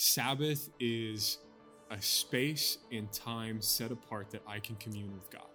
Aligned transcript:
Sabbath 0.00 0.70
is 0.78 1.38
a 1.90 2.00
space 2.00 2.78
and 2.92 3.10
time 3.10 3.60
set 3.60 3.90
apart 3.90 4.30
that 4.30 4.42
I 4.46 4.60
can 4.60 4.76
commune 4.76 5.12
with 5.12 5.28
God. 5.28 5.48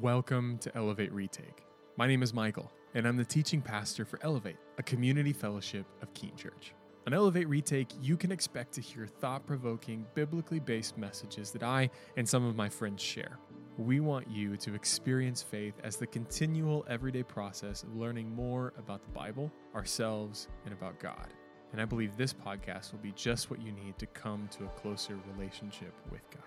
Welcome 0.00 0.58
to 0.58 0.76
Elevate 0.76 1.12
Retake. 1.12 1.64
My 1.96 2.06
name 2.06 2.22
is 2.22 2.32
Michael, 2.32 2.70
and 2.94 3.04
I'm 3.04 3.16
the 3.16 3.24
teaching 3.24 3.60
pastor 3.60 4.04
for 4.04 4.20
Elevate, 4.22 4.58
a 4.78 4.84
community 4.84 5.32
fellowship 5.32 5.86
of 6.02 6.14
Keene 6.14 6.36
Church. 6.36 6.72
On 7.08 7.12
Elevate 7.12 7.48
Retake, 7.48 7.90
you 8.00 8.16
can 8.16 8.30
expect 8.30 8.74
to 8.74 8.80
hear 8.80 9.08
thought 9.08 9.44
provoking, 9.44 10.06
biblically 10.14 10.60
based 10.60 10.96
messages 10.96 11.50
that 11.50 11.64
I 11.64 11.90
and 12.16 12.28
some 12.28 12.44
of 12.44 12.54
my 12.54 12.68
friends 12.68 13.02
share. 13.02 13.40
We 13.76 13.98
want 13.98 14.30
you 14.30 14.56
to 14.58 14.74
experience 14.76 15.42
faith 15.42 15.74
as 15.82 15.96
the 15.96 16.06
continual 16.06 16.86
everyday 16.88 17.24
process 17.24 17.82
of 17.82 17.96
learning 17.96 18.32
more 18.32 18.72
about 18.78 19.02
the 19.02 19.10
Bible, 19.10 19.50
ourselves, 19.74 20.46
and 20.64 20.72
about 20.72 21.00
God. 21.00 21.34
And 21.72 21.80
I 21.80 21.84
believe 21.84 22.16
this 22.16 22.32
podcast 22.32 22.92
will 22.92 23.00
be 23.00 23.12
just 23.12 23.50
what 23.50 23.60
you 23.60 23.72
need 23.72 23.98
to 23.98 24.06
come 24.06 24.48
to 24.58 24.64
a 24.64 24.68
closer 24.68 25.16
relationship 25.34 25.92
with 26.10 26.22
God. 26.30 26.42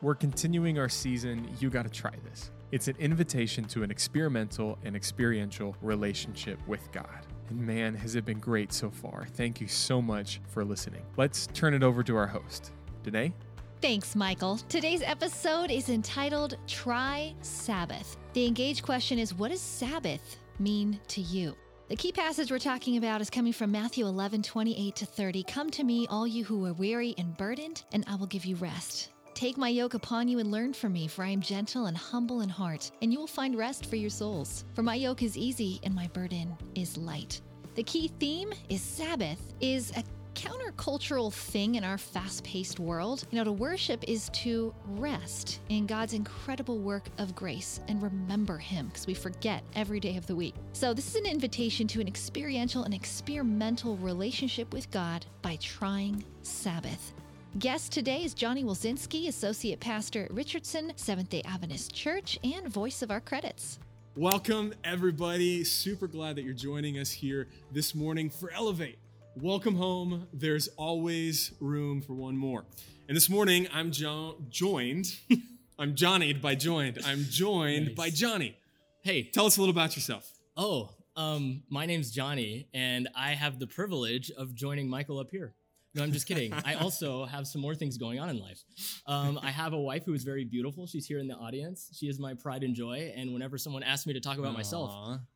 We're 0.00 0.14
continuing 0.14 0.78
our 0.78 0.88
season, 0.88 1.48
You 1.60 1.70
Gotta 1.70 1.88
Try 1.88 2.12
This. 2.28 2.50
It's 2.72 2.88
an 2.88 2.96
invitation 2.98 3.64
to 3.66 3.82
an 3.82 3.90
experimental 3.90 4.78
and 4.84 4.94
experiential 4.94 5.76
relationship 5.80 6.58
with 6.66 6.90
God. 6.92 7.26
And 7.48 7.60
man, 7.60 7.94
has 7.94 8.14
it 8.14 8.24
been 8.24 8.38
great 8.38 8.72
so 8.72 8.90
far. 8.90 9.26
Thank 9.32 9.60
you 9.60 9.68
so 9.68 10.02
much 10.02 10.40
for 10.48 10.64
listening. 10.64 11.02
Let's 11.16 11.46
turn 11.48 11.72
it 11.72 11.82
over 11.82 12.02
to 12.02 12.16
our 12.16 12.26
host, 12.26 12.72
Danae. 13.02 13.32
Thanks, 13.80 14.14
Michael. 14.14 14.58
Today's 14.68 15.02
episode 15.02 15.70
is 15.70 15.88
entitled 15.88 16.56
Try 16.66 17.34
Sabbath. 17.42 18.16
The 18.32 18.46
engaged 18.46 18.82
question 18.82 19.18
is 19.18 19.34
What 19.34 19.50
does 19.50 19.60
Sabbath 19.60 20.38
mean 20.58 21.00
to 21.08 21.20
you? 21.20 21.56
The 21.86 21.96
key 21.96 22.12
passage 22.12 22.50
we're 22.50 22.58
talking 22.58 22.96
about 22.96 23.20
is 23.20 23.28
coming 23.28 23.52
from 23.52 23.70
Matthew 23.70 24.06
11, 24.06 24.42
28 24.42 24.96
to 24.96 25.04
30. 25.04 25.42
Come 25.42 25.70
to 25.70 25.84
me, 25.84 26.06
all 26.08 26.26
you 26.26 26.42
who 26.42 26.64
are 26.64 26.72
weary 26.72 27.14
and 27.18 27.36
burdened, 27.36 27.82
and 27.92 28.06
I 28.08 28.14
will 28.14 28.26
give 28.26 28.46
you 28.46 28.56
rest. 28.56 29.10
Take 29.34 29.58
my 29.58 29.68
yoke 29.68 29.92
upon 29.92 30.26
you 30.26 30.38
and 30.38 30.50
learn 30.50 30.72
from 30.72 30.94
me, 30.94 31.08
for 31.08 31.22
I 31.22 31.28
am 31.28 31.42
gentle 31.42 31.84
and 31.84 31.94
humble 31.94 32.40
in 32.40 32.48
heart, 32.48 32.90
and 33.02 33.12
you 33.12 33.18
will 33.18 33.26
find 33.26 33.58
rest 33.58 33.84
for 33.84 33.96
your 33.96 34.08
souls. 34.08 34.64
For 34.72 34.82
my 34.82 34.94
yoke 34.94 35.22
is 35.22 35.36
easy 35.36 35.78
and 35.82 35.94
my 35.94 36.06
burden 36.14 36.56
is 36.74 36.96
light. 36.96 37.42
The 37.74 37.82
key 37.82 38.08
theme 38.18 38.54
is 38.70 38.80
Sabbath 38.80 39.52
is 39.60 39.90
a 39.94 40.04
countercultural 40.34 41.32
thing 41.32 41.76
in 41.76 41.84
our 41.84 41.98
fast 41.98 42.44
paced 42.44 42.78
world. 42.78 43.26
You 43.30 43.38
know, 43.38 43.44
to 43.44 43.52
worship 43.52 44.04
is 44.06 44.28
to 44.30 44.74
rest 44.86 45.60
in 45.68 45.86
God's 45.86 46.12
incredible 46.12 46.78
work 46.78 47.08
of 47.18 47.34
grace 47.34 47.80
and 47.88 48.02
remember 48.02 48.58
Him 48.58 48.88
because 48.88 49.06
we 49.06 49.14
forget 49.14 49.62
every 49.74 50.00
day 50.00 50.16
of 50.16 50.26
the 50.26 50.36
week. 50.36 50.54
So, 50.72 50.92
this 50.92 51.08
is 51.08 51.16
an 51.16 51.26
invitation 51.26 51.86
to 51.88 52.00
an 52.00 52.08
experiential 52.08 52.84
and 52.84 52.94
experimental 52.94 53.96
relationship 53.96 54.72
with 54.72 54.90
God 54.90 55.24
by 55.42 55.56
trying 55.56 56.24
Sabbath. 56.42 57.14
Guest 57.58 57.92
today 57.92 58.24
is 58.24 58.34
Johnny 58.34 58.64
Wilczynski, 58.64 59.28
Associate 59.28 59.78
Pastor 59.78 60.24
at 60.24 60.34
Richardson 60.34 60.92
Seventh 60.96 61.30
day 61.30 61.42
Adventist 61.44 61.94
Church 61.94 62.38
and 62.42 62.66
voice 62.68 63.00
of 63.00 63.12
our 63.12 63.20
credits. 63.20 63.78
Welcome, 64.16 64.74
everybody. 64.82 65.64
Super 65.64 66.06
glad 66.06 66.36
that 66.36 66.42
you're 66.42 66.52
joining 66.52 66.98
us 66.98 67.10
here 67.10 67.48
this 67.72 67.94
morning 67.94 68.30
for 68.30 68.52
Elevate. 68.52 68.98
Welcome 69.36 69.74
home. 69.76 70.28
There's 70.32 70.68
always 70.76 71.52
room 71.60 72.00
for 72.00 72.14
one 72.14 72.36
more. 72.36 72.64
And 73.08 73.16
this 73.16 73.28
morning, 73.28 73.66
I'm 73.72 73.90
jo- 73.90 74.36
joined. 74.48 75.06
I'm 75.78 75.94
Johnnyed 75.96 76.40
by 76.40 76.54
joined. 76.54 77.00
I'm 77.04 77.24
joined 77.28 77.86
Nice. 77.88 77.94
by 77.96 78.10
Johnny. 78.10 78.56
Hey, 79.02 79.24
Tell 79.24 79.46
us 79.46 79.56
a 79.56 79.60
little 79.60 79.72
about 79.74 79.96
yourself. 79.96 80.30
oh, 80.56 80.90
um, 81.16 81.62
my 81.68 81.86
name's 81.86 82.10
Johnny, 82.10 82.66
and 82.74 83.08
I 83.14 83.34
have 83.34 83.60
the 83.60 83.68
privilege 83.68 84.32
of 84.32 84.52
joining 84.54 84.88
Michael 84.88 85.18
up 85.20 85.30
here. 85.30 85.54
No, 85.94 86.02
I'm 86.02 86.12
just 86.12 86.26
kidding. 86.26 86.52
I 86.52 86.74
also 86.74 87.24
have 87.24 87.46
some 87.46 87.60
more 87.60 87.74
things 87.74 87.96
going 87.98 88.18
on 88.18 88.28
in 88.28 88.38
life. 88.38 88.64
Um, 89.06 89.38
I 89.42 89.50
have 89.50 89.72
a 89.72 89.78
wife 89.80 90.04
who 90.04 90.12
is 90.14 90.24
very 90.24 90.44
beautiful. 90.44 90.86
She's 90.86 91.06
here 91.06 91.18
in 91.20 91.28
the 91.28 91.36
audience. 91.36 91.88
She 91.94 92.06
is 92.08 92.18
my 92.18 92.34
pride 92.34 92.64
and 92.64 92.74
joy. 92.74 93.12
And 93.16 93.32
whenever 93.32 93.58
someone 93.58 93.82
asks 93.82 94.06
me 94.06 94.12
to 94.14 94.20
talk 94.20 94.38
about 94.38 94.54
myself, 94.54 94.90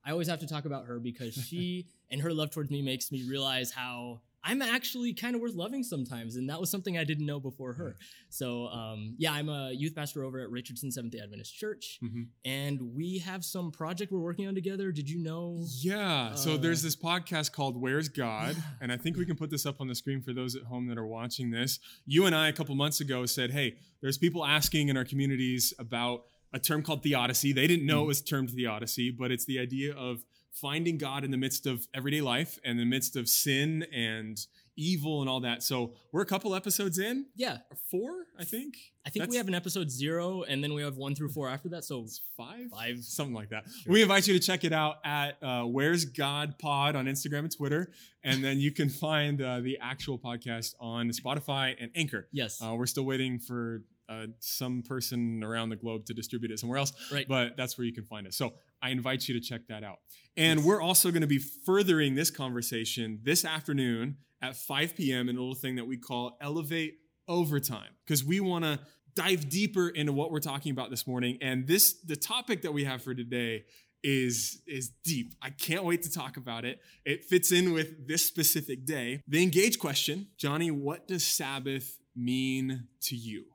I 0.05 0.11
always 0.11 0.29
have 0.29 0.41
to 0.41 0.47
talk 0.49 0.65
about 0.65 0.87
her 0.87 0.99
because 0.99 1.35
she 1.35 1.87
and 2.11 2.21
her 2.21 2.33
love 2.33 2.51
towards 2.51 2.71
me 2.71 2.83
makes 2.83 3.13
me 3.13 3.23
realize 3.29 3.71
how 3.71 4.21
I'm 4.49 4.63
actually 4.63 5.13
kind 5.13 5.35
of 5.35 5.43
worth 5.43 5.55
loving 5.55 5.83
sometimes. 5.83 6.37
And 6.37 6.49
that 6.49 6.59
was 6.59 6.71
something 6.71 6.97
I 6.97 7.05
didn't 7.05 7.27
know 7.27 7.39
before 7.39 7.75
her. 7.75 7.97
So, 8.31 8.69
um, 8.69 9.15
yeah, 9.19 9.33
I'm 9.33 9.51
a 9.51 9.73
youth 9.73 9.95
pastor 9.95 10.25
over 10.25 10.41
at 10.41 10.51
Richardson 10.51 10.91
Seventh 10.91 11.13
day 11.13 11.19
Adventist 11.23 11.55
Church. 11.55 11.99
Mhm. 12.03 12.29
And 12.47 12.81
we 12.95 13.19
have 13.19 13.45
some 13.45 13.71
project 13.71 14.11
we're 14.11 14.21
working 14.21 14.49
on 14.49 14.55
together. 14.55 14.91
Did 14.91 15.11
you 15.11 15.19
know? 15.19 15.67
Yeah. 15.81 16.35
So 16.35 16.55
Uh, 16.55 16.57
there's 16.57 16.83
this 16.83 16.97
podcast 16.97 17.53
called 17.53 17.77
Where's 17.77 18.09
God? 18.09 18.57
And 18.81 18.91
I 18.91 18.97
think 18.97 19.19
we 19.19 19.27
can 19.27 19.37
put 19.37 19.51
this 19.51 19.67
up 19.67 19.81
on 19.83 19.87
the 19.87 19.95
screen 19.95 20.23
for 20.23 20.33
those 20.33 20.57
at 20.57 20.63
home 20.63 20.87
that 20.87 20.97
are 20.97 21.07
watching 21.07 21.51
this. 21.51 21.79
You 22.07 22.25
and 22.25 22.35
I, 22.35 22.49
a 22.49 22.53
couple 22.53 22.75
months 22.75 23.01
ago, 23.01 23.27
said, 23.27 23.51
hey, 23.51 23.77
there's 24.01 24.17
people 24.17 24.47
asking 24.47 24.89
in 24.89 24.97
our 24.97 25.05
communities 25.05 25.75
about 25.79 26.25
a 26.55 26.59
term 26.59 26.83
called 26.83 27.03
theodicy. 27.03 27.53
They 27.53 27.67
didn't 27.67 27.85
know 27.85 28.03
it 28.05 28.07
was 28.07 28.23
termed 28.23 28.49
theodicy, 28.51 29.11
but 29.11 29.31
it's 29.31 29.45
the 29.45 29.59
idea 29.59 29.93
of 29.95 30.25
finding 30.61 30.99
God 30.99 31.25
in 31.25 31.31
the 31.31 31.37
midst 31.37 31.67
of 31.67 31.87
everyday 31.95 32.21
life 32.21 32.59
and 32.65 32.79
the 32.79 32.85
midst 32.85 33.17
of 33.17 33.29
sin 33.29 33.85
and 33.93 34.39
evil 34.81 35.21
and 35.21 35.29
all 35.29 35.41
that. 35.41 35.61
So 35.63 35.95
we're 36.13 36.23
a 36.23 36.27
couple 36.27 36.55
episodes 36.55 36.99
in, 37.01 37.27
Yeah, 37.35 37.59
four, 37.91 38.11
I 38.39 38.45
think. 38.45 38.77
I 39.05 39.11
think 39.11 39.29
we 39.29 39.37
have 39.37 39.49
an 39.49 39.55
episode 39.55 39.91
zero, 39.91 40.43
and 40.45 40.63
then 40.63 40.73
we 40.73 40.83
have 40.83 40.97
one 40.97 41.15
through 41.17 41.31
four 41.31 41.49
after 41.49 41.69
that. 41.71 41.83
So 41.85 42.07
five, 42.37 42.71
Five. 42.71 43.03
something 43.03 43.35
like 43.35 43.49
that. 43.49 43.65
Sure. 43.83 43.93
We 43.93 44.03
invite 44.03 44.29
you 44.29 44.35
to 44.35 44.41
check 44.41 44.63
it 44.65 44.73
out 44.73 44.97
at 45.05 45.43
uh, 45.43 45.65
Where's 45.65 46.05
God 46.05 46.59
Pod 46.61 46.95
on 46.95 47.07
Instagram 47.07 47.41
and 47.41 47.57
Twitter, 47.57 47.91
and 48.23 48.45
then 48.45 48.61
you 48.61 48.71
can 48.71 48.89
find 48.89 49.43
uh, 49.43 49.59
the 49.61 49.79
actual 49.81 50.17
podcast 50.19 50.75
on 50.79 51.09
Spotify 51.11 51.75
and 51.81 51.91
Anchor. 51.97 52.29
yes, 52.31 52.63
Uh, 52.63 52.75
we're 52.77 52.87
still 52.87 53.05
waiting 53.05 53.41
for 53.41 53.83
uh, 54.09 54.27
some 54.41 54.83
person 54.83 55.43
around 55.45 55.69
the 55.69 55.77
globe 55.77 56.07
to 56.07 56.15
distribute 56.15 56.51
it 56.51 56.59
somewhere 56.59 56.79
else, 56.79 56.93
right. 57.13 57.27
but 57.29 57.57
that's 57.57 57.77
where 57.77 57.85
you 57.87 57.93
can 57.93 58.05
find 58.05 58.27
it. 58.27 58.35
So 58.35 58.55
I 58.83 58.91
invite 58.91 59.29
you 59.29 59.35
to 59.35 59.41
check 59.41 59.63
that 59.69 59.85
out. 59.85 59.99
And 60.37 60.61
Yes. 60.61 60.67
we're 60.67 60.81
also 60.81 61.11
going 61.11 61.21
to 61.23 61.27
be 61.27 61.39
furthering 61.39 62.15
this 62.15 62.31
conversation 62.31 63.21
this 63.23 63.45
afternoon 63.45 64.17
at 64.41 64.57
5 64.57 64.95
p.m. 64.97 65.29
in 65.29 65.37
a 65.37 65.41
little 65.41 65.55
thing 65.55 65.77
that 65.77 65.87
we 65.87 65.97
call 65.97 66.37
Elevate 66.41 66.95
Overtime, 67.27 67.91
because 68.07 68.25
we 68.25 68.41
want 68.41 68.65
to 68.65 68.79
dive 69.15 69.49
deeper 69.49 69.89
into 69.89 70.13
what 70.13 70.31
we're 70.31 70.39
talking 70.39 70.73
about 70.73 70.91
this 70.91 71.07
morning. 71.07 71.37
And 71.43 71.67
this, 71.67 72.01
the 72.05 72.17
topic 72.17 72.63
that 72.63 72.73
we 72.73 72.85
have 72.85 73.03
for 73.03 73.15
today 73.15 73.65
is 74.05 74.63
is 74.67 74.91
deep. 75.05 75.35
I 75.43 75.51
can't 75.51 75.83
wait 75.85 76.03
to 76.05 76.11
talk 76.11 76.37
about 76.37 76.65
it. 76.65 76.81
It 77.05 77.25
fits 77.25 77.51
in 77.51 77.73
with 77.73 78.07
this 78.07 78.25
specific 78.25 78.87
day. 78.87 79.23
The 79.27 79.43
engage 79.43 79.79
question, 79.81 80.29
Johnny, 80.39 80.71
what 80.71 81.09
does 81.09 81.25
Sabbath 81.25 81.99
mean 82.15 82.85
to 83.03 83.17
you? 83.17 83.47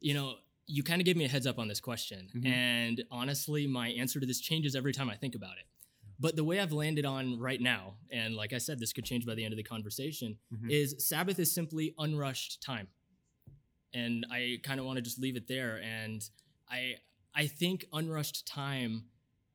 You 0.00 0.14
know, 0.14 0.36
you 0.66 0.82
kind 0.82 1.00
of 1.00 1.04
gave 1.06 1.16
me 1.16 1.24
a 1.24 1.28
heads 1.28 1.46
up 1.46 1.58
on 1.58 1.68
this 1.68 1.80
question, 1.80 2.28
Mhm. 2.34 2.46
and 2.46 3.04
honestly, 3.10 3.66
my 3.66 3.88
answer 3.90 4.18
to 4.20 4.26
this 4.26 4.40
changes 4.40 4.74
every 4.74 4.92
time 4.92 5.08
I 5.08 5.16
think 5.16 5.34
about 5.34 5.58
it. 5.58 5.64
But 6.18 6.34
the 6.34 6.44
way 6.44 6.60
I've 6.60 6.72
landed 6.72 7.04
on 7.04 7.38
right 7.38 7.60
now, 7.60 7.98
and 8.10 8.34
like 8.34 8.52
I 8.52 8.58
said, 8.58 8.78
this 8.80 8.92
could 8.92 9.04
change 9.04 9.26
by 9.26 9.34
the 9.34 9.44
end 9.44 9.52
of 9.52 9.56
the 9.58 9.62
conversation, 9.62 10.38
Mhm. 10.52 10.70
is 10.70 11.06
Sabbath 11.06 11.38
is 11.38 11.52
simply 11.52 11.94
unrushed 11.98 12.62
time. 12.62 12.88
And 13.92 14.26
I 14.30 14.58
kind 14.62 14.80
of 14.80 14.86
want 14.86 14.96
to 14.96 15.02
just 15.02 15.18
leave 15.18 15.36
it 15.36 15.46
there. 15.46 15.80
And 15.82 16.28
I 16.68 16.96
I 17.34 17.46
think 17.46 17.84
unrushed 17.92 18.46
time 18.46 19.10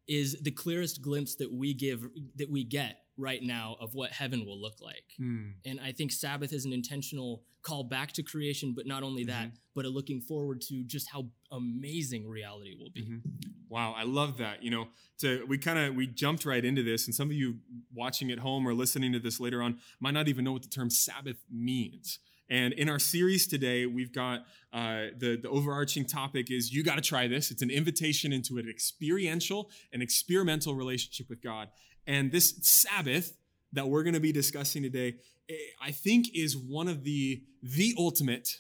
is 0.08 0.40
the 0.42 0.52
clearest 0.52 1.02
glimpse 1.02 1.36
that 1.36 1.52
we 1.52 1.74
give 1.74 2.08
that 2.36 2.50
we 2.50 2.64
get 2.64 3.08
right 3.22 3.42
now 3.42 3.78
of 3.80 3.94
what 3.94 4.12
heaven 4.12 4.46
will 4.46 4.60
look 4.60 4.82
like. 4.82 5.06
Hmm. 5.18 5.52
And 5.66 5.80
I 5.80 5.92
think 5.92 6.12
Sabbath 6.12 6.52
is 6.52 6.66
an 6.66 6.74
intentional 6.74 7.44
call 7.62 7.84
back 7.84 8.12
to 8.14 8.24
creation, 8.24 8.74
but 8.76 8.88
not 8.88 9.04
only 9.04 9.24
that, 9.26 9.52
but 9.76 9.86
a 9.86 9.90
looking 9.90 10.20
forward 10.20 10.62
to 10.62 10.84
just 10.84 11.10
how 11.12 11.28
amazing 11.52 12.28
reality 12.28 12.76
will 12.78 12.90
be. 12.90 13.04
Mhm. 13.04 13.22
Wow, 13.70 13.94
I 13.94 14.04
love 14.04 14.38
that. 14.38 14.64
You 14.64 14.72
know, 14.72 14.90
to 15.20 15.46
we 15.46 15.58
kind 15.58 15.78
of 15.80 15.96
we 15.96 16.08
jumped 16.08 16.44
right 16.44 16.66
into 16.66 16.84
this, 16.84 17.06
and 17.06 17.16
some 17.16 17.30
of 17.30 17.36
you 17.36 17.60
watching 17.94 18.32
at 18.32 18.40
home 18.40 18.68
or 18.68 18.74
listening 18.74 19.14
to 19.14 19.20
this 19.20 19.40
later 19.40 19.62
on 19.62 19.80
might 20.00 20.14
not 20.14 20.28
even 20.28 20.44
know 20.44 20.54
what 20.54 20.64
the 20.64 20.70
term 20.70 20.90
Sabbath 20.90 21.38
means. 21.50 22.20
And 22.50 22.74
in 22.74 22.90
our 22.90 23.00
series 23.00 23.48
today, 23.48 23.86
we've 23.86 24.12
got 24.12 24.46
uh, 24.74 25.06
the 25.18 25.38
the 25.42 25.48
overarching 25.48 26.06
topic 26.06 26.52
is 26.52 26.74
you 26.74 26.84
got 26.84 26.96
to 26.96 27.02
try 27.02 27.28
this. 27.28 27.50
It's 27.50 27.62
an 27.62 27.70
invitation 27.72 28.34
into 28.34 28.58
an 28.58 28.68
experiential 28.68 29.72
and 29.94 30.04
experimental 30.04 30.76
relationship 30.76 31.30
with 31.30 31.42
God. 31.42 31.70
And 32.12 32.30
this 32.30 32.56
Sabbath 32.62 33.38
that 33.72 33.88
we're 33.88 34.04
going 34.04 34.16
to 34.16 34.20
be 34.20 34.34
discussing 34.34 34.84
today, 34.84 35.16
eh, 35.50 35.54
I 35.82 35.92
think, 35.92 36.36
is 36.36 36.58
one 36.58 36.90
of 36.90 37.04
the 37.06 37.44
the 37.64 37.96
ultimate 37.98 38.60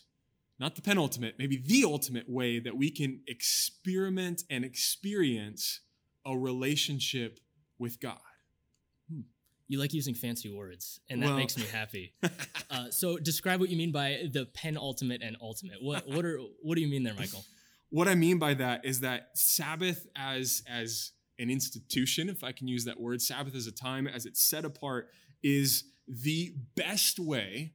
not 0.58 0.76
the 0.76 0.82
penultimate, 0.82 1.40
maybe 1.40 1.58
the 1.58 1.84
ultimate 1.86 2.30
way 2.30 2.60
that 2.60 2.78
we 2.78 2.92
can 2.92 3.22
experiment 3.28 4.44
and 4.48 4.64
experience 4.64 5.80
a 6.24 6.38
relationship 6.38 7.40
with 7.80 8.00
God. 8.00 8.20
You 9.68 9.80
like 9.80 9.92
using 9.92 10.14
fancy 10.14 10.54
words, 10.54 11.00
and 11.10 11.22
that 11.24 11.28
Well- 11.28 11.38
makes 11.38 11.58
me 11.58 11.66
happy. 11.66 12.14
Uh, 12.70 12.90
so, 12.90 13.18
describe 13.18 13.60
what 13.60 13.70
you 13.70 13.76
mean 13.76 13.92
by 13.92 14.30
the 14.32 14.46
penultimate 14.46 15.22
and 15.22 15.36
ultimate. 15.42 15.84
What 15.84 16.08
what 16.08 16.24
are 16.24 16.38
what 16.62 16.76
do 16.76 16.82
you 16.82 16.88
mean 16.88 17.04
there, 17.04 17.14
Michael? 17.16 17.44
what 17.90 18.08
I 18.08 18.16
mean 18.16 18.40
by 18.40 18.54
that 18.54 18.86
is 18.86 19.02
that 19.02 19.32
Sabbath 19.34 20.08
as 20.16 20.64
as 20.70 21.12
an 21.42 21.50
institution, 21.50 22.30
if 22.30 22.44
I 22.44 22.52
can 22.52 22.68
use 22.68 22.86
that 22.86 23.00
word, 23.00 23.22
Sabbath 23.22 23.56
as 23.56 23.68
a 23.68 23.72
time 23.72 24.08
as 24.08 24.26
it's 24.26 24.42
set 24.42 24.64
apart 24.64 25.10
is 25.44 25.84
the 26.08 26.54
best 26.76 27.20
way 27.20 27.74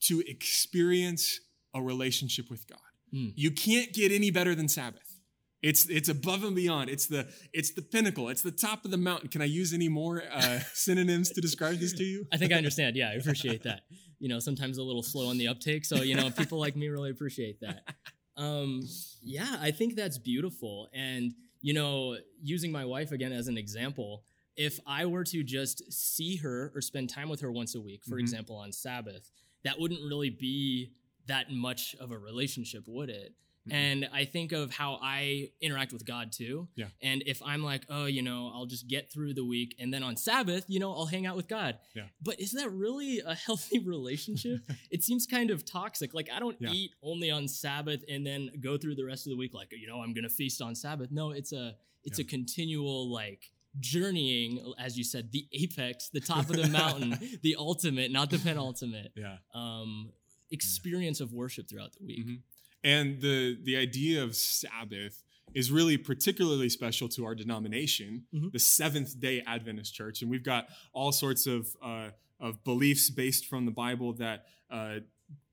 to 0.00 0.22
experience 0.26 1.40
a 1.74 1.82
relationship 1.82 2.50
with 2.50 2.66
God. 2.66 2.78
Mm. 3.14 3.32
You 3.36 3.50
can't 3.50 3.92
get 3.92 4.12
any 4.12 4.30
better 4.30 4.54
than 4.54 4.68
Sabbath. 4.68 5.20
It's 5.62 5.88
it's 5.88 6.08
above 6.08 6.44
and 6.44 6.54
beyond. 6.54 6.90
It's 6.90 7.06
the 7.06 7.28
it's 7.52 7.72
the 7.72 7.82
pinnacle. 7.82 8.28
It's 8.28 8.42
the 8.42 8.50
top 8.50 8.84
of 8.84 8.90
the 8.90 8.98
mountain. 8.98 9.28
Can 9.28 9.40
I 9.40 9.46
use 9.46 9.72
any 9.72 9.88
more 9.88 10.22
uh, 10.30 10.60
synonyms 10.74 11.30
to 11.30 11.40
describe 11.40 11.78
this 11.78 11.92
to 11.94 12.04
you? 12.04 12.26
I 12.32 12.36
think 12.36 12.52
I 12.52 12.56
understand. 12.56 12.94
Yeah, 12.94 13.08
I 13.08 13.14
appreciate 13.14 13.62
that. 13.62 13.82
You 14.18 14.28
know, 14.28 14.38
sometimes 14.38 14.78
a 14.78 14.82
little 14.82 15.02
slow 15.02 15.28
on 15.28 15.38
the 15.38 15.48
uptake. 15.48 15.84
So, 15.84 15.96
you 15.96 16.14
know, 16.14 16.30
people 16.30 16.58
like 16.58 16.76
me 16.76 16.88
really 16.88 17.10
appreciate 17.10 17.60
that. 17.60 17.82
Um, 18.36 18.82
yeah, 19.22 19.56
I 19.60 19.70
think 19.70 19.96
that's 19.96 20.18
beautiful. 20.18 20.88
And, 20.92 21.32
you 21.66 21.74
know, 21.74 22.16
using 22.40 22.70
my 22.70 22.84
wife 22.84 23.10
again 23.10 23.32
as 23.32 23.48
an 23.48 23.58
example, 23.58 24.22
if 24.56 24.78
I 24.86 25.04
were 25.04 25.24
to 25.24 25.42
just 25.42 25.82
see 25.92 26.36
her 26.36 26.70
or 26.76 26.80
spend 26.80 27.10
time 27.10 27.28
with 27.28 27.40
her 27.40 27.50
once 27.50 27.74
a 27.74 27.80
week, 27.80 28.04
for 28.04 28.18
Mhm. 28.18 28.20
example, 28.20 28.54
on 28.54 28.70
Sabbath, 28.70 29.32
that 29.64 29.76
wouldn't 29.80 30.00
really 30.00 30.30
be 30.30 30.92
that 31.26 31.50
much 31.50 31.96
of 31.96 32.12
a 32.12 32.18
relationship, 32.18 32.86
would 32.86 33.10
it? 33.10 33.34
And 33.70 34.08
I 34.12 34.24
think 34.24 34.52
of 34.52 34.70
how 34.72 34.98
I 35.02 35.50
interact 35.60 35.92
with 35.92 36.04
God 36.06 36.32
too. 36.32 36.68
Yeah. 36.76 36.86
And 37.02 37.22
if 37.26 37.42
I'm 37.44 37.62
like, 37.64 37.84
oh, 37.88 38.06
you 38.06 38.22
know, 38.22 38.50
I'll 38.54 38.66
just 38.66 38.86
get 38.88 39.12
through 39.12 39.34
the 39.34 39.44
week 39.44 39.74
and 39.78 39.92
then 39.92 40.02
on 40.02 40.16
Sabbath, 40.16 40.64
you 40.68 40.78
know, 40.80 40.92
I'll 40.92 41.06
hang 41.06 41.26
out 41.26 41.36
with 41.36 41.48
God. 41.48 41.78
Yeah. 41.94 42.04
But 42.22 42.38
is 42.40 42.52
that 42.52 42.70
really 42.70 43.20
a 43.20 43.34
healthy 43.46 43.78
relationship? 43.80 44.60
it 44.90 45.02
seems 45.02 45.26
kind 45.26 45.50
of 45.50 45.64
toxic. 45.64 46.14
Like 46.14 46.28
I 46.32 46.38
don't 46.38 46.56
Yeah. 46.60 46.70
eat 46.70 46.92
only 47.02 47.30
on 47.30 47.48
Sabbath 47.48 48.02
and 48.08 48.26
then 48.26 48.50
go 48.60 48.76
through 48.78 48.94
the 48.94 49.04
rest 49.04 49.26
of 49.26 49.30
the 49.30 49.36
week 49.36 49.52
like, 49.54 49.72
you 49.72 49.86
know, 49.88 50.00
I'm 50.00 50.12
going 50.14 50.24
to 50.24 50.30
feast 50.30 50.62
on 50.62 50.74
Sabbath. 50.74 51.10
No, 51.10 51.30
it's 51.32 51.52
a 51.52 51.74
it's 52.04 52.18
Yeah. 52.18 52.24
a 52.24 52.28
continual 52.28 53.10
like 53.12 53.50
journeying 53.78 54.72
as 54.78 54.96
you 54.96 55.04
said 55.04 55.30
the 55.32 55.46
apex 55.52 56.08
the 56.08 56.20
top 56.20 56.48
of 56.50 56.56
the 56.56 56.66
mountain 56.80 57.18
the 57.42 57.54
ultimate 57.58 58.10
not 58.10 58.30
the 58.30 58.38
penultimate 58.38 59.12
Yeah. 59.14 59.36
um 59.54 60.12
experience 60.50 61.20
of 61.20 61.32
worship 61.32 61.68
throughout 61.68 61.92
the 61.92 62.04
week 62.04 62.26
Mhm. 62.26 62.38
And 62.84 63.20
the 63.20 63.58
the 63.62 63.76
idea 63.76 64.22
of 64.22 64.34
Sabbath 64.36 65.22
is 65.54 65.70
really 65.72 65.96
particularly 65.96 66.68
special 66.68 67.08
to 67.08 67.24
our 67.24 67.34
denomination, 67.34 68.24
Mhm. 68.34 68.52
the 68.52 68.58
Seventh 68.58 69.18
Day 69.18 69.42
Adventist 69.46 69.94
Church, 69.94 70.22
and 70.22 70.30
we've 70.30 70.42
got 70.42 70.68
all 70.92 71.12
sorts 71.12 71.46
of 71.46 71.74
uh, 71.82 72.10
of 72.40 72.62
beliefs 72.64 73.08
based 73.10 73.46
from 73.46 73.64
the 73.64 73.70
Bible 73.72 74.12
that 74.14 74.46
uh, 74.70 75.00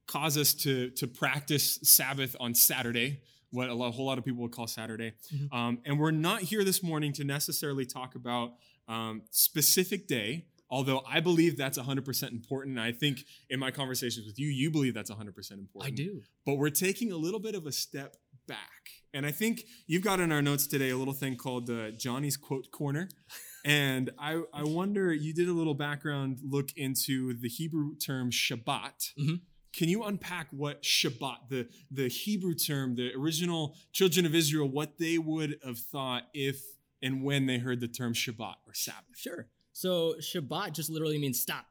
cause 0.07 0.37
us 0.37 0.53
to 0.55 0.89
to 0.91 1.07
practice 1.07 1.79
Sabbath 1.83 2.35
on 2.39 2.53
Saturday. 2.53 3.21
What 3.51 3.69
a, 3.69 3.73
lot, 3.73 3.87
a 3.89 3.91
whole 3.91 4.05
lot 4.07 4.17
of 4.17 4.25
people 4.25 4.41
would 4.41 4.51
call 4.51 4.65
Saturday, 4.67 5.13
Mhm. 5.33 5.53
um, 5.53 5.79
and 5.85 5.99
we're 5.99 6.11
not 6.11 6.41
here 6.41 6.63
this 6.63 6.81
morning 6.83 7.13
to 7.13 7.23
necessarily 7.23 7.85
talk 7.85 8.15
about 8.15 8.55
um, 8.89 9.21
specific 9.31 10.07
day. 10.07 10.45
Although 10.73 11.03
I 11.07 11.19
believe 11.19 11.55
that's 11.55 11.77
100% 11.77 12.31
important. 12.31 12.79
I 12.79 12.91
think 12.91 13.25
in 13.47 13.59
my 13.59 13.69
conversations 13.69 14.25
with 14.25 14.39
you, 14.39 14.47
you 14.47 14.71
believe 14.71 14.95
that's 14.95 15.11
100% 15.11 15.51
important 15.51 15.85
i 15.85 15.91
do 15.91 16.21
but 16.47 16.55
we're 16.55 16.71
taking 16.71 17.11
a 17.11 17.15
little 17.15 17.39
bit 17.39 17.53
of 17.53 17.67
a 17.67 17.71
step 17.71 18.15
back. 18.47 18.81
And 19.13 19.23
I 19.23 19.31
think 19.31 19.61
you've 19.85 20.03
got 20.03 20.19
in 20.19 20.31
our 20.31 20.41
notes 20.41 20.65
today 20.65 20.89
a 20.89 20.97
little 20.97 21.13
thing 21.13 21.35
called 21.35 21.69
uh, 21.69 21.91
Johnny's 21.91 22.37
Quote 22.37 22.71
Corner. 22.71 23.07
And 23.65 24.09
I, 24.19 24.41
I 24.53 24.63
wonder, 24.63 25.13
you 25.13 25.33
did 25.33 25.47
a 25.47 25.53
little 25.53 25.73
background 25.73 26.39
look 26.43 26.69
into 26.75 27.33
the 27.33 27.47
Hebrew 27.47 27.95
term 27.95 28.29
Shabbat. 28.29 29.13
Mhm. 29.17 29.39
Can 29.71 29.87
you 29.87 30.03
unpack 30.03 30.47
what 30.51 30.83
Shabbat, 30.83 31.37
the, 31.49 31.69
the 31.89 32.09
Hebrew 32.09 32.55
term, 32.55 32.95
the 32.97 33.13
original 33.15 33.77
children 33.93 34.25
of 34.25 34.35
Israel, 34.35 34.67
what 34.67 34.97
they 34.97 35.17
would 35.17 35.59
have 35.65 35.79
thought 35.79 36.23
if 36.33 36.57
and 37.01 37.23
when 37.23 37.45
they 37.45 37.57
heard 37.57 37.79
the 37.79 37.87
term 37.87 38.13
Shabbat 38.13 38.55
or 38.67 38.73
Sabbath? 38.73 39.17
Sure. 39.17 39.47
So 39.73 40.15
Shabbat 40.21 40.71
just 40.73 40.89
literally 40.89 41.17
means 41.17 41.39
stop. 41.41 41.65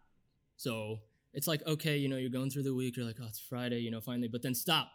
So 0.57 0.99
it's 1.33 1.47
like, 1.47 1.67
okay, 1.67 1.97
you 1.97 2.09
know, 2.09 2.17
you're 2.17 2.31
going 2.31 2.51
through 2.51 2.65
the 2.65 2.75
week, 2.75 2.97
you're 2.97 3.07
like, 3.07 3.17
oh, 3.23 3.27
it's 3.27 3.41
Friday, 3.41 3.79
you 3.81 3.91
know, 3.91 4.01
finally, 4.01 4.29
but 4.29 4.43
then 4.43 4.55
stop. 4.55 4.91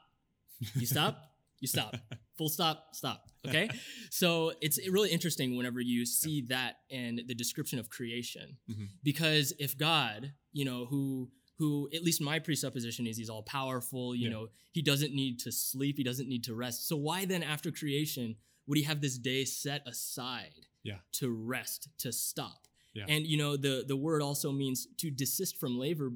You 0.76 0.86
stop, 0.86 1.18
you 1.60 1.68
stop. 1.68 1.96
Full 2.38 2.50
stop, 2.50 2.90
stop. 2.94 3.24
Okay. 3.48 3.70
So 4.10 4.54
it's 4.62 4.80
really 4.90 5.10
interesting 5.12 5.58
whenever 5.58 5.80
you 5.82 6.06
see 6.06 6.42
that 6.50 6.78
in 6.90 7.22
the 7.28 7.36
description 7.36 7.78
of 7.80 7.90
creation. 7.90 8.58
Mhm. 8.70 8.88
Because 9.04 9.54
if 9.60 9.78
God, 9.78 10.34
you 10.54 10.66
know, 10.66 10.86
who 10.86 11.30
who 11.58 11.90
at 11.94 12.04
least 12.04 12.22
my 12.22 12.38
presupposition 12.40 13.08
is 13.08 13.18
he's 13.18 13.30
all 13.32 13.42
powerful, 13.44 14.16
you 14.16 14.26
Yeah. 14.28 14.34
know, 14.34 14.48
he 14.72 14.82
doesn't 14.84 15.14
need 15.14 15.40
to 15.40 15.52
sleep, 15.52 15.98
he 15.98 16.04
doesn't 16.04 16.30
need 16.30 16.44
to 16.46 16.54
rest. 16.56 16.88
So 16.88 16.96
why 16.96 17.26
then 17.26 17.42
after 17.44 17.72
creation 17.72 18.36
would 18.68 18.78
he 18.78 18.84
have 18.84 19.02
this 19.02 19.18
day 19.18 19.44
set 19.46 19.82
aside 19.88 20.68
Yeah. 20.84 21.00
to 21.14 21.30
rest, 21.32 21.90
to 22.00 22.12
stop? 22.12 22.68
Yeah. 22.98 23.06
And 23.14 23.26
you 23.28 23.38
know 23.38 23.56
the 23.58 23.84
the 23.88 23.96
word 23.96 24.22
also 24.22 24.52
means 24.52 24.88
to 24.98 25.12
desist 25.12 25.58
from 25.62 25.78
labor 25.80 26.12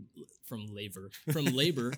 from 0.50 0.66
labor 0.74 1.10
from 1.32 1.46
labor 1.62 1.94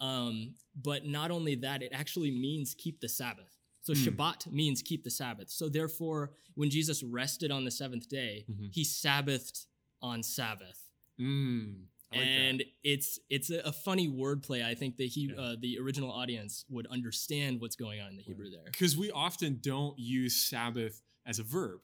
um, 0.00 0.54
but 0.80 1.04
not 1.06 1.30
only 1.30 1.54
that 1.56 1.82
it 1.82 1.90
actually 1.92 2.30
means 2.30 2.74
keep 2.78 3.00
the 3.00 3.08
sabbath 3.08 3.52
so 3.82 3.92
Hmm. 3.94 4.00
shabbat 4.04 4.40
means 4.52 4.82
keep 4.82 5.02
the 5.04 5.10
sabbath 5.10 5.50
so 5.50 5.68
therefore 5.68 6.30
when 6.54 6.68
jesus 6.70 7.02
rested 7.02 7.50
on 7.50 7.64
the 7.64 7.70
seventh 7.70 8.08
day 8.08 8.44
Mhm. 8.50 8.68
he 8.72 8.84
sabbathed 8.84 9.66
on 10.02 10.22
sabbath 10.22 10.80
Mm, 11.20 11.86
like 12.12 12.20
that. 12.20 12.26
and 12.28 12.64
it's 12.84 13.18
it's 13.28 13.50
a, 13.50 13.58
a 13.64 13.72
funny 13.72 14.08
wordplay 14.08 14.64
i 14.64 14.74
think 14.74 14.96
the 14.98 15.08
he, 15.08 15.22
Yeah. 15.32 15.40
uh, 15.42 15.56
the 15.58 15.78
original 15.80 16.12
audience 16.12 16.64
would 16.68 16.86
understand 16.86 17.60
what's 17.60 17.74
going 17.76 18.00
on 18.00 18.08
in 18.12 18.16
the 18.16 18.22
hebrew 18.22 18.50
there 18.50 18.64
because 18.70 18.96
we 18.96 19.10
often 19.10 19.58
don't 19.60 19.98
use 19.98 20.34
Sabbath 20.36 21.02
as 21.26 21.38
a 21.40 21.42
verb. 21.42 21.80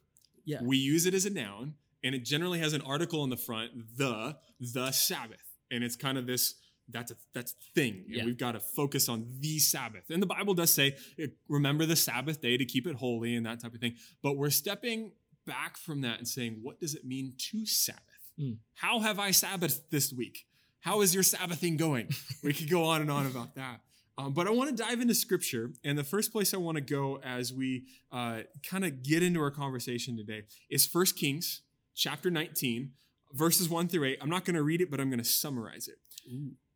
Yeah. 0.46 0.62
We 0.62 0.76
use 0.76 1.04
it 1.06 1.14
as 1.14 1.26
a 1.26 1.30
noun, 1.30 1.74
and 2.04 2.14
it 2.14 2.24
generally 2.24 2.60
has 2.60 2.72
an 2.74 2.82
article 2.82 3.24
in 3.24 3.30
the 3.30 3.36
front, 3.36 3.72
the 3.96 4.36
the 4.60 4.92
Sabbath, 4.92 5.42
and 5.72 5.82
it's 5.82 5.96
kind 5.96 6.16
of 6.18 6.26
this 6.26 6.54
that's 6.88 7.10
a 7.10 7.16
that's 7.32 7.52
a 7.52 7.56
thing, 7.74 8.04
and 8.06 8.16
Yeah. 8.16 8.24
we've 8.26 8.36
got 8.38 8.52
to 8.52 8.60
focus 8.60 9.08
on 9.08 9.26
the 9.40 9.58
Sabbath. 9.58 10.10
And 10.10 10.22
the 10.22 10.26
Bible 10.26 10.52
does 10.54 10.72
say, 10.72 10.96
eh, 11.18 11.28
remember 11.48 11.86
the 11.86 11.96
Sabbath 11.96 12.40
day 12.42 12.56
to 12.58 12.64
keep 12.64 12.86
it 12.86 12.96
holy 12.96 13.34
and 13.34 13.46
that 13.46 13.60
type 13.60 13.74
of 13.74 13.80
thing. 13.80 13.96
But 14.22 14.36
we're 14.36 14.50
stepping 14.50 15.12
back 15.46 15.76
from 15.78 16.02
that 16.02 16.18
and 16.18 16.28
saying, 16.28 16.58
what 16.62 16.80
does 16.80 16.94
it 16.94 17.04
mean 17.04 17.34
to 17.50 17.64
Sabbath? 17.66 18.02
Mm. 18.38 18.58
How 18.74 19.00
have 19.00 19.18
I 19.18 19.30
Sabbathed 19.30 19.88
this 19.90 20.12
week? 20.12 20.46
How 20.80 21.00
is 21.00 21.14
your 21.14 21.22
Sabbathing 21.22 21.78
going? 21.78 22.08
we 22.42 22.52
could 22.52 22.68
go 22.68 22.84
on 22.84 23.00
and 23.00 23.10
on 23.10 23.26
about 23.26 23.54
that. 23.54 23.80
Um, 24.16 24.32
but 24.32 24.46
I 24.46 24.50
want 24.50 24.70
to 24.70 24.76
dive 24.80 25.00
into 25.00 25.14
scripture. 25.14 25.72
And 25.84 25.98
the 25.98 26.04
first 26.04 26.32
place 26.32 26.52
I 26.54 26.58
want 26.58 26.76
to 26.76 26.82
go 26.82 27.18
as 27.24 27.52
we 27.52 27.84
uh, 28.12 28.40
kind 28.68 28.84
of 28.84 29.02
get 29.02 29.22
into 29.22 29.40
our 29.40 29.50
conversation 29.50 30.16
today 30.16 30.42
is 30.70 30.86
First 30.86 31.16
Kings 31.16 31.62
chapter 31.94 32.30
19, 32.30 32.92
verses 33.32 33.68
1 33.68 33.88
through 33.88 34.04
8. 34.04 34.18
I'm 34.20 34.30
not 34.30 34.44
going 34.44 34.56
to 34.56 34.62
read 34.62 34.80
it, 34.80 34.90
but 34.90 35.00
I'm 35.00 35.10
going 35.10 35.18
to 35.18 35.24
summarize 35.24 35.88
it. 35.88 35.98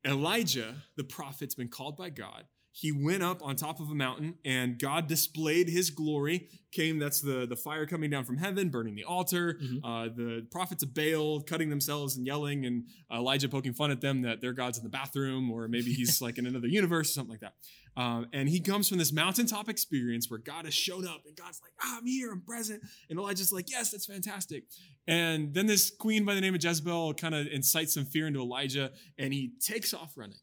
Elijah, 0.04 0.76
the 0.96 1.04
prophet's 1.04 1.54
been 1.54 1.68
called 1.68 1.96
by 1.96 2.10
God. 2.10 2.44
He 2.80 2.92
went 2.92 3.24
up 3.24 3.42
on 3.42 3.56
top 3.56 3.80
of 3.80 3.90
a 3.90 3.94
mountain 3.94 4.34
and 4.44 4.78
God 4.78 5.08
displayed 5.08 5.68
his 5.68 5.90
glory. 5.90 6.48
Came, 6.70 7.00
that's 7.00 7.20
the, 7.20 7.44
the 7.44 7.56
fire 7.56 7.86
coming 7.86 8.08
down 8.08 8.24
from 8.24 8.36
heaven, 8.36 8.68
burning 8.68 8.94
the 8.94 9.02
altar. 9.02 9.58
Mhm. 9.60 9.80
Uh, 9.82 10.14
the 10.14 10.46
prophets 10.52 10.84
of 10.84 10.94
Baal 10.94 11.40
cutting 11.40 11.70
themselves 11.70 12.16
and 12.16 12.24
yelling, 12.24 12.66
and 12.66 12.84
Elijah 13.12 13.48
poking 13.48 13.72
fun 13.72 13.90
at 13.90 14.00
them 14.00 14.22
that 14.22 14.40
their 14.40 14.52
God's 14.52 14.78
in 14.78 14.84
the 14.84 14.90
bathroom, 14.90 15.50
or 15.50 15.66
maybe 15.66 15.92
he's 15.92 16.22
like 16.22 16.38
in 16.38 16.46
another 16.46 16.68
universe 16.68 17.10
or 17.10 17.12
something 17.14 17.32
like 17.32 17.40
that. 17.40 17.54
Um, 18.00 18.28
and 18.32 18.48
he 18.48 18.60
comes 18.60 18.88
from 18.88 18.98
this 18.98 19.12
mountaintop 19.12 19.68
experience 19.68 20.30
where 20.30 20.38
God 20.38 20.64
has 20.66 20.74
shown 20.74 21.04
up 21.04 21.22
and 21.26 21.34
God's 21.34 21.60
like, 21.60 21.72
ah, 21.82 21.98
I'm 21.98 22.06
here, 22.06 22.30
I'm 22.30 22.42
present. 22.42 22.80
And 23.10 23.18
Elijah's 23.18 23.50
like, 23.50 23.68
yes, 23.68 23.90
that's 23.90 24.06
fantastic. 24.06 24.66
And 25.08 25.52
then 25.52 25.66
this 25.66 25.90
queen 25.90 26.24
by 26.24 26.34
the 26.34 26.40
name 26.40 26.54
of 26.54 26.62
Jezebel 26.62 27.14
kind 27.14 27.34
of 27.34 27.48
incites 27.48 27.94
some 27.94 28.04
fear 28.04 28.28
into 28.28 28.40
Elijah 28.40 28.92
and 29.18 29.32
he 29.34 29.54
takes 29.60 29.92
off 29.92 30.12
running. 30.16 30.36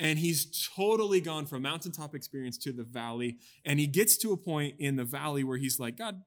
And 0.00 0.18
he's 0.18 0.68
totally 0.74 1.20
gone 1.20 1.46
from 1.46 1.62
mountaintop 1.62 2.14
experience 2.14 2.58
to 2.58 2.72
the 2.72 2.82
valley. 2.82 3.38
And 3.64 3.78
he 3.78 3.86
gets 3.86 4.16
to 4.18 4.32
a 4.32 4.36
point 4.36 4.74
in 4.78 4.96
the 4.96 5.04
valley 5.04 5.44
where 5.44 5.58
he's 5.58 5.78
like, 5.78 5.96
God, 5.96 6.22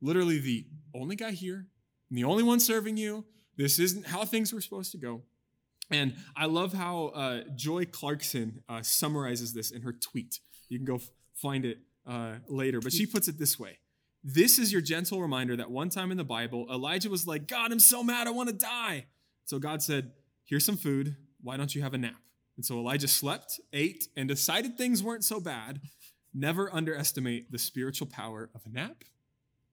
literally 0.00 0.38
the 0.38 0.66
only 0.94 1.16
guy 1.16 1.32
here, 1.32 1.66
and 2.10 2.18
the 2.18 2.24
only 2.24 2.42
one 2.42 2.60
serving 2.60 2.96
you. 2.96 3.24
This 3.56 3.78
isn't 3.78 4.06
how 4.06 4.24
things 4.24 4.52
were 4.52 4.60
supposed 4.60 4.92
to 4.92 4.98
go. 4.98 5.22
And 5.90 6.14
I 6.36 6.46
love 6.46 6.72
how 6.72 7.06
uh, 7.08 7.40
Joy 7.54 7.84
Clarkson 7.84 8.62
uh, 8.68 8.82
summarizes 8.82 9.52
this 9.52 9.70
in 9.70 9.82
her 9.82 9.92
tweet. 9.92 10.40
You 10.68 10.78
can 10.78 10.86
go 10.86 10.96
f- 10.96 11.10
find 11.34 11.64
it 11.64 11.78
uh, 12.06 12.34
later, 12.48 12.80
but 12.80 12.92
she 12.92 13.06
puts 13.06 13.28
it 13.28 13.38
this 13.38 13.58
way 13.58 13.78
This 14.24 14.58
is 14.58 14.72
your 14.72 14.80
gentle 14.80 15.20
reminder 15.20 15.56
that 15.56 15.70
one 15.70 15.90
time 15.90 16.10
in 16.10 16.16
the 16.16 16.24
Bible, 16.24 16.66
Elijah 16.70 17.10
was 17.10 17.26
like, 17.26 17.46
God, 17.46 17.72
I'm 17.72 17.78
so 17.78 18.02
mad, 18.02 18.26
I 18.26 18.30
want 18.30 18.48
to 18.48 18.54
die. 18.54 19.06
So 19.44 19.58
God 19.58 19.82
said, 19.82 20.12
Here's 20.44 20.64
some 20.64 20.76
food. 20.76 21.16
Why 21.42 21.56
don't 21.56 21.74
you 21.74 21.82
have 21.82 21.94
a 21.94 21.98
nap? 21.98 22.14
And 22.62 22.66
so 22.68 22.78
Elijah 22.78 23.08
slept, 23.08 23.58
ate, 23.72 24.06
and 24.16 24.28
decided 24.28 24.78
things 24.78 25.02
weren't 25.02 25.24
so 25.24 25.40
bad. 25.40 25.80
Never 26.32 26.72
underestimate 26.72 27.50
the 27.50 27.58
spiritual 27.58 28.06
power 28.06 28.50
of 28.54 28.60
a 28.64 28.68
nap 28.68 29.02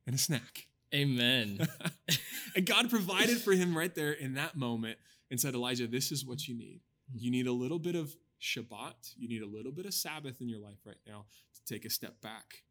and 0.08 0.16
a 0.16 0.18
snack. 0.18 0.66
amen 0.92 1.68
and 2.56 2.66
God 2.66 2.90
provided 2.90 3.38
for 3.38 3.52
him 3.52 3.78
right 3.78 3.94
there 3.94 4.14
in 4.14 4.34
that 4.34 4.58
moment 4.58 4.98
and 5.30 5.40
said, 5.40 5.54
Elijah, 5.54 5.86
this 5.86 6.12
is 6.12 6.26
what 6.26 6.48
you 6.48 6.58
need. 6.58 6.82
You 7.14 7.30
need 7.30 7.46
a 7.46 7.54
little 7.54 7.78
bit 7.78 7.94
of 7.94 8.16
Shabbat. 8.42 9.14
You 9.16 9.30
need 9.30 9.44
a 9.44 9.48
little 9.48 9.72
bit 9.72 9.86
of 9.86 9.94
Sabbath 9.94 10.42
in 10.42 10.50
your 10.50 10.60
life 10.60 10.80
right 10.84 10.98
now 11.06 11.26
to 11.54 11.72
take 11.72 11.86
a 11.86 11.92
step 11.92 12.20
back 12.22 12.64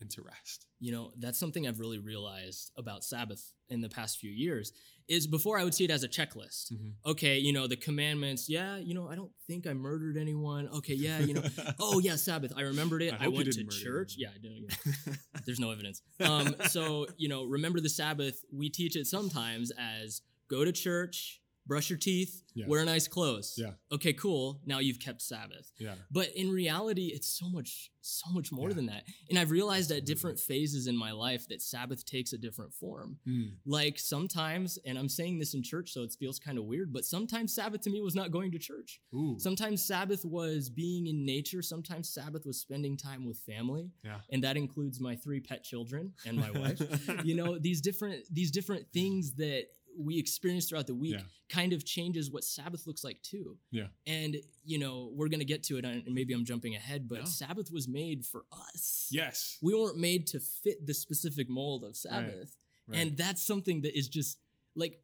and 0.00 0.10
to 0.10 0.22
rest. 0.22 0.66
You 0.78 0.92
know, 0.92 1.12
that's 1.18 1.38
something 1.38 1.66
I've 1.66 1.80
really 1.80 1.98
realized 1.98 2.72
about 2.76 3.04
Sabbath 3.04 3.52
in 3.68 3.80
the 3.80 3.88
past 3.88 4.18
few 4.18 4.30
years 4.30 4.72
is 5.08 5.26
before 5.26 5.58
I 5.58 5.64
would 5.64 5.74
see 5.74 5.84
it 5.84 5.90
as 5.90 6.04
a 6.04 6.08
checklist. 6.08 6.72
Mhm. 6.72 6.92
Okay, 7.04 7.38
you 7.38 7.52
know, 7.52 7.66
the 7.66 7.76
commandments, 7.76 8.48
yeah, 8.48 8.76
you 8.78 8.94
know, 8.94 9.08
I 9.08 9.16
don't 9.16 9.32
think 9.46 9.66
I 9.66 9.74
murdered 9.74 10.16
anyone. 10.16 10.68
Okay, 10.68 10.94
yeah, 10.94 11.18
you 11.18 11.34
know, 11.34 11.42
oh 11.80 11.98
yeah, 11.98 12.16
Sabbath, 12.16 12.52
I 12.56 12.62
remembered 12.62 13.02
it. 13.02 13.14
I 13.18 13.24
I, 13.24 13.28
went 13.28 13.52
to 13.52 13.64
church. 13.64 14.14
Yeah. 14.16 14.28
I 14.34 14.38
didn't. 14.38 14.68
Know, 15.06 15.12
there's 15.46 15.60
no 15.60 15.70
evidence. 15.70 16.02
Um, 16.20 16.54
so, 16.68 17.06
you 17.16 17.28
know, 17.28 17.44
remember 17.44 17.80
the 17.80 17.88
Sabbath, 17.88 18.44
we 18.52 18.70
teach 18.70 18.96
it 18.96 19.06
sometimes 19.06 19.72
as 19.78 20.22
go 20.48 20.64
to 20.64 20.72
church, 20.72 21.39
brush 21.70 21.88
your 21.88 21.98
teeth, 22.00 22.42
Yeah. 22.52 22.66
wear 22.66 22.84
nice 22.84 23.06
clothes. 23.06 23.54
Yeah. 23.56 23.74
Okay, 23.92 24.12
cool. 24.12 24.60
Now 24.66 24.80
you've 24.80 24.98
kept 24.98 25.22
Sabbath. 25.22 25.70
yeah. 25.78 25.94
But 26.10 26.28
in 26.34 26.50
reality, 26.50 27.06
it's 27.14 27.28
so 27.28 27.48
much, 27.48 27.92
so 28.00 28.28
much 28.32 28.50
more 28.50 28.70
Yeah. 28.70 28.74
than 28.74 28.86
that. 28.86 29.04
And 29.28 29.38
I've 29.38 29.52
realized 29.52 29.92
at 29.92 30.04
different 30.04 30.40
phases 30.40 30.88
in 30.88 30.96
my 30.96 31.12
life 31.12 31.46
that 31.46 31.62
Sabbath 31.62 32.04
takes 32.04 32.32
a 32.32 32.38
different 32.38 32.74
form. 32.74 33.20
Mm. 33.24 33.52
Like 33.64 34.00
sometimes, 34.00 34.78
and 34.84 34.98
I'm 34.98 35.08
saying 35.08 35.38
this 35.38 35.54
in 35.54 35.62
church, 35.62 35.92
so 35.92 36.02
it 36.02 36.12
feels 36.18 36.40
kind 36.40 36.58
of 36.58 36.64
weird, 36.64 36.92
but 36.92 37.04
sometimes 37.04 37.54
Sabbath 37.54 37.82
to 37.82 37.90
me 37.90 38.00
was 38.00 38.16
not 38.16 38.32
going 38.32 38.50
to 38.50 38.58
church. 38.58 39.00
Ooh. 39.14 39.36
Sometimes 39.38 39.84
Sabbath 39.84 40.24
was 40.24 40.70
being 40.70 41.06
in 41.06 41.24
nature. 41.24 41.62
Sometimes 41.62 42.08
Sabbath 42.12 42.44
was 42.46 42.58
spending 42.60 42.96
time 42.96 43.24
with 43.24 43.38
family. 43.38 43.92
Yeah. 44.04 44.22
And 44.32 44.42
that 44.42 44.56
includes 44.56 44.98
my 45.00 45.14
three 45.14 45.38
pet 45.40 45.62
children 45.62 46.14
and 46.26 46.36
my 46.36 46.50
wife. 46.50 46.80
you 47.24 47.36
know, 47.36 47.58
these 47.60 47.80
different 47.80 48.24
these 48.28 48.50
different 48.50 48.86
things 48.92 49.34
that 49.34 49.66
we 50.00 50.18
experience 50.18 50.68
throughout 50.68 50.86
the 50.86 50.94
week 50.94 51.14
Yeah. 51.14 51.22
kind 51.48 51.72
of 51.72 51.84
changes 51.84 52.30
what 52.30 52.44
Sabbath 52.44 52.86
looks 52.86 53.04
like 53.04 53.22
too. 53.22 53.58
Yeah. 53.70 53.88
And 54.06 54.36
you 54.64 54.78
know, 54.78 55.10
we're 55.14 55.28
gonna 55.28 55.44
get 55.44 55.62
to 55.64 55.78
it, 55.78 55.84
and 55.84 56.04
maybe 56.14 56.32
I'm 56.34 56.44
jumping 56.44 56.74
ahead, 56.74 57.08
but 57.08 57.20
No. 57.20 57.24
Sabbath 57.26 57.70
was 57.70 57.86
made 57.88 58.24
for 58.24 58.44
us. 58.52 59.08
yes. 59.10 59.58
We 59.62 59.74
weren't 59.74 59.98
made 59.98 60.26
to 60.28 60.40
fit 60.40 60.86
the 60.86 60.94
specific 60.94 61.48
mold 61.48 61.84
of 61.84 61.96
Sabbath. 61.96 62.56
Right. 62.86 62.98
And 62.98 63.16
that's 63.16 63.42
something 63.42 63.82
that 63.82 63.96
is 63.96 64.08
just 64.08 64.38
like 64.74 65.02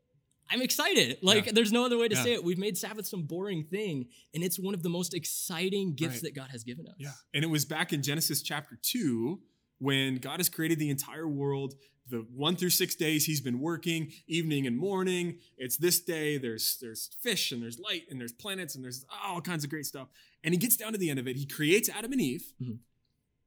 I'm 0.48 0.62
excited. 0.62 1.18
Like 1.22 1.46
Yeah. 1.46 1.52
there's 1.52 1.72
no 1.72 1.84
other 1.84 1.98
way 1.98 2.06
to 2.06 2.14
Yeah. 2.14 2.22
say 2.22 2.32
it. 2.34 2.44
We've 2.44 2.56
made 2.58 2.78
Sabbath 2.78 3.06
some 3.06 3.24
boring 3.24 3.64
thing, 3.64 4.08
and 4.32 4.44
it's 4.44 4.58
one 4.60 4.74
of 4.74 4.82
the 4.84 4.88
most 4.88 5.12
exciting 5.12 5.94
gifts 5.96 6.14
Right. 6.16 6.22
that 6.22 6.34
God 6.34 6.50
has 6.50 6.62
given 6.62 6.86
us. 6.86 6.94
Yeah. 7.00 7.14
And 7.34 7.42
it 7.42 7.48
was 7.48 7.64
back 7.64 7.92
in 7.92 8.00
Genesis 8.02 8.42
chapter 8.42 8.76
2 8.80 9.42
when 9.78 10.16
God 10.16 10.38
has 10.40 10.48
created 10.48 10.78
the 10.78 10.90
entire 10.90 11.28
world. 11.28 11.74
The 12.08 12.24
one 12.32 12.54
through 12.54 12.70
six 12.70 12.94
days 12.94 13.24
he's 13.24 13.40
been 13.40 13.58
working, 13.58 14.12
evening 14.28 14.66
and 14.68 14.78
morning. 14.78 15.38
It's 15.58 15.76
this 15.76 16.00
day. 16.00 16.38
There's 16.38 16.78
there's 16.80 17.10
fish 17.20 17.50
and 17.50 17.60
there's 17.60 17.80
light 17.80 18.02
and 18.08 18.20
there's 18.20 18.32
planets 18.32 18.76
and 18.76 18.84
there's 18.84 19.04
all 19.24 19.40
kinds 19.40 19.64
of 19.64 19.70
great 19.70 19.86
stuff. 19.86 20.06
And 20.44 20.54
he 20.54 20.58
gets 20.58 20.76
down 20.76 20.92
to 20.92 20.98
the 20.98 21.10
end 21.10 21.18
of 21.18 21.26
it. 21.26 21.34
He 21.34 21.46
creates 21.46 21.88
Adam 21.88 22.12
and 22.12 22.20
Eve. 22.20 22.52
Mhm. 22.62 22.78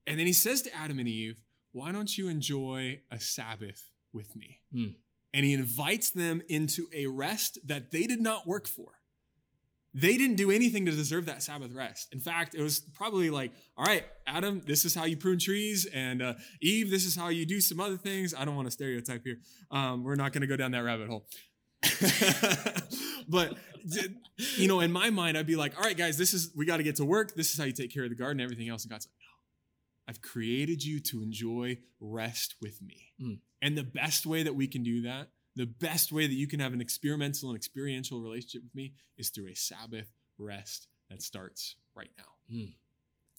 And 0.06 0.20
then 0.20 0.28
he 0.28 0.34
says 0.34 0.62
to 0.64 0.76
Adam 0.76 1.00
and 1.00 1.08
Eve, 1.08 1.38
Why 1.72 1.94
don't 1.94 2.18
you 2.18 2.28
enjoy 2.28 3.00
a 3.10 3.20
Sabbath 3.22 3.92
with 4.12 4.36
me? 4.36 4.60
Mm. 4.74 4.96
And 5.34 5.46
he 5.46 5.54
invites 5.54 6.10
them 6.10 6.42
into 6.50 6.88
a 6.94 7.06
rest 7.06 7.60
that 7.66 7.92
they 7.92 8.08
did 8.08 8.20
not 8.20 8.46
work 8.46 8.68
for 8.68 8.99
they 9.94 10.18
didn't 10.18 10.36
do 10.36 10.52
anything 10.52 10.86
to 10.86 10.92
deserve 10.92 11.26
that 11.26 11.42
Sabbath 11.42 11.74
rest. 11.74 12.10
In 12.12 12.20
fact, 12.20 12.54
it 12.54 12.62
was 12.62 12.80
probably 12.80 13.30
like, 13.30 13.52
all 13.78 13.86
right, 13.86 14.06
Adam, 14.28 14.62
this 14.66 14.86
is 14.86 14.94
how 14.94 15.06
you 15.06 15.18
prune 15.18 15.40
trees, 15.40 15.88
and 15.94 16.22
uh, 16.22 16.34
Eve, 16.62 16.92
this 16.92 17.06
is 17.06 17.16
how 17.16 17.30
you 17.30 17.46
do 17.46 17.60
some 17.60 17.80
other 17.80 17.98
things. 17.98 18.34
I 18.38 18.46
don't 18.46 18.56
want 18.56 18.68
to 18.68 18.72
stereotype 18.72 19.24
here. 19.24 19.40
Um, 19.72 20.04
we're 20.04 20.16
not 20.16 20.32
going 20.32 20.42
to 20.42 20.48
go 20.48 20.56
down 20.56 20.72
that 20.72 20.84
rabbit 20.84 21.10
hole. 21.10 21.26
but 23.30 23.58
you 24.58 24.68
know, 24.68 24.80
in 24.82 24.92
my 24.92 25.10
mind, 25.10 25.38
I'd 25.38 25.48
be 25.48 25.56
like, 25.56 25.78
all 25.78 25.84
right, 25.84 25.98
guys, 25.98 26.18
this 26.18 26.34
is 26.34 26.52
we 26.56 26.66
got 26.66 26.78
to 26.78 26.84
get 26.84 26.98
to 26.98 27.06
work. 27.06 27.36
This 27.36 27.52
is 27.52 27.58
how 27.58 27.66
you 27.66 27.72
take 27.72 27.94
care 27.94 28.04
of 28.04 28.10
the 28.10 28.16
garden, 28.16 28.42
everything 28.42 28.70
else. 28.70 28.84
And 28.84 28.92
God's 28.92 29.08
like, 29.08 29.16
no, 29.20 30.12
I've 30.12 30.22
created 30.22 30.84
you 30.84 31.00
to 31.00 31.22
enjoy 31.22 31.78
rest 32.00 32.56
with 32.62 32.82
me. 32.82 33.14
Mm. 33.22 33.40
And 33.62 33.78
the 33.78 33.84
best 33.84 34.26
way 34.26 34.44
that 34.44 34.56
we 34.56 34.68
can 34.68 34.84
do 34.84 35.02
that 35.04 35.30
the 35.60 35.66
best 35.66 36.14
way 36.14 36.26
that 36.26 36.34
you 36.34 36.48
can 36.48 36.62
have 36.62 36.72
an 36.72 36.80
experimental 36.80 37.50
and 37.50 37.58
experiential 37.58 38.22
relationship 38.22 38.64
with 38.64 38.74
me 38.74 38.94
is 39.18 39.28
through 39.28 39.50
a 39.50 39.56
Sabbath 39.56 40.10
rest 40.38 40.88
that 41.10 41.22
starts 41.22 41.76
right 41.94 42.12
now. 42.18 42.24
Hmm. 42.50 42.70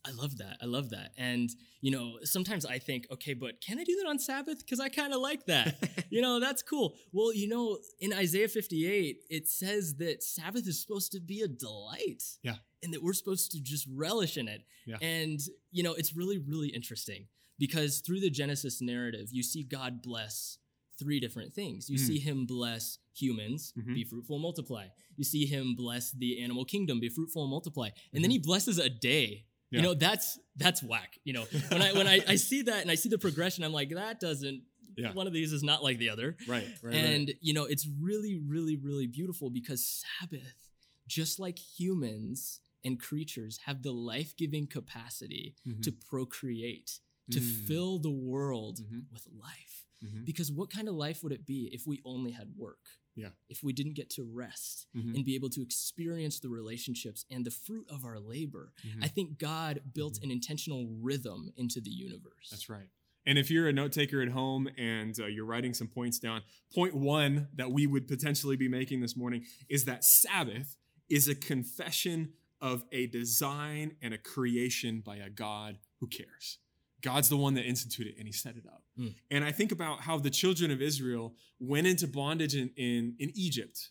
I 0.06 0.10
love 0.12 0.36
that. 0.36 0.58
I 0.62 0.66
love 0.66 0.90
that. 0.90 1.12
And, 1.16 1.48
you 1.80 1.90
know, 1.90 2.18
sometimes 2.24 2.66
I 2.66 2.78
think, 2.78 3.06
okay, 3.10 3.32
but 3.32 3.62
can 3.62 3.78
I 3.78 3.84
do 3.84 3.96
that 4.02 4.08
on 4.08 4.18
Sabbath? 4.18 4.58
Because 4.58 4.80
I 4.80 4.90
kind 4.90 5.14
of 5.14 5.22
like 5.22 5.46
that. 5.46 5.76
you 6.10 6.20
know, 6.20 6.40
that's 6.40 6.62
cool. 6.62 6.94
Well, 7.10 7.34
you 7.34 7.48
know, 7.48 7.78
in 8.00 8.12
Isaiah 8.12 8.48
58, 8.48 9.16
it 9.30 9.48
says 9.48 9.94
that 9.94 10.22
Sabbath 10.22 10.68
is 10.68 10.78
supposed 10.78 11.12
to 11.12 11.20
be 11.20 11.40
a 11.40 11.48
delight. 11.48 12.22
Yeah. 12.42 12.56
And 12.82 12.92
that 12.92 13.02
we're 13.02 13.14
supposed 13.14 13.52
to 13.52 13.62
just 13.62 13.88
relish 13.90 14.36
in 14.36 14.46
it. 14.46 14.62
Yeah. 14.84 14.96
And, 15.00 15.40
you 15.70 15.82
know, 15.82 15.94
it's 15.94 16.14
really, 16.14 16.38
really 16.38 16.68
interesting 16.68 17.28
because 17.58 18.00
through 18.00 18.20
the 18.20 18.30
Genesis 18.30 18.82
narrative, 18.82 19.28
you 19.32 19.42
see 19.42 19.62
God 19.62 20.02
bless 20.02 20.58
three 21.00 21.18
different 21.20 21.52
things. 21.54 21.90
You 21.90 21.98
Mm. 21.98 22.06
see 22.06 22.18
him 22.20 22.46
bless 22.46 22.98
humans, 23.22 23.72
Mhm. 23.76 23.94
be 23.94 24.04
fruitful 24.04 24.36
and 24.36 24.42
multiply. 24.42 24.86
You 25.16 25.24
see 25.24 25.44
him 25.46 25.74
bless 25.74 26.12
the 26.12 26.40
animal 26.44 26.64
kingdom, 26.64 27.00
be 27.00 27.08
fruitful 27.08 27.42
and 27.42 27.50
multiply. 27.50 27.88
And 28.12 28.22
then 28.22 28.30
Mhm. 28.30 28.34
he 28.34 28.38
blesses 28.50 28.78
a 28.78 28.88
day. 28.88 29.46
Yeah. 29.70 29.78
You 29.78 29.82
know, 29.86 29.94
that's 29.94 30.38
that's 30.56 30.82
whack. 30.82 31.18
You 31.24 31.32
know, 31.34 31.44
when 31.72 31.82
I 31.82 31.92
when 31.98 32.06
I, 32.06 32.20
I 32.34 32.36
see 32.36 32.62
that 32.62 32.82
and 32.82 32.90
I 32.90 32.96
see 32.96 33.08
the 33.08 33.18
progression, 33.18 33.64
I'm 33.64 33.72
like, 33.72 33.90
that 33.90 34.20
doesn't 34.20 34.62
Yeah. 34.96 35.12
one 35.14 35.26
of 35.26 35.32
these 35.32 35.52
is 35.52 35.62
not 35.62 35.82
like 35.82 35.98
the 35.98 36.10
other. 36.10 36.36
Right, 36.46 36.68
right. 36.82 36.94
and 36.94 37.34
you 37.40 37.52
know, 37.54 37.64
it's 37.64 37.86
really, 38.08 38.34
really, 38.36 38.76
really 38.76 39.06
beautiful 39.06 39.48
because 39.50 39.82
Sabbath, 40.20 40.58
just 41.06 41.38
like 41.38 41.58
humans 41.58 42.60
and 42.84 42.98
creatures, 42.98 43.58
have 43.66 43.82
the 43.82 43.92
life-giving 43.92 44.66
capacity 44.66 45.54
Mhm. 45.66 45.82
to 45.82 45.92
procreate, 45.92 46.98
to 47.30 47.40
Mm. 47.40 47.66
fill 47.68 47.98
the 47.98 48.10
world 48.10 48.80
Mhm. 48.80 49.04
with 49.12 49.26
life. 49.32 49.86
Mhm. 50.02 50.24
Because 50.24 50.50
what 50.50 50.70
kind 50.70 50.88
of 50.88 50.94
life 50.94 51.22
would 51.22 51.32
it 51.32 51.46
be 51.46 51.68
if 51.72 51.86
we 51.86 52.00
only 52.04 52.30
had 52.32 52.56
work? 52.56 52.78
Yeah. 53.16 53.30
If 53.48 53.62
we 53.62 53.72
didn't 53.72 53.94
get 53.94 54.08
to 54.10 54.22
rest 54.24 54.86
Mhm. 54.94 55.14
and 55.16 55.24
be 55.24 55.34
able 55.34 55.50
to 55.50 55.62
experience 55.62 56.40
the 56.40 56.48
relationships 56.48 57.24
and 57.30 57.44
the 57.44 57.50
fruit 57.50 57.86
of 57.88 58.04
our 58.04 58.18
labor, 58.18 58.72
Mhm. 58.82 59.04
I 59.04 59.08
think 59.08 59.38
God 59.38 59.92
built 59.92 60.22
an 60.22 60.30
intentional 60.30 60.86
rhythm 60.88 61.52
into 61.56 61.80
the 61.80 61.90
universe. 61.90 62.48
That's 62.50 62.68
right. 62.68 62.88
And 63.26 63.38
if 63.38 63.50
you're 63.50 63.68
a 63.68 63.72
note 63.72 63.92
taker 63.92 64.22
at 64.22 64.28
home 64.30 64.68
and 64.78 65.18
uh, 65.20 65.26
you're 65.26 65.44
writing 65.44 65.74
some 65.74 65.88
points 65.88 66.18
down, 66.18 66.42
point 66.72 66.94
one 66.94 67.48
that 67.54 67.70
we 67.70 67.86
would 67.86 68.08
potentially 68.08 68.56
be 68.56 68.68
making 68.68 69.00
this 69.00 69.14
morning 69.14 69.44
is 69.68 69.84
that 69.84 70.04
Sabbath 70.04 70.78
is 71.10 71.28
a 71.28 71.34
confession 71.34 72.32
of 72.62 72.86
a 72.92 73.06
design 73.08 73.96
and 74.00 74.14
a 74.14 74.18
creation 74.18 75.00
by 75.00 75.16
a 75.16 75.28
God 75.28 75.78
who 75.98 76.06
cares. 76.06 76.58
God's 77.02 77.28
the 77.28 77.36
one 77.36 77.54
that 77.54 77.64
instituted 77.64 78.14
it 78.14 78.18
and 78.18 78.26
he 78.26 78.32
set 78.32 78.56
it 78.56 78.64
up. 78.66 78.82
Mm. 78.98 79.14
And 79.30 79.44
I 79.44 79.52
think 79.52 79.72
about 79.72 80.00
how 80.00 80.18
the 80.18 80.30
children 80.30 80.70
of 80.70 80.82
Israel 80.82 81.34
went 81.58 81.86
into 81.86 82.06
bondage 82.06 82.54
in, 82.54 82.70
in, 82.76 83.14
in 83.18 83.32
Egypt 83.34 83.90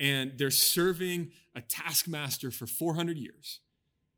and 0.00 0.32
they're 0.38 0.50
serving 0.50 1.30
a 1.54 1.60
taskmaster 1.60 2.50
for 2.50 2.66
400 2.66 3.18
years. 3.18 3.60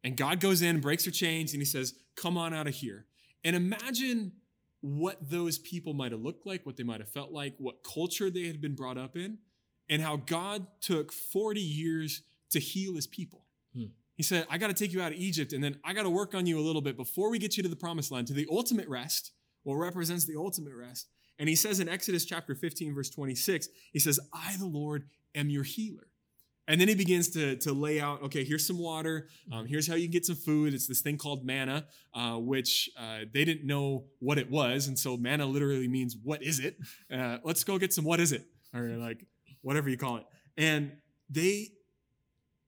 And 0.04 0.16
God 0.16 0.40
goes 0.40 0.62
in, 0.62 0.80
breaks 0.80 1.04
their 1.04 1.12
chains, 1.12 1.52
and 1.52 1.60
he 1.60 1.66
says, 1.66 1.94
Come 2.16 2.38
on 2.38 2.54
out 2.54 2.66
of 2.66 2.74
here. 2.74 3.06
And 3.44 3.56
imagine 3.56 4.32
what 4.80 5.30
those 5.30 5.58
people 5.58 5.94
might 5.94 6.12
have 6.12 6.20
looked 6.20 6.46
like, 6.46 6.66
what 6.66 6.76
they 6.76 6.82
might 6.82 7.00
have 7.00 7.08
felt 7.08 7.32
like, 7.32 7.54
what 7.58 7.82
culture 7.82 8.30
they 8.30 8.46
had 8.46 8.60
been 8.60 8.74
brought 8.74 8.98
up 8.98 9.16
in, 9.16 9.38
and 9.88 10.02
how 10.02 10.16
God 10.16 10.66
took 10.80 11.12
40 11.12 11.60
years 11.60 12.22
to 12.50 12.58
heal 12.58 12.94
his 12.94 13.06
people. 13.06 13.41
He 14.22 14.24
said, 14.24 14.46
I 14.48 14.56
got 14.56 14.68
to 14.68 14.72
take 14.72 14.92
you 14.92 15.02
out 15.02 15.10
of 15.10 15.18
Egypt, 15.18 15.52
and 15.52 15.64
then 15.64 15.80
I 15.84 15.92
got 15.92 16.04
to 16.04 16.10
work 16.10 16.32
on 16.32 16.46
you 16.46 16.56
a 16.56 16.62
little 16.62 16.80
bit 16.80 16.96
before 16.96 17.28
we 17.28 17.40
get 17.40 17.56
you 17.56 17.62
to 17.64 17.68
the 17.68 17.74
promised 17.74 18.12
land, 18.12 18.28
to 18.28 18.32
the 18.32 18.46
ultimate 18.48 18.86
rest, 18.86 19.32
what 19.64 19.74
represents 19.74 20.26
the 20.26 20.36
ultimate 20.36 20.76
rest. 20.76 21.08
And 21.40 21.48
he 21.48 21.56
says 21.56 21.80
in 21.80 21.88
Exodus 21.88 22.24
chapter 22.24 22.54
15, 22.54 22.94
verse 22.94 23.10
26, 23.10 23.66
he 23.92 23.98
says, 23.98 24.20
I, 24.32 24.54
the 24.58 24.66
Lord, 24.66 25.08
am 25.34 25.50
your 25.50 25.64
healer. 25.64 26.06
And 26.68 26.80
then 26.80 26.86
he 26.86 26.94
begins 26.94 27.30
to, 27.30 27.56
to 27.56 27.72
lay 27.72 28.00
out, 28.00 28.22
okay, 28.22 28.44
here's 28.44 28.64
some 28.64 28.78
water. 28.78 29.26
Um, 29.52 29.66
here's 29.66 29.88
how 29.88 29.96
you 29.96 30.04
can 30.04 30.12
get 30.12 30.24
some 30.24 30.36
food. 30.36 30.72
It's 30.72 30.86
this 30.86 31.00
thing 31.00 31.18
called 31.18 31.44
manna, 31.44 31.86
uh, 32.14 32.36
which 32.36 32.90
uh, 32.96 33.22
they 33.34 33.44
didn't 33.44 33.66
know 33.66 34.04
what 34.20 34.38
it 34.38 34.48
was. 34.48 34.86
And 34.86 34.96
so 34.96 35.16
manna 35.16 35.46
literally 35.46 35.88
means, 35.88 36.16
what 36.22 36.44
is 36.44 36.60
it? 36.60 36.76
Uh, 37.12 37.38
let's 37.42 37.64
go 37.64 37.76
get 37.76 37.92
some, 37.92 38.04
what 38.04 38.20
is 38.20 38.30
it? 38.30 38.46
Or 38.72 38.82
like, 38.82 39.26
whatever 39.62 39.90
you 39.90 39.96
call 39.96 40.18
it. 40.18 40.26
And 40.56 40.92
they, 41.28 41.70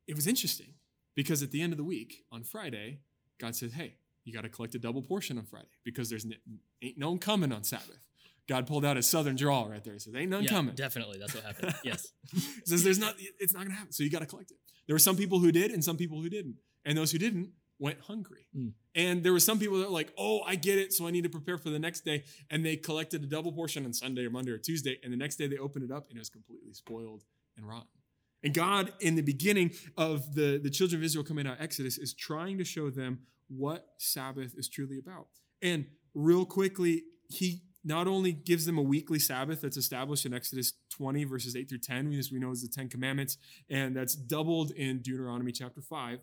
it 0.09 0.17
was 0.17 0.27
interesting 0.27 0.74
because 1.15 1.43
at 1.43 1.51
the 1.51 1.61
end 1.63 1.73
of 1.73 1.77
the 1.77 1.85
week 1.85 2.25
on 2.33 2.43
Friday, 2.45 3.01
God 3.41 3.55
said, 3.55 3.73
hey, 3.73 3.97
you 4.25 4.33
got 4.33 4.43
to 4.43 4.49
collect 4.49 4.75
a 4.75 4.79
double 4.79 5.03
portion 5.03 5.39
on 5.39 5.45
Friday 5.45 5.69
because 5.85 6.09
there's 6.11 6.25
n- 6.25 6.37
ain't 6.83 6.99
no 6.99 7.11
one 7.11 7.19
coming 7.19 7.53
on 7.53 7.63
Sabbath. 7.65 8.07
God 8.49 8.67
pulled 8.67 8.85
out 8.85 8.97
his 8.97 9.07
southern 9.09 9.37
drawl 9.37 9.69
right 9.69 9.83
there. 9.83 9.95
He 9.95 9.99
says, 9.99 10.15
ain't 10.15 10.31
none 10.31 10.45
yeah, 10.45 10.51
coming. 10.51 10.75
definitely. 10.75 11.19
That's 11.19 11.35
what 11.35 11.45
happened. 11.45 11.75
yes. 11.85 12.09
he 12.33 12.41
says 12.67 12.83
there's 12.85 12.99
not 12.99 13.15
it's 13.41 13.55
not 13.55 13.63
gonna 13.65 13.75
happen 13.75 13.93
so 13.93 14.03
you 14.03 14.11
got 14.11 14.21
to 14.21 14.27
collect 14.27 14.51
it 14.51 14.59
there 14.87 14.95
were 14.95 14.99
some 14.99 15.17
people 15.17 15.39
who 15.39 15.51
did 15.53 15.71
and 15.71 15.83
some 15.83 15.97
people 15.97 16.21
who 16.21 16.29
didn't 16.29 16.57
and 16.85 16.97
those 16.99 17.11
who 17.13 17.19
didn't 17.19 17.51
went 17.79 18.01
hungry 18.03 18.47
Mm. 18.57 18.73
and 18.95 19.23
there 19.25 19.33
were 19.33 19.41
some 19.41 19.59
people 19.59 19.79
that 19.79 19.87
were 19.89 19.93
like 19.93 20.13
oh 20.19 20.41
i 20.47 20.55
get 20.57 20.79
it 20.79 20.93
so 20.93 21.07
i 21.07 21.11
need 21.11 21.25
to 21.25 21.29
prepare 21.31 21.59
for 21.59 21.71
the 21.71 21.79
next 21.79 22.05
day 22.05 22.23
and 22.51 22.65
they 22.65 22.77
collected 22.77 23.23
a 23.23 23.27
double 23.27 23.51
portion 23.53 23.85
on 23.85 23.93
sunday 23.93 24.25
or 24.27 24.31
monday 24.31 24.53
or 24.53 24.59
tuesday 24.59 24.99
and 25.03 25.13
the 25.13 25.17
next 25.17 25.37
day 25.37 25.47
they 25.49 25.57
opened 25.59 25.85
it 25.85 25.91
up 25.91 26.09
and 26.09 26.17
it 26.17 26.21
was 26.21 26.29
completely 26.31 26.73
spoiled 26.73 27.25
and 27.57 27.67
rotten 27.67 27.89
and 28.45 28.55
god 28.55 28.93
in 29.01 29.17
the 29.17 29.23
beginning 29.23 29.71
of 29.97 30.35
the 30.35 30.61
the 30.63 30.71
children 30.71 31.01
of 31.01 31.05
israel 31.05 31.25
coming 31.25 31.47
out 31.47 31.57
of 31.57 31.63
exodus 31.63 31.99
is 31.99 32.15
trying 32.15 32.59
to 32.59 32.65
show 32.65 32.91
them 32.91 33.19
what 33.49 33.87
sabbath 33.99 34.55
is 34.57 34.69
truly 34.69 34.99
about 34.99 35.27
and 35.65 35.87
real 36.15 36.45
quickly, 36.45 37.05
he 37.29 37.63
not 37.85 38.07
only 38.07 38.33
gives 38.33 38.65
them 38.65 38.79
a 38.79 38.83
weekly 38.83 39.19
Sabbath 39.19 39.61
that's 39.61 39.77
established 39.77 40.25
in 40.25 40.33
Exodus 40.33 40.75
20, 40.91 41.25
verses 41.25 41.57
8 41.57 41.69
through 41.69 41.79
10, 41.79 42.13
as 42.15 42.31
we 42.31 42.39
know 42.39 42.51
as 42.51 42.63
the 42.63 42.69
Ten 42.69 42.89
Commandments, 42.89 43.37
and 43.69 43.97
that's 43.97 44.15
doubled 44.15 44.71
in 44.73 45.01
Deuteronomy 45.01 45.53
chapter 45.53 45.83
5, 45.83 46.21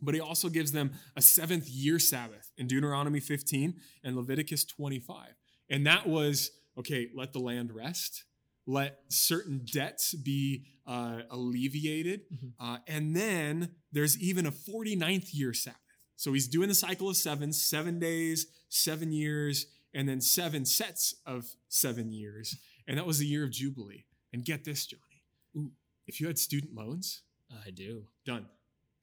but 0.00 0.14
he 0.14 0.20
also 0.20 0.48
gives 0.48 0.72
them 0.72 0.92
a 1.16 1.22
seventh 1.22 1.68
year 1.68 1.98
Sabbath 1.98 2.50
in 2.56 2.66
Deuteronomy 2.66 3.20
15 3.20 3.74
and 4.04 4.16
Leviticus 4.16 4.64
25. 4.64 5.34
And 5.70 5.86
that 5.86 6.08
was 6.08 6.52
okay, 6.78 7.08
let 7.14 7.32
the 7.32 7.40
land 7.40 7.72
rest, 7.72 8.24
let 8.68 9.00
certain 9.08 9.62
debts 9.64 10.12
be 10.14 10.66
uh, 10.86 11.22
alleviated. 11.30 12.20
Mhm. 12.30 12.52
Uh, 12.60 12.78
and 12.86 13.16
then 13.16 13.70
there's 13.92 14.16
even 14.20 14.46
a 14.46 14.52
49th 14.52 15.34
year 15.34 15.52
Sabbath. 15.54 15.80
So 16.16 16.32
he's 16.34 16.46
doing 16.48 16.68
the 16.68 16.74
cycle 16.74 17.08
of 17.08 17.16
seven, 17.16 17.52
seven 17.52 17.98
days, 17.98 18.46
seven 18.68 19.10
years, 19.12 19.66
and 19.94 20.06
then 20.08 20.20
seven 20.20 20.64
sets 20.66 21.14
of 21.24 21.46
seven 21.68 22.12
years. 22.12 22.56
And 22.86 22.98
that 22.98 23.06
was 23.06 23.18
the 23.18 23.26
year 23.26 23.44
of 23.44 23.50
Jubilee. 23.50 24.04
And 24.32 24.44
get 24.44 24.64
this, 24.64 24.86
Johnny. 24.86 25.22
Ooh. 25.56 25.72
If 26.06 26.20
you 26.20 26.26
had 26.26 26.38
student 26.38 26.74
loans, 26.74 27.22
I 27.66 27.70
do. 27.70 28.04
done, 28.26 28.46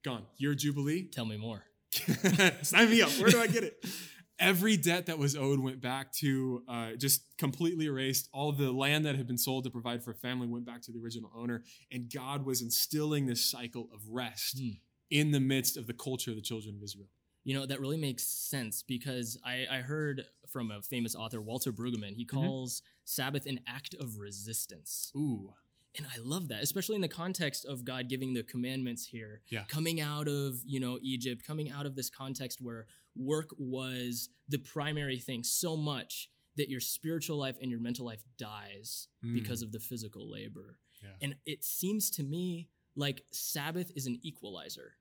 gone. 0.04 0.26
Year 0.38 0.52
of 0.52 0.58
Jubilee, 0.58 1.08
Tell 1.10 1.24
me 1.26 1.36
more. 1.36 1.64
Sign 2.62 2.90
me 2.90 3.02
up. 3.02 3.10
Where 3.12 3.30
do 3.30 3.40
I 3.40 3.46
get 3.48 3.64
it? 3.64 3.84
Every 4.38 4.76
debt 4.76 5.06
that 5.06 5.18
was 5.18 5.34
owed 5.34 5.60
went 5.60 5.80
back 5.80 6.12
to 6.16 6.62
uh, 6.68 6.92
just 6.98 7.22
completely 7.38 7.86
erased. 7.86 8.28
All 8.32 8.52
the 8.52 8.70
land 8.70 9.06
that 9.06 9.16
had 9.16 9.26
been 9.26 9.38
sold 9.38 9.64
to 9.64 9.70
provide 9.70 10.02
for 10.04 10.10
a 10.10 10.14
family 10.14 10.46
went 10.46 10.66
back 10.66 10.82
to 10.82 10.92
the 10.92 10.98
original 11.00 11.30
owner. 11.34 11.62
And 11.90 12.12
God 12.12 12.44
was 12.44 12.60
instilling 12.60 13.26
this 13.26 13.44
cycle 13.44 13.88
of 13.94 14.00
rest 14.10 14.58
Hmm. 14.58 14.70
in 15.10 15.30
the 15.30 15.40
midst 15.40 15.76
of 15.78 15.86
the 15.86 15.94
culture 15.94 16.30
of 16.30 16.36
the 16.36 16.42
children 16.42 16.74
of 16.76 16.82
Israel. 16.82 17.08
You 17.44 17.54
know, 17.54 17.64
that 17.64 17.80
really 17.80 17.96
makes 17.96 18.24
sense 18.24 18.82
because 18.82 19.38
I, 19.44 19.66
I 19.70 19.76
heard 19.78 20.24
from 20.48 20.70
a 20.70 20.82
famous 20.82 21.14
author, 21.14 21.40
Walter 21.40 21.72
Brueggemann, 21.72 22.14
he 22.16 22.24
Mm-hmm. 22.26 22.36
calls 22.36 22.82
Sabbath 23.04 23.46
an 23.46 23.60
act 23.66 23.94
of 23.94 24.18
resistance. 24.18 25.12
Ooh. 25.16 25.54
And 25.96 26.06
I 26.06 26.18
love 26.20 26.48
that, 26.48 26.62
especially 26.62 26.96
in 26.96 27.00
the 27.02 27.08
context 27.08 27.64
of 27.64 27.84
God 27.84 28.08
giving 28.08 28.34
the 28.34 28.42
commandments 28.42 29.06
here, 29.06 29.42
Yeah. 29.50 29.64
coming 29.64 30.00
out 30.00 30.28
of, 30.28 30.60
you 30.64 30.78
know, 30.80 30.98
Egypt, 31.02 31.42
coming 31.44 31.70
out 31.70 31.86
of 31.86 31.94
this 31.94 32.10
context 32.10 32.60
where 32.60 32.86
work 33.14 33.50
was 33.58 34.28
the 34.48 34.58
primary 34.58 35.18
thing 35.18 35.42
so 35.42 35.76
much 35.76 36.28
that 36.56 36.68
your 36.68 36.80
spiritual 36.80 37.36
life 37.38 37.56
and 37.60 37.70
your 37.70 37.80
mental 37.80 38.04
life 38.06 38.22
dies 38.38 39.08
Mm. 39.24 39.34
because 39.34 39.62
of 39.62 39.72
the 39.72 39.80
physical 39.80 40.28
labor. 40.30 40.78
Yeah. 41.02 41.16
And 41.20 41.36
it 41.44 41.64
seems 41.64 42.10
to 42.12 42.22
me 42.22 42.68
like 42.94 43.24
Sabbath 43.30 43.90
is 43.94 44.06
an 44.06 44.18
equalizer. 44.22 44.96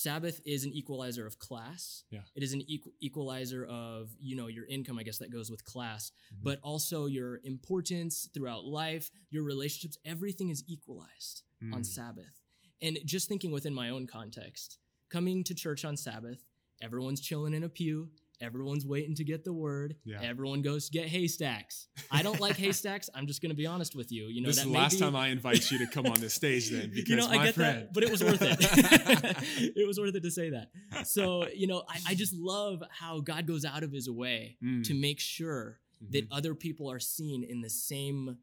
Sabbath 0.00 0.42
is 0.44 0.64
an 0.66 0.74
equalizer 0.74 1.26
of 1.26 1.38
class. 1.38 2.04
Yeah. 2.10 2.20
It 2.34 2.42
is 2.42 2.52
an 2.52 2.60
equ- 2.70 2.92
equalizer 3.00 3.64
of, 3.64 4.14
you 4.20 4.36
know, 4.36 4.46
your 4.46 4.66
income, 4.66 4.98
I 4.98 5.02
guess 5.02 5.16
that 5.18 5.32
goes 5.32 5.50
with 5.50 5.64
class, 5.64 6.12
Mhm. 6.34 6.42
but 6.42 6.60
also 6.60 7.06
your 7.06 7.40
importance 7.44 8.28
throughout 8.34 8.66
life, 8.66 9.10
your 9.30 9.42
relationships, 9.42 9.96
everything 10.04 10.50
is 10.50 10.62
equalized 10.66 11.44
on 11.72 11.80
Mm. 11.80 11.86
Sabbath. 11.86 12.42
And 12.82 12.98
just 13.06 13.26
thinking 13.26 13.52
within 13.52 13.72
my 13.72 13.88
own 13.88 14.06
context, 14.06 14.76
coming 15.08 15.42
to 15.44 15.54
church 15.54 15.82
on 15.82 15.96
Sabbath, 15.96 16.44
everyone's 16.82 17.22
chilling 17.22 17.54
in 17.54 17.64
a 17.64 17.68
pew, 17.70 18.10
everyone's 18.40 18.84
waiting 18.86 19.14
to 19.16 19.24
get 19.24 19.44
the 19.44 19.52
word, 19.52 19.96
Yeah. 20.04 20.20
everyone 20.22 20.62
goes 20.62 20.86
to 20.86 20.92
get 20.92 21.08
haystacks. 21.08 21.88
I 22.10 22.22
don't 22.22 22.40
like 22.40 22.56
haystacks. 22.64 23.08
I'm 23.14 23.26
just 23.26 23.40
going 23.42 23.50
to 23.50 23.56
be 23.56 23.66
honest 23.66 23.94
with 23.96 24.12
you. 24.12 24.26
You 24.28 24.42
know, 24.42 24.48
this 24.48 24.58
is 24.58 24.64
the 24.64 24.70
last 24.70 24.94
be- 24.94 25.00
time 25.00 25.16
I 25.16 25.28
invite 25.28 25.70
you 25.70 25.78
to 25.78 25.86
come 25.86 26.06
on 26.06 26.20
this 26.20 26.34
stage 26.34 26.70
then 26.70 26.90
because 26.94 27.08
you 27.08 27.16
know, 27.16 27.28
I 27.28 27.44
get 27.46 27.54
friend. 27.54 27.78
that, 27.82 27.92
but 27.94 28.02
it 28.04 28.10
was 28.10 28.22
worth 28.22 28.42
it. 28.42 28.58
it 29.76 29.86
was 29.86 29.98
worth 29.98 30.14
it 30.14 30.22
to 30.22 30.30
say 30.30 30.50
that. 30.50 30.70
So, 31.06 31.46
you 31.48 31.66
know, 31.66 31.82
I, 31.88 31.98
I 32.08 32.14
just 32.14 32.34
love 32.34 32.82
how 32.90 33.20
God 33.20 33.46
goes 33.46 33.64
out 33.64 33.82
of 33.82 33.92
his 33.92 34.08
way 34.10 34.56
Mm. 34.62 34.84
to 34.84 34.94
make 34.94 35.20
sure 35.20 35.80
Mhm. 36.04 36.12
that 36.12 36.26
other 36.30 36.54
people 36.54 36.90
are 36.90 37.00
seen 37.00 37.42
in 37.42 37.62
the 37.62 37.70
same 37.70 38.36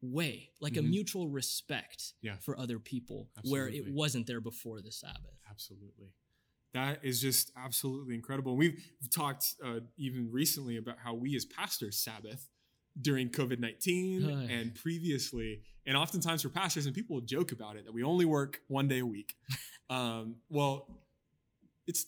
way, 0.00 0.50
like 0.60 0.76
a 0.76 0.80
Mhm. 0.80 0.88
mutual 0.90 1.28
respect 1.28 2.14
Yeah. 2.22 2.36
for 2.38 2.58
other 2.58 2.78
people, 2.78 3.28
where 3.44 3.68
it 3.68 3.92
wasn't 3.92 4.26
there 4.26 4.40
before 4.40 4.80
the 4.80 4.90
Sabbath. 4.90 5.38
Absolutely. 5.48 6.12
That 6.74 7.00
is 7.02 7.20
just 7.20 7.52
absolutely 7.56 8.14
incredible. 8.14 8.56
We've 8.56 8.82
talked 9.14 9.54
uh, 9.64 9.80
even 9.98 10.30
recently 10.30 10.78
about 10.78 10.96
how 11.02 11.14
we 11.14 11.36
as 11.36 11.44
pastors 11.44 11.98
Sabbath 11.98 12.48
during 13.00 13.28
COVID 13.28 13.58
19 13.58 14.24
Ay. 14.24 14.52
and 14.52 14.74
previously. 14.74 15.62
And 15.86 15.96
oftentimes 15.96 16.42
for 16.42 16.48
pastors, 16.48 16.86
and 16.86 16.94
people 16.94 17.16
will 17.16 17.22
joke 17.22 17.52
about 17.52 17.76
it, 17.76 17.84
that 17.84 17.92
we 17.92 18.02
only 18.02 18.24
work 18.24 18.60
one 18.68 18.88
day 18.88 19.00
a 19.00 19.06
week. 19.06 19.34
um, 19.90 20.36
well, 20.48 20.88
it's 21.86 22.06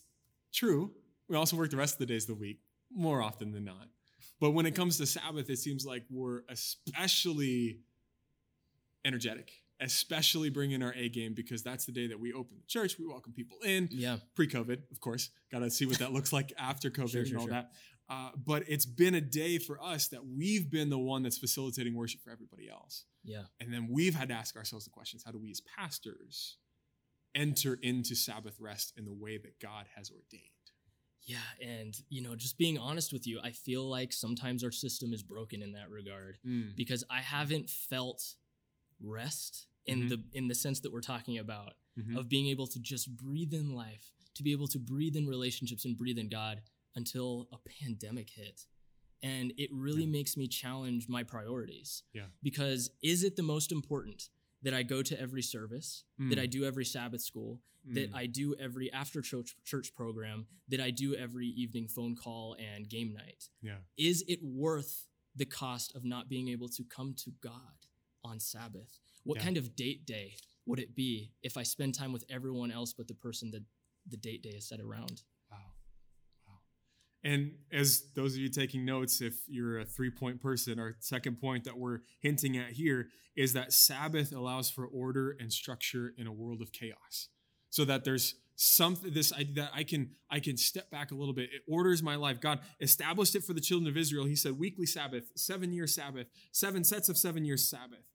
true. 0.53 0.91
We 1.27 1.35
also 1.35 1.57
work 1.57 1.71
the 1.71 1.77
rest 1.77 1.95
of 1.95 1.99
the 1.99 2.05
days 2.05 2.23
of 2.23 2.35
the 2.35 2.41
week 2.41 2.59
more 2.93 3.21
often 3.21 3.51
than 3.51 3.65
not. 3.65 3.87
But 4.39 4.51
when 4.51 4.65
it 4.65 4.75
comes 4.75 4.97
to 4.97 5.05
Sabbath, 5.05 5.49
it 5.49 5.57
seems 5.57 5.85
like 5.85 6.03
we're 6.09 6.41
especially 6.49 7.79
energetic, 9.05 9.51
especially 9.79 10.49
bring 10.49 10.71
in 10.71 10.81
our 10.81 10.93
A 10.93 11.09
game 11.09 11.33
because 11.33 11.63
that's 11.63 11.85
the 11.85 11.91
day 11.91 12.07
that 12.07 12.19
we 12.19 12.31
open 12.33 12.57
the 12.57 12.67
church. 12.67 12.97
We 12.97 13.05
welcome 13.05 13.33
people 13.33 13.57
in 13.63 13.89
Yeah. 13.91 14.19
pre 14.35 14.47
COVID, 14.47 14.91
of 14.91 14.99
course. 14.99 15.29
Got 15.51 15.59
to 15.59 15.69
see 15.69 15.85
what 15.85 15.99
that 15.99 16.13
looks 16.13 16.31
like 16.31 16.53
after 16.57 16.89
COVID 16.89 17.09
Sure, 17.11 17.21
and 17.21 17.29
sure, 17.29 17.39
all 17.39 17.45
sure. 17.45 17.51
that. 17.53 17.71
Uh, 18.07 18.29
but 18.37 18.63
it's 18.67 18.85
been 18.85 19.15
a 19.15 19.21
day 19.21 19.57
for 19.57 19.81
us 19.83 20.07
that 20.09 20.25
we've 20.25 20.69
been 20.69 20.89
the 20.89 20.99
one 20.99 21.23
that's 21.23 21.39
facilitating 21.39 21.95
worship 21.95 22.21
for 22.21 22.29
everybody 22.31 22.69
else. 22.69 23.05
Yeah. 23.23 23.45
And 23.59 23.73
then 23.73 23.87
we've 23.89 24.13
had 24.13 24.29
to 24.29 24.35
ask 24.35 24.55
ourselves 24.55 24.85
the 24.85 24.91
questions 24.91 25.23
how 25.25 25.31
do 25.31 25.39
we 25.39 25.49
as 25.51 25.61
pastors 25.61 26.57
enter 27.33 27.73
into 27.81 28.15
Sabbath 28.15 28.57
rest 28.59 28.93
in 28.95 29.05
the 29.05 29.13
way 29.13 29.37
that 29.37 29.59
God 29.59 29.87
has 29.95 30.11
ordained? 30.11 30.51
Yeah. 31.23 31.37
And, 31.59 31.99
you 32.09 32.21
know, 32.21 32.35
just 32.35 32.57
being 32.59 32.77
honest 32.77 33.11
with 33.11 33.25
you, 33.25 33.39
I 33.43 33.49
feel 33.51 33.89
like 33.89 34.13
sometimes 34.13 34.63
our 34.63 34.71
system 34.71 35.11
is 35.11 35.23
broken 35.23 35.63
in 35.63 35.71
that 35.73 35.89
regard. 35.89 36.37
Mm, 36.45 36.75
because 36.75 37.03
I 37.09 37.21
haven't 37.21 37.69
felt 37.71 38.35
rest 39.01 39.67
in 39.85 40.03
Mhm. 40.03 40.09
the 40.09 40.23
in 40.37 40.47
the 40.47 40.55
sense 40.55 40.79
that 40.81 40.91
we're 40.91 41.01
talking 41.01 41.37
about 41.37 41.73
mhm. 41.97 42.17
of 42.17 42.27
being 42.29 42.47
able 42.47 42.67
to 42.67 42.79
just 42.79 43.15
breathe 43.15 43.53
in 43.53 43.73
life, 43.75 44.11
to 44.33 44.43
be 44.43 44.51
able 44.51 44.67
to 44.67 44.79
breathe 44.79 45.15
in 45.15 45.27
relationships 45.27 45.85
and 45.85 45.97
breathe 45.97 46.17
in 46.17 46.29
God 46.29 46.61
until 46.95 47.47
a 47.51 47.57
pandemic 47.57 48.29
hit. 48.31 48.65
And 49.21 49.53
it 49.57 49.71
really 49.71 50.03
Yeah. 50.03 50.09
makes 50.09 50.37
me 50.37 50.47
challenge 50.47 51.07
my 51.07 51.23
priorities. 51.23 52.03
Yeah. 52.13 52.27
Because 52.43 52.89
is 53.01 53.23
it 53.23 53.35
the 53.35 53.43
most 53.43 53.71
important 53.71 54.29
that 54.61 54.73
I 54.73 54.83
go 54.83 55.01
to 55.03 55.19
every 55.19 55.41
service, 55.43 56.03
that 56.17 56.37
Mm. 56.37 56.41
I 56.41 56.45
do 56.47 56.63
every 56.65 56.85
Sabbath 56.85 57.21
school, 57.21 57.61
that 57.85 58.09
Mm. 58.11 58.15
I 58.15 58.25
do 58.25 58.55
every 58.55 58.91
after 58.91 59.21
church 59.21 59.55
church 59.63 59.93
program, 59.93 60.47
that 60.67 60.79
I 60.79 60.89
do 60.91 61.15
every 61.15 61.47
evening 61.49 61.87
phone 61.87 62.15
call 62.15 62.55
and 62.55 62.89
game 62.89 63.13
night? 63.13 63.49
Yeah. 63.61 63.81
is 63.97 64.23
it 64.27 64.41
worth 64.43 65.07
the 65.35 65.45
cost 65.45 65.93
of 65.95 66.03
not 66.05 66.29
being 66.29 66.47
able 66.47 66.69
to 66.69 66.83
come 66.85 67.13
to 67.13 67.31
God 67.31 67.84
on 68.25 68.39
Sabbath? 68.39 68.99
What 69.23 69.37
Yeah. 69.37 69.43
kind 69.43 69.57
of 69.57 69.75
date 69.75 70.05
day 70.05 70.35
would 70.65 70.79
it 70.79 70.95
be 70.95 71.31
if 71.43 71.57
I 71.57 71.63
spend 71.63 71.93
time 71.93 72.11
with 72.11 72.25
everyone 72.29 72.71
else 72.71 72.93
but 72.93 73.07
the 73.07 73.13
person 73.13 73.51
that 73.51 73.63
the 74.07 74.17
date 74.17 74.41
day 74.43 74.49
is 74.49 74.67
set 74.67 74.79
around? 74.79 75.23
Wow. 75.49 75.73
Wow. 76.47 76.59
And 77.23 77.57
as 77.71 78.11
those 78.15 78.33
of 78.33 78.39
you 78.39 78.49
taking 78.49 78.85
notes, 78.85 79.21
if 79.21 79.35
you're 79.47 79.79
a 79.79 79.85
three 79.85 80.11
point 80.11 80.41
person, 80.41 80.79
our 80.79 80.95
second 80.99 81.39
point 81.39 81.63
that 81.65 81.77
we're 81.77 81.99
hinting 82.19 82.57
at 82.57 82.71
here 82.71 83.09
is 83.35 83.53
that 83.53 83.73
Sabbath 83.73 84.31
allows 84.31 84.69
for 84.69 84.85
order 84.85 85.31
and 85.39 85.51
structure 85.51 86.13
in 86.17 86.27
a 86.27 86.31
world 86.31 86.61
of 86.61 86.71
chaos. 86.71 87.29
So 87.69 87.83
that 87.85 88.05
there's 88.05 88.35
something 88.55 89.13
this 89.13 89.33
I, 89.33 89.43
that 89.55 89.71
I 89.73 89.83
can 89.83 90.11
I 90.29 90.39
can 90.39 90.55
step 90.55 90.89
back 90.89 91.11
a 91.11 91.15
little 91.15 91.33
bit. 91.33 91.49
It 91.53 91.63
orders 91.67 92.01
my 92.01 92.15
life. 92.15 92.39
God 92.39 92.59
established 92.79 93.35
it 93.35 93.43
for 93.43 93.53
the 93.53 93.59
children 93.59 93.89
of 93.89 93.97
Israel. 93.97 94.25
He 94.25 94.35
said 94.35 94.57
weekly 94.57 94.85
Sabbath, 94.85 95.25
seven 95.35 95.73
year 95.73 95.85
Sabbath, 95.87 96.27
seven 96.53 96.83
sets 96.85 97.09
of 97.09 97.17
seven 97.17 97.43
years 97.43 97.67
Sabbath. 97.67 98.05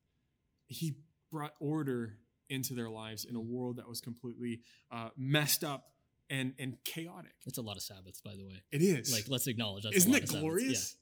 He 0.71 0.95
brought 1.31 1.53
order 1.59 2.17
into 2.49 2.73
their 2.73 2.89
lives 2.89 3.25
in 3.25 3.35
a 3.35 3.41
world 3.41 3.77
that 3.77 3.87
was 3.87 4.01
completely 4.01 4.61
uh, 4.91 5.09
messed 5.17 5.63
up 5.63 5.85
and 6.29 6.53
and 6.59 6.77
chaotic. 6.83 7.33
It's 7.45 7.57
a 7.57 7.61
lot 7.61 7.77
of 7.77 7.83
Sabbaths, 7.83 8.21
by 8.21 8.35
the 8.35 8.45
way. 8.45 8.63
It 8.71 8.81
is. 8.81 9.13
Like, 9.13 9.25
let's 9.27 9.47
acknowledge 9.47 9.83
that's 9.83 9.95
a 9.95 9.97
Isn't 9.97 10.15
it 10.15 10.27
glorious? 10.27 10.95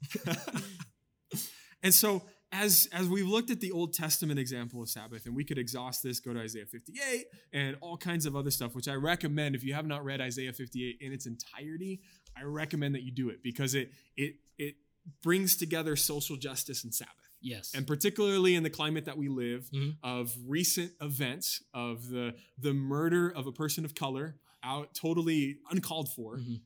and 1.83 1.93
so 1.93 2.23
as 2.51 2.89
as 2.91 3.07
we've 3.07 3.27
looked 3.27 3.51
at 3.51 3.61
the 3.61 3.71
Old 3.71 3.93
Testament 3.93 4.39
example 4.39 4.81
of 4.81 4.89
Sabbath, 4.89 5.25
and 5.25 5.35
we 5.35 5.43
could 5.43 5.57
exhaust 5.57 6.03
this, 6.03 6.19
go 6.19 6.33
to 6.33 6.39
Isaiah 6.39 6.65
58 6.65 7.25
and 7.53 7.77
all 7.81 7.97
kinds 7.97 8.25
of 8.25 8.35
other 8.35 8.51
stuff, 8.51 8.75
which 8.75 8.87
I 8.87 8.95
recommend 8.95 9.55
if 9.55 9.63
you 9.63 9.73
have 9.73 9.85
not 9.85 10.03
read 10.03 10.19
Isaiah 10.19 10.53
58 10.53 10.97
in 10.99 11.13
its 11.13 11.27
entirety, 11.27 12.01
I 12.35 12.43
recommend 12.43 12.95
that 12.95 13.03
you 13.03 13.11
do 13.11 13.29
it 13.29 13.43
because 13.43 13.75
it 13.75 13.91
it 14.17 14.35
it 14.57 14.75
brings 15.21 15.55
together 15.55 15.95
social 15.95 16.37
justice 16.37 16.83
and 16.83 16.93
Sabbath. 16.93 17.13
Yes. 17.41 17.73
And 17.73 17.87
particularly 17.87 18.55
in 18.55 18.63
the 18.63 18.69
climate 18.69 19.05
that 19.05 19.17
we 19.17 19.29
live, 19.29 19.69
Mhm. 19.71 19.97
of 20.03 20.35
recent 20.45 20.93
events 21.01 21.63
of 21.73 22.09
the 22.09 22.35
the 22.57 22.73
murder 22.73 23.29
of 23.29 23.47
a 23.47 23.51
person 23.51 23.85
of 23.85 23.95
color 23.95 24.39
out 24.61 24.93
totally 24.93 25.59
uncalled 25.71 26.09
for, 26.11 26.37
Mhm. 26.39 26.61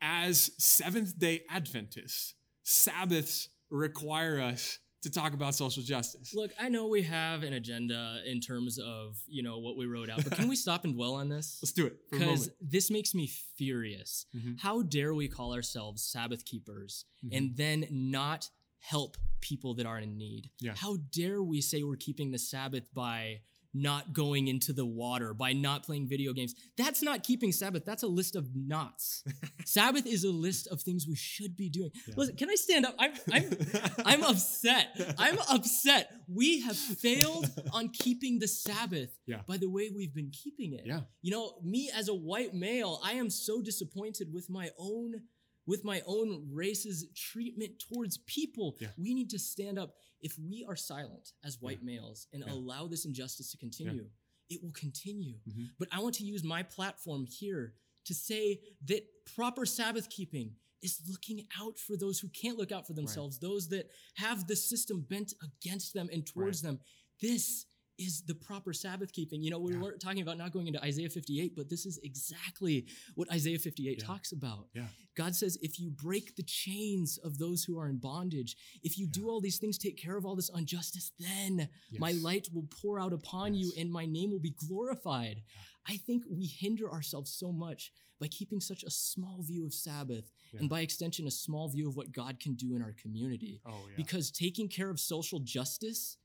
as 0.00 0.50
Seventh 0.58 1.18
Day 1.18 1.44
Adventists, 1.50 2.34
Sabbaths 2.62 3.48
require 3.70 4.40
us 4.40 4.78
to 5.02 5.10
talk 5.10 5.34
about 5.34 5.54
social 5.54 5.82
justice. 5.82 6.34
Look, 6.34 6.52
I 6.58 6.68
know 6.68 6.88
we 6.88 7.02
have 7.02 7.42
an 7.44 7.52
agenda 7.52 8.22
in 8.24 8.40
terms 8.40 8.78
of 8.78 9.18
you 9.26 9.42
know 9.42 9.58
what 9.58 9.76
we 9.76 9.86
wrote 9.86 10.08
out, 10.10 10.24
but 10.24 10.32
can 10.32 10.48
we 10.48 10.56
stop 10.66 10.84
and 10.84 10.94
dwell 10.94 11.14
on 11.14 11.28
this? 11.28 11.58
Let's 11.62 11.72
do 11.72 11.86
it 11.86 11.98
Because 12.10 12.50
this 12.60 12.90
makes 12.90 13.14
me 13.14 13.26
furious. 13.26 14.26
Mhm. 14.34 14.58
How 14.60 14.82
dare 14.82 15.14
we 15.14 15.28
call 15.28 15.52
ourselves 15.52 16.02
Sabbath 16.02 16.44
keepers 16.44 17.04
Mhm. 17.24 17.36
and 17.36 17.56
then 17.56 17.86
not 17.90 18.50
help 18.88 19.16
people 19.40 19.74
that 19.74 19.86
are 19.86 19.98
in 19.98 20.16
need? 20.16 20.50
Yeah. 20.60 20.74
How 20.76 20.96
dare 21.12 21.42
we 21.42 21.60
say 21.60 21.82
we're 21.82 21.96
keeping 21.96 22.30
the 22.30 22.38
Sabbath 22.38 22.92
by 22.94 23.40
not 23.78 24.14
going 24.14 24.48
into 24.48 24.72
the 24.72 24.86
water, 24.86 25.34
by 25.34 25.52
not 25.52 25.82
playing 25.82 26.08
video 26.08 26.32
games? 26.32 26.54
That's 26.78 27.02
not 27.02 27.22
keeping 27.22 27.52
Sabbath. 27.52 27.84
That's 27.84 28.04
a 28.04 28.06
list 28.06 28.34
of 28.36 28.48
knots. 28.54 29.22
Sabbath 29.66 30.06
is 30.06 30.24
a 30.24 30.30
list 30.30 30.66
of 30.68 30.80
things 30.80 31.06
we 31.06 31.16
should 31.16 31.56
be 31.56 31.68
doing. 31.68 31.90
Yeah. 32.08 32.14
Listen, 32.16 32.36
can 32.36 32.48
I 32.50 32.54
stand 32.54 32.86
up? 32.86 32.94
I'm, 32.98 33.12
I'm, 33.32 33.50
I'm 34.06 34.22
upset. 34.22 34.88
I'm 35.18 35.38
upset. 35.50 36.10
We 36.28 36.62
have 36.62 36.76
failed 36.76 37.46
on 37.72 37.90
keeping 37.90 38.38
the 38.38 38.48
Sabbath 38.48 39.10
Yeah. 39.26 39.40
by 39.46 39.58
the 39.58 39.68
way 39.68 39.90
we've 39.94 40.14
been 40.14 40.30
keeping 40.30 40.72
it. 40.72 40.84
Yeah. 40.86 41.00
You 41.22 41.32
know, 41.32 41.58
me 41.62 41.90
as 41.94 42.08
a 42.08 42.14
white 42.14 42.54
male, 42.54 43.00
I 43.04 43.12
am 43.12 43.28
so 43.30 43.60
disappointed 43.60 44.32
with 44.32 44.48
my 44.48 44.70
own 44.78 45.22
with 45.66 45.84
my 45.84 46.00
own 46.06 46.48
race's 46.50 47.06
treatment 47.14 47.78
towards 47.78 48.18
people. 48.18 48.76
Yeah. 48.80 48.88
We 48.96 49.14
need 49.14 49.30
to 49.30 49.38
stand 49.38 49.78
up. 49.78 49.96
If 50.20 50.38
we 50.38 50.64
are 50.64 50.76
silent 50.76 51.32
as 51.44 51.60
white 51.60 51.82
males 51.82 52.28
and 52.32 52.42
Yeah. 52.46 52.52
allow 52.52 52.86
this 52.86 53.04
injustice 53.04 53.50
to 53.50 53.56
continue, 53.58 54.08
it 54.48 54.62
will 54.62 54.72
continue. 54.72 55.38
Mhm. 55.46 55.70
But 55.78 55.88
I 55.92 56.00
want 56.00 56.14
to 56.16 56.24
use 56.24 56.42
my 56.44 56.62
platform 56.62 57.26
here 57.26 57.74
to 58.04 58.14
say 58.14 58.60
that 58.86 59.24
proper 59.24 59.66
Sabbath 59.66 60.08
keeping 60.08 60.56
is 60.82 61.00
looking 61.08 61.48
out 61.58 61.78
for 61.78 61.96
those 61.96 62.20
who 62.20 62.28
can't 62.28 62.56
look 62.56 62.70
out 62.70 62.86
for 62.86 62.92
themselves, 62.92 63.38
those 63.38 63.68
that 63.68 63.90
have 64.14 64.46
the 64.46 64.54
system 64.54 65.00
bent 65.02 65.34
against 65.42 65.92
them 65.94 66.08
and 66.12 66.24
towards 66.26 66.62
them. 66.62 66.80
This 67.20 67.66
is 67.98 68.22
the 68.22 68.34
proper 68.34 68.72
Sabbath 68.72 69.12
keeping. 69.12 69.42
You 69.42 69.50
know, 69.50 69.58
we 69.58 69.72
Yeah. 69.72 69.80
weren't 69.80 70.00
talking 70.00 70.20
about 70.22 70.36
not 70.38 70.52
going 70.52 70.66
into 70.66 70.82
Isaiah 70.84 71.08
58, 71.08 71.54
but 71.56 71.68
this 71.68 71.86
is 71.86 71.98
exactly 72.02 72.86
what 73.14 73.30
Isaiah 73.32 73.58
58 73.58 73.98
Yeah. 73.98 74.04
talks 74.04 74.32
about. 74.32 74.68
Yeah. 74.74 74.88
God 75.14 75.34
says, 75.34 75.56
if 75.62 75.78
you 75.80 75.90
break 75.90 76.36
the 76.36 76.42
chains 76.42 77.16
of 77.18 77.38
those 77.38 77.64
who 77.64 77.78
are 77.78 77.88
in 77.88 77.96
bondage, 77.96 78.56
if 78.82 78.98
you 78.98 79.06
do 79.06 79.30
all 79.30 79.40
these 79.40 79.58
things, 79.58 79.78
take 79.78 79.96
care 79.96 80.16
of 80.16 80.26
all 80.26 80.36
this 80.36 80.50
injustice, 80.50 81.10
then 81.18 81.68
my 81.92 82.12
light 82.12 82.48
will 82.52 82.66
pour 82.70 82.98
out 83.00 83.12
upon 83.14 83.54
you 83.54 83.72
and 83.78 83.90
my 83.90 84.04
name 84.04 84.30
will 84.30 84.40
be 84.40 84.50
glorified. 84.50 85.42
I 85.86 85.96
think 85.96 86.24
we 86.28 86.46
hinder 86.46 86.90
ourselves 86.92 87.30
so 87.32 87.52
much 87.52 87.92
by 88.18 88.28
keeping 88.28 88.60
such 88.60 88.82
a 88.82 88.90
small 88.90 89.42
view 89.42 89.64
of 89.66 89.72
Sabbath 89.74 90.32
and 90.52 90.68
by 90.68 90.80
extension, 90.80 91.26
a 91.26 91.30
small 91.30 91.68
view 91.68 91.88
of 91.88 91.96
what 91.96 92.12
God 92.12 92.40
can 92.40 92.54
do 92.54 92.74
in 92.74 92.82
our 92.82 92.92
community. 92.92 93.60
Oh 93.64 93.86
yeah. 93.88 93.96
Because 93.96 94.30
taking 94.30 94.68
care 94.68 94.90
of 94.90 94.98
social 95.00 95.40
justice 95.40 96.16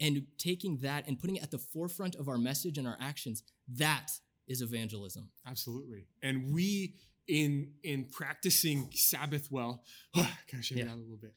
and 0.00 0.26
taking 0.38 0.78
that 0.78 1.06
and 1.06 1.18
putting 1.18 1.36
it 1.36 1.42
at 1.42 1.50
the 1.50 1.58
forefront 1.58 2.14
of 2.16 2.28
our 2.28 2.38
message 2.38 2.78
and 2.78 2.86
our 2.86 2.96
actions, 3.00 3.42
that 3.76 4.10
is 4.48 4.60
evangelism. 4.62 5.30
Absolutely. 5.46 6.06
And 6.22 6.52
we 6.52 6.94
in 7.28 7.72
in 7.84 8.04
practicing 8.10 8.90
Sabbath 8.92 9.48
well, 9.50 9.84
can 10.14 10.58
I 10.58 10.60
shake 10.60 10.78
Yeah. 10.78 10.84
out 10.90 10.96
a 10.96 11.00
little 11.00 11.16
bit? 11.20 11.34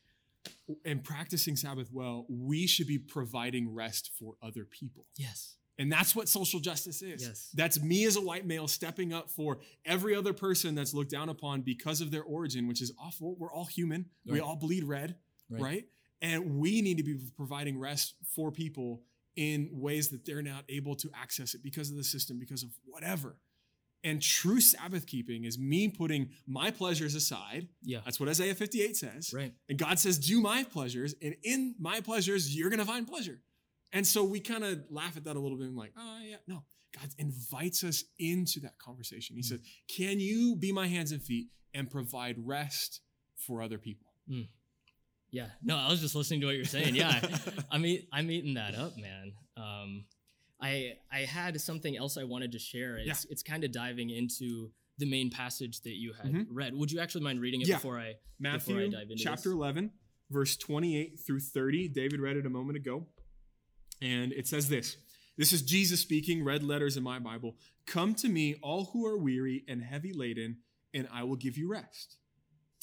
In 0.84 1.00
practicing 1.00 1.56
Sabbath 1.56 1.90
well, 1.92 2.26
we 2.30 2.66
should 2.68 2.88
be 2.88 2.98
providing 2.98 3.74
rest 3.74 4.12
for 4.18 4.36
other 4.42 4.66
people. 4.66 5.06
Yes. 5.18 5.58
And 5.78 5.92
that's 5.92 6.16
what 6.16 6.30
social 6.30 6.60
justice 6.62 7.02
is. 7.02 7.22
Yes. 7.22 7.50
That's 7.54 7.82
me 7.82 8.06
as 8.06 8.16
a 8.16 8.22
white 8.22 8.46
male 8.46 8.68
stepping 8.68 9.12
up 9.14 9.30
for 9.30 9.60
every 9.86 10.16
other 10.16 10.34
person 10.34 10.74
that's 10.74 10.94
looked 10.94 11.12
down 11.12 11.28
upon 11.30 11.62
because 11.62 12.00
of 12.00 12.12
their 12.12 12.24
origin, 12.24 12.68
which 12.68 12.82
is 12.82 12.94
awful. 13.00 13.36
We're 13.38 13.52
all 13.52 13.66
human. 13.66 14.06
We 14.26 14.40
all 14.40 14.56
bleed 14.56 14.86
red, 14.86 15.18
Right. 15.50 15.62
right. 15.62 15.86
And 16.26 16.58
we 16.58 16.82
need 16.82 16.98
to 16.98 17.04
be 17.04 17.16
providing 17.38 17.78
rest 17.80 18.16
for 18.36 18.52
people 18.52 19.02
in 19.36 19.70
ways 19.72 20.10
that 20.10 20.26
they're 20.26 20.42
not 20.42 20.64
able 20.70 20.96
to 20.96 21.10
access 21.14 21.54
it 21.54 21.62
because 21.62 21.90
of 21.92 21.98
the 21.98 22.04
system, 22.04 22.40
because 22.40 22.64
of 22.64 22.70
whatever. 22.86 23.38
And 24.04 24.22
true 24.22 24.62
Sabbath 24.62 25.06
keeping 25.06 25.46
is 25.46 25.58
me 25.60 25.88
putting 25.90 26.30
my 26.48 26.72
pleasures 26.72 27.16
aside. 27.16 27.68
Yeah. 27.84 28.00
That's 28.06 28.20
what 28.20 28.30
Isaiah 28.30 28.56
58 28.56 28.96
says. 28.96 29.32
Right. 29.34 29.54
And 29.70 29.78
God 29.78 30.00
says, 30.00 30.18
Do 30.20 30.40
my 30.42 30.64
pleasures, 30.64 31.16
and 31.22 31.36
in 31.44 31.76
my 31.80 32.02
pleasures, 32.02 32.56
you're 32.56 32.70
going 32.70 32.80
to 32.80 32.86
find 32.86 33.08
pleasure. 33.08 33.40
And 33.92 34.06
so 34.06 34.24
we 34.24 34.40
kind 34.40 34.64
of 34.64 34.84
laugh 34.90 35.16
at 35.18 35.24
that 35.26 35.36
a 35.36 35.40
little 35.40 35.58
bit 35.58 35.68
and 35.68 35.76
like, 35.78 35.94
oh, 35.98 36.20
yeah. 36.24 36.38
No, 36.48 36.64
God 37.00 37.10
invites 37.18 37.84
us 37.84 38.04
into 38.20 38.60
that 38.62 38.78
conversation. 38.78 39.36
He 39.36 39.42
Mm. 39.42 39.46
says, 39.46 39.60
Can 39.88 40.20
you 40.20 40.56
be 40.56 40.72
my 40.72 40.88
hands 40.88 41.12
and 41.12 41.22
feet 41.22 41.48
and 41.74 41.90
provide 41.90 42.36
rest 42.40 43.02
for 43.36 43.62
other 43.62 43.78
people? 43.78 44.08
Yeah. 45.36 45.48
No, 45.62 45.76
I 45.78 45.90
was 45.90 46.00
just 46.02 46.16
listening 46.16 46.40
to 46.42 46.48
what 46.48 46.56
you're 46.56 46.66
saying. 46.66 46.96
Yeah. 46.96 47.20
I'm 47.72 47.86
eat, 47.86 48.08
I'm 48.12 48.32
eating 48.32 48.54
that 48.56 48.74
up, 48.76 48.94
man. 48.98 49.34
Um, 49.58 50.06
I 50.62 50.94
I 51.12 51.20
had 51.20 51.60
something 51.60 51.96
else 51.98 52.18
I 52.18 52.24
wanted 52.24 52.54
to 52.54 52.60
share. 52.60 52.98
It's 52.98 53.26
it's 53.26 53.44
kind 53.44 53.64
of 53.64 53.72
diving 53.72 54.10
into 54.10 54.72
the 54.98 55.06
main 55.06 55.30
passage 55.30 55.82
that 55.82 55.96
you 55.96 56.14
had 56.14 56.32
Mhm. 56.32 56.46
read. 56.50 56.74
Would 56.74 56.92
you 56.92 57.02
actually 57.02 57.26
mind 57.26 57.42
reading 57.42 57.60
it 57.62 57.68
Yeah. 57.68 57.76
before 57.76 58.00
I 58.00 58.14
Matthew 58.40 58.76
before 58.76 58.88
I 58.88 59.02
dive 59.02 59.12
into 59.12 59.24
chapter 59.24 59.50
this? 59.50 59.54
11, 59.54 59.92
verse 60.30 60.56
28 60.56 61.20
through 61.20 61.42
30. 61.42 61.90
David 61.90 62.20
read 62.22 62.38
it 62.38 62.46
a 62.46 62.50
moment 62.50 62.78
ago. 62.78 63.06
And 64.02 64.32
it 64.34 64.48
says 64.48 64.70
this 64.70 64.98
This 65.38 65.52
is 65.52 65.62
Jesus 65.62 66.00
speaking, 66.00 66.44
red 66.46 66.64
letters 66.64 66.96
in 66.96 67.04
my 67.04 67.20
Bible. 67.20 67.58
Come 67.86 68.16
to 68.16 68.30
me, 68.30 68.56
all 68.64 68.86
who 68.86 69.06
are 69.06 69.18
weary 69.18 69.66
and 69.68 69.84
heavy 69.84 70.14
laden, 70.14 70.60
and 70.94 71.08
I 71.12 71.24
will 71.24 71.36
give 71.36 71.58
you 71.58 71.68
rest. 71.70 72.18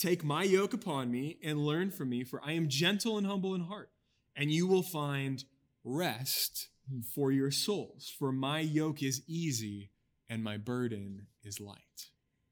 Take 0.03 0.25
my 0.25 0.43
yoke 0.43 0.75
upon 0.75 1.13
me 1.13 1.39
and 1.45 1.65
learn 1.65 1.93
from 1.93 2.09
me, 2.11 2.25
for 2.25 2.43
I 2.45 2.53
am 2.55 2.69
gentle 2.69 3.19
and 3.19 3.25
humble 3.25 3.55
in 3.55 3.61
heart, 3.61 3.89
and 4.35 4.51
you 4.51 4.67
will 4.67 4.83
find 4.83 5.45
rest 5.85 6.71
for 7.15 7.31
your 7.31 7.53
souls. 7.53 8.13
For 8.19 8.33
my 8.33 8.59
yoke 8.59 9.01
is 9.01 9.23
easy 9.29 9.93
and 10.29 10.43
my 10.43 10.57
burden 10.57 11.29
is 11.45 11.61
light. 11.61 11.79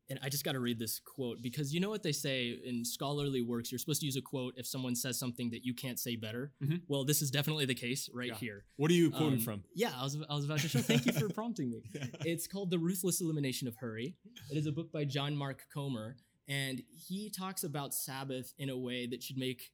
And 0.08 0.20
I 0.22 0.28
just 0.28 0.44
got 0.44 0.52
to 0.52 0.60
read 0.60 0.78
this 0.78 1.00
quote 1.00 1.42
because 1.42 1.74
you 1.74 1.80
know 1.80 1.90
what 1.90 2.04
they 2.04 2.12
say 2.12 2.56
in 2.64 2.84
scholarly 2.84 3.42
works, 3.42 3.72
you're 3.72 3.80
supposed 3.80 4.00
to 4.02 4.06
use 4.06 4.16
a 4.16 4.22
quote 4.22 4.54
if 4.56 4.66
someone 4.68 4.94
says 4.94 5.18
something 5.18 5.50
that 5.50 5.64
you 5.64 5.74
can't 5.74 5.98
say 5.98 6.14
better. 6.14 6.52
Mhm. 6.62 6.82
Well, 6.86 7.04
this 7.04 7.20
is 7.20 7.32
definitely 7.32 7.64
the 7.64 7.74
case 7.74 8.08
right 8.14 8.28
Yeah. 8.28 8.34
here. 8.38 8.64
What 8.76 8.92
are 8.92 8.94
you 8.94 9.10
quoting 9.10 9.34
Um, 9.34 9.40
from? 9.40 9.64
Yeah, 9.74 9.92
I 9.96 10.04
was, 10.04 10.16
I 10.28 10.34
was 10.36 10.44
about 10.44 10.60
to 10.60 10.68
show. 10.68 10.80
Thank 10.82 11.04
you 11.06 11.12
for 11.12 11.28
prompting 11.40 11.68
me. 11.70 11.82
It's 12.24 12.46
called 12.46 12.70
The 12.70 12.78
Ruthless 12.78 13.20
Elimination 13.20 13.66
of 13.66 13.74
Hurry. 13.76 14.14
It 14.52 14.56
is 14.56 14.66
a 14.66 14.72
book 14.72 14.92
by 14.92 15.04
John 15.04 15.36
Mark 15.36 15.66
Comer, 15.74 16.16
and 16.50 16.82
he 16.90 17.30
talks 17.30 17.64
about 17.64 17.94
Sabbath 17.94 18.52
in 18.58 18.68
a 18.68 18.76
way 18.76 19.06
that 19.06 19.22
should 19.22 19.38
make 19.38 19.70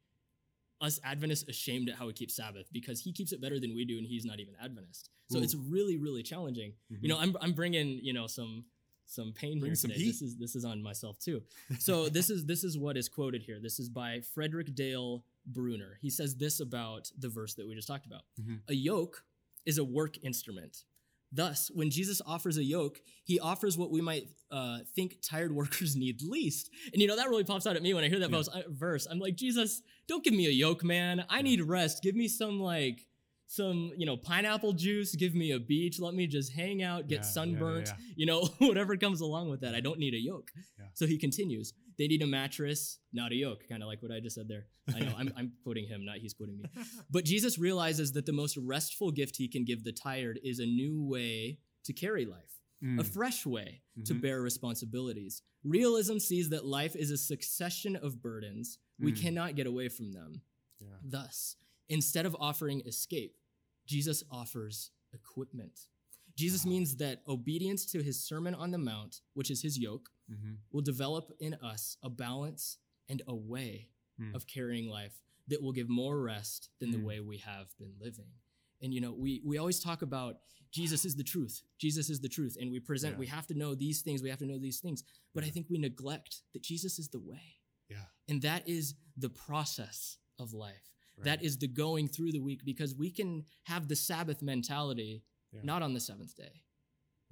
us 0.81 1.01
Adventists 1.03 1.49
ashamed 1.49 1.89
at 1.89 1.97
how 1.97 2.07
we 2.07 2.13
keep 2.13 2.31
Sabbath 2.31 2.67
because 2.71 3.01
he 3.01 3.13
keeps 3.13 3.33
it 3.33 3.41
better 3.41 3.59
than 3.59 3.75
we 3.75 3.85
do, 3.87 3.97
and 3.97 4.07
he's 4.07 4.27
not 4.27 4.39
even 4.41 4.55
Adventist. 4.63 5.09
So 5.31 5.39
Ooh. 5.39 5.43
it's 5.43 5.55
really, 5.55 5.97
really 5.97 6.23
challenging. 6.23 6.75
Mhm. 6.93 6.99
You 7.03 7.09
know, 7.09 7.19
I'm, 7.19 7.35
I'm 7.41 7.53
bringing 7.55 7.99
you 8.03 8.13
know 8.13 8.27
some 8.27 8.67
some 9.07 9.33
pain 9.33 9.59
Bring 9.61 9.71
here 9.71 9.77
some 9.77 9.91
today. 9.91 10.03
heat. 10.05 10.09
This 10.13 10.23
is 10.23 10.37
this 10.37 10.55
is 10.57 10.65
on 10.65 10.83
myself 10.83 11.19
too. 11.19 11.43
So 11.79 12.09
this 12.17 12.29
is 12.29 12.45
this 12.45 12.63
is 12.63 12.77
what 12.77 12.97
is 12.97 13.09
quoted 13.09 13.43
here. 13.43 13.59
This 13.61 13.79
is 13.79 13.89
by 13.89 14.21
Frederick 14.35 14.75
Dale 14.75 15.25
Bruner. 15.47 15.99
He 16.03 16.11
says 16.11 16.37
this 16.37 16.61
about 16.61 17.11
the 17.19 17.29
verse 17.31 17.55
that 17.55 17.67
we 17.67 17.75
just 17.75 17.89
talked 17.89 18.07
about. 18.07 18.23
Mhm. 18.41 18.61
A 18.69 18.75
yoke 18.75 19.25
is 19.65 19.79
a 19.79 19.85
work 19.85 20.19
instrument. 20.23 20.85
Thus, 21.33 21.71
when 21.75 21.91
Jesus 21.91 22.23
offers 22.27 22.57
a 22.57 22.65
yoke, 22.65 23.01
he 23.25 23.39
offers 23.41 23.77
what 23.77 23.91
we 23.91 24.01
might 24.01 24.29
uh, 24.51 24.79
think 24.95 25.17
tired 25.23 25.53
workers 25.53 25.97
need 26.05 26.23
least. 26.23 26.71
And 26.93 27.03
you 27.03 27.09
know, 27.09 27.17
that 27.17 27.29
really 27.29 27.45
pops 27.45 27.67
out 27.67 27.77
at 27.77 27.83
me 27.83 27.93
when 27.95 28.05
I 28.05 28.09
hear 28.09 28.21
that 28.21 28.31
Yeah. 28.31 28.37
verse, 28.37 28.49
uh, 28.49 28.63
verse. 28.69 29.07
I'm 29.11 29.19
like, 29.19 29.35
Jesus, 29.37 29.83
don't 30.09 30.23
give 30.25 30.35
me 30.35 30.47
a 30.47 30.51
yoke, 30.51 30.85
man. 30.85 31.25
I 31.29 31.43
need 31.43 31.61
rest. 31.61 32.03
Give 32.03 32.15
me 32.15 32.29
some, 32.29 32.61
like, 32.61 33.07
some, 33.49 33.93
you 33.97 34.07
know, 34.07 34.17
pineapple 34.17 34.73
juice. 34.73 35.15
Give 35.15 35.35
me 35.35 35.53
a 35.53 35.59
beach. 35.61 35.99
Let 36.01 36.15
me 36.15 36.27
just 36.27 36.53
hang 36.53 36.83
out, 36.83 37.09
get 37.09 37.17
Yeah, 37.19 37.23
sunburnt, 37.23 37.89
you 38.17 38.27
know, 38.27 38.45
whatever 38.59 38.97
comes 38.97 39.21
along 39.21 39.51
with 39.51 39.61
that. 39.61 39.75
I 39.75 39.81
don't 39.81 39.99
need 39.99 40.15
a 40.15 40.21
yoke. 40.21 40.51
So 40.95 41.07
he 41.07 41.19
continues. 41.19 41.73
They 41.99 42.07
need 42.09 42.23
a 42.23 42.27
mattress, 42.27 42.99
not 43.13 43.33
a 43.33 43.35
yoke, 43.35 43.67
kind 43.69 43.83
of 43.83 43.87
like 43.89 44.03
what 44.03 44.13
I 44.13 44.21
just 44.21 44.35
said 44.37 44.49
there. 44.49 44.67
I 44.95 45.01
know 45.01 45.15
I'm, 45.17 45.33
I'm 45.37 45.53
quoting 45.63 45.87
him, 45.87 46.05
not 46.05 46.19
he's 46.19 46.35
quoting 46.35 46.59
me. 46.59 46.65
But 47.11 47.25
Jesus 47.25 47.59
realizes 47.59 48.13
that 48.13 48.27
the 48.27 48.33
most 48.33 48.57
restful 48.59 49.11
gift 49.11 49.37
he 49.37 49.49
can 49.49 49.65
give 49.65 49.83
the 49.83 49.93
tired 49.93 50.39
is 50.45 50.59
a 50.59 50.67
new 50.67 51.03
way 51.03 51.59
to 51.85 51.93
carry 51.93 52.27
life, 52.27 52.61
a 52.83 52.87
Mm. 53.03 53.07
fresh 53.07 53.47
way 53.47 53.83
to 54.05 54.15
Mhm. 54.15 54.21
bear 54.21 54.43
responsibilities. 54.43 55.43
Realism 55.65 56.19
sees 56.19 56.51
that 56.51 56.67
life 56.67 56.95
is 56.95 57.11
a 57.11 57.17
succession 57.17 57.97
of 57.97 58.21
burdens. 58.21 58.79
We 58.99 59.13
Mm. 59.13 59.21
cannot 59.23 59.57
get 59.57 59.67
away 59.67 59.89
from 59.89 60.13
them. 60.13 60.43
Yeah. 60.81 60.99
Thus, 61.03 61.57
instead 61.89 62.27
of 62.27 62.37
offering 62.39 62.83
escape, 62.87 63.39
Jesus 63.87 64.23
offers 64.31 64.91
equipment. 65.15 65.87
Jesus 66.37 66.67
means 66.67 66.97
that 66.97 67.23
obedience 67.27 67.87
to 67.87 68.03
his 68.03 68.23
Sermon 68.23 68.55
on 68.55 68.71
the 68.71 68.79
Mount, 68.79 69.21
which 69.35 69.51
is 69.51 69.63
his 69.63 69.79
yoke, 69.79 70.11
Mhm. 70.31 70.59
will 70.71 70.83
develop 70.83 71.33
in 71.41 71.55
us 71.55 71.97
a 72.03 72.11
balance 72.11 72.79
and 73.09 73.23
a 73.27 73.35
way 73.35 73.91
Hmm. 74.19 74.35
of 74.35 74.47
carrying 74.47 74.89
life 74.89 75.23
that 75.49 75.63
will 75.63 75.73
give 75.73 75.89
more 75.89 76.21
rest 76.21 76.71
than 76.79 76.91
the 76.91 76.99
Hmm. 76.99 77.05
way 77.05 77.21
we 77.21 77.39
have 77.39 77.77
been 77.79 77.95
living. 77.99 78.33
And 78.81 78.93
you 78.93 79.01
know, 79.01 79.13
we 79.13 79.41
we 79.45 79.57
always 79.59 79.81
talk 79.81 80.03
about 80.03 80.41
Jesus 80.73 81.05
is 81.07 81.17
the 81.17 81.25
truth. 81.25 81.63
Jesus 81.79 82.11
is 82.11 82.21
the 82.21 82.29
truth. 82.29 82.57
And 82.61 82.71
we 82.71 82.81
present, 82.81 83.15
Yeah. 83.15 83.19
we 83.21 83.27
have 83.29 83.47
to 83.47 83.55
know 83.55 83.75
these 83.75 84.03
things, 84.03 84.23
we 84.23 84.29
have 84.29 84.41
to 84.41 84.47
know 84.47 84.59
these 84.59 84.81
things. 84.81 85.05
But 85.33 85.45
I 85.45 85.51
think 85.51 85.71
we 85.71 85.79
neglect 85.79 86.43
that 86.53 86.63
Jesus 86.63 86.99
is 86.99 87.09
the 87.09 87.21
way. 87.21 87.61
Yeah. 87.89 88.07
And 88.29 88.43
that 88.43 88.69
is 88.69 88.95
the 89.17 89.31
process 89.31 90.19
of 90.39 90.53
life. 90.53 90.91
That 91.19 91.43
is 91.43 91.57
the 91.57 91.69
going 91.69 92.09
through 92.09 92.33
the 92.33 92.41
week 92.41 92.63
because 92.65 92.95
we 92.95 93.11
can 93.11 93.47
have 93.65 93.89
the 93.89 93.97
Sabbath 93.97 94.43
mentality 94.43 95.25
Yeah. 95.53 95.61
not 95.63 95.83
on 95.83 95.95
the 95.95 96.01
seventh 96.01 96.37
day. 96.37 96.63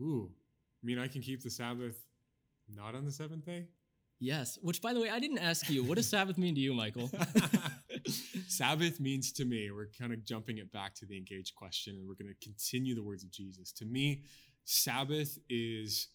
Ooh. 0.01 0.31
I 0.83 0.87
mean, 0.87 0.99
I 0.99 1.09
can 1.09 1.23
keep 1.23 1.43
the 1.43 1.51
Sabbath 1.51 1.97
not 2.69 2.95
on 2.95 3.05
the 3.05 3.13
seventh 3.13 3.45
day? 3.45 3.67
Yes. 4.21 4.59
Which, 4.63 4.81
by 4.81 4.93
the 4.93 5.01
way, 5.01 5.11
I 5.11 5.19
didn't 5.19 5.39
ask 5.39 5.69
you. 5.69 5.85
What 5.85 5.97
does 5.97 6.09
Sabbath 6.09 6.39
mean 6.39 6.55
to 6.55 6.61
you, 6.61 6.73
Michael? 6.73 7.11
Sabbath 8.49 9.01
means 9.01 9.33
to 9.33 9.45
me, 9.45 9.71
we're 9.71 9.91
kind 9.99 10.13
of 10.13 10.25
jumping 10.25 10.59
it 10.59 10.73
back 10.73 10.95
to 10.97 11.07
the 11.07 11.17
engaged 11.17 11.55
question, 11.55 11.97
and 11.97 12.09
we're 12.09 12.15
going 12.15 12.33
to 12.33 12.47
continue 12.47 12.95
the 12.95 13.03
words 13.03 13.25
of 13.25 13.31
Jesus. 13.31 13.73
To 13.73 13.85
me, 13.85 14.23
Sabbath 14.65 15.39
is 15.49 16.09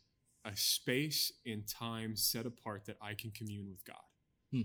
a 0.45 0.55
space 0.55 1.31
and 1.45 1.67
time 1.67 2.15
set 2.15 2.45
apart 2.45 2.85
that 2.85 2.97
I 3.01 3.13
can 3.13 3.31
commune 3.31 3.69
with 3.69 3.83
God. 3.85 3.97
Hmm. 4.51 4.61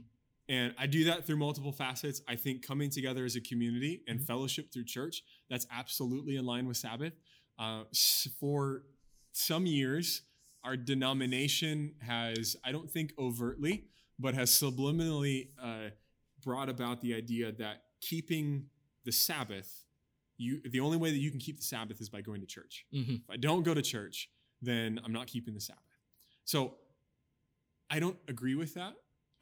And 0.48 0.74
I 0.76 0.87
do 0.87 1.04
that 1.04 1.24
through 1.26 1.37
multiple 1.37 1.72
facets. 1.72 2.20
I 2.28 2.37
think 2.37 2.66
coming 2.66 2.90
together 2.90 3.24
as 3.24 3.35
a 3.37 3.40
community 3.40 4.02
and 4.07 4.20
Mhm. 4.20 4.26
fellowship 4.26 4.70
through 4.72 4.85
church, 4.85 5.22
that's 5.48 5.66
absolutely 5.70 6.37
in 6.37 6.44
line 6.44 6.66
with 6.66 6.76
Sabbath. 6.76 7.14
Uh, 7.59 7.85
for 8.38 8.85
some 9.33 9.64
years, 9.66 10.22
our 10.62 10.76
denomination 10.76 11.94
has, 12.00 12.57
I 12.64 12.72
don't 12.72 12.90
think 12.90 13.14
overtly, 13.18 13.88
but 14.18 14.35
has 14.35 14.50
subliminally 14.50 15.50
uh, 15.59 15.90
brought 16.42 16.68
about 16.68 17.00
the 17.00 17.14
idea 17.14 17.52
that 17.52 17.85
keeping 18.00 18.68
the 19.04 19.12
Sabbath, 19.12 19.85
you 20.37 20.61
the 20.68 20.80
only 20.80 20.96
way 20.98 21.11
that 21.11 21.18
you 21.18 21.30
can 21.30 21.40
keep 21.40 21.57
the 21.57 21.62
Sabbath 21.62 22.00
is 22.00 22.09
by 22.09 22.20
going 22.20 22.40
to 22.40 22.46
church. 22.46 22.87
Mhm. 22.92 23.22
If 23.22 23.30
I 23.30 23.37
don't 23.37 23.62
go 23.62 23.72
to 23.72 23.83
church, 23.83 24.30
then 24.61 25.00
I'm 25.04 25.12
not 25.12 25.26
keeping 25.26 25.54
the 25.54 25.61
Sabbath. 25.61 25.83
So 26.44 26.78
I 27.88 27.98
don't 28.00 28.18
agree 28.28 28.54
with 28.54 28.74
that. 28.74 28.94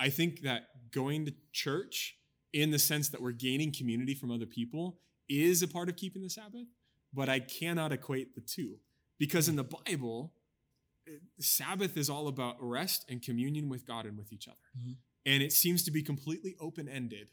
I 0.02 0.10
think 0.10 0.40
that 0.42 0.90
going 0.90 1.26
to 1.26 1.32
church, 1.52 2.16
in 2.52 2.72
the 2.72 2.78
sense 2.78 3.08
that 3.10 3.22
we're 3.22 3.30
gaining 3.30 3.70
community 3.72 4.14
from 4.14 4.32
other 4.32 4.46
people, 4.46 4.98
is 5.28 5.62
a 5.62 5.68
part 5.68 5.88
of 5.88 5.94
keeping 5.94 6.22
the 6.22 6.28
Sabbath, 6.28 6.66
but 7.14 7.28
I 7.28 7.38
cannot 7.38 7.92
equate 7.92 8.34
the 8.34 8.40
two. 8.40 8.78
Because 9.20 9.48
in 9.48 9.54
the 9.54 9.62
Bible, 9.64 10.34
Sabbath 11.38 11.96
is 11.96 12.10
all 12.10 12.26
about 12.26 12.56
rest 12.58 13.04
and 13.08 13.22
communion 13.22 13.68
with 13.68 13.86
God 13.86 14.04
and 14.04 14.18
with 14.18 14.32
each 14.32 14.48
other. 14.48 14.56
Mhm. 14.76 14.96
And 15.24 15.40
it 15.40 15.52
seems 15.52 15.84
to 15.84 15.92
be 15.92 16.02
completely 16.02 16.56
open 16.58 16.88
ended 16.88 17.28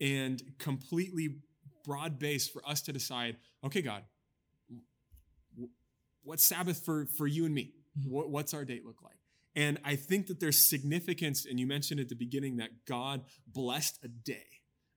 and 0.00 0.58
completely 0.58 1.42
broad 1.84 2.18
based 2.18 2.52
for 2.52 2.68
us 2.68 2.82
to 2.82 2.92
decide 2.92 3.36
okay, 3.62 3.82
God, 3.82 4.04
what's 6.24 6.44
Sabbath 6.44 6.84
for, 6.84 7.06
for 7.06 7.28
you 7.28 7.44
and 7.46 7.54
me? 7.54 7.72
Mhm. 7.96 8.08
What, 8.08 8.30
what's 8.30 8.52
our 8.52 8.64
date 8.64 8.84
look 8.84 9.00
like? 9.00 9.20
And 9.56 9.78
I 9.84 9.96
think 9.96 10.26
that 10.26 10.40
there's 10.40 10.58
significance, 10.58 11.46
and 11.46 11.60
you 11.60 11.66
mentioned 11.66 12.00
at 12.00 12.08
the 12.08 12.16
beginning 12.16 12.56
that 12.56 12.86
God 12.86 13.22
blessed 13.46 14.00
a 14.02 14.08
day. 14.08 14.46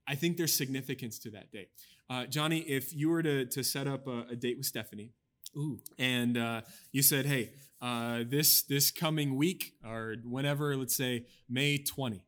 I 0.06 0.14
think 0.14 0.36
there's 0.36 0.54
significance 0.54 1.18
to 1.20 1.30
that 1.30 1.52
day. 1.52 1.68
Uh, 2.10 2.26
Johnny, 2.26 2.60
if 2.60 2.94
you 2.94 3.10
were 3.10 3.22
to, 3.22 3.44
to 3.46 3.62
set 3.62 3.86
up 3.86 4.06
a, 4.08 4.26
a 4.30 4.36
date 4.36 4.56
with 4.56 4.66
Stephanie, 4.66 5.12
Ooh. 5.56 5.78
and 5.98 6.36
uh, 6.36 6.62
you 6.92 7.02
said, 7.02 7.26
"Hey, 7.26 7.50
uh, 7.80 8.24
this 8.26 8.62
this 8.62 8.90
coming 8.90 9.36
week 9.36 9.74
or 9.84 10.16
whenever, 10.24 10.76
let's 10.76 10.96
say 10.96 11.26
May 11.48 11.78
20, 11.78 12.22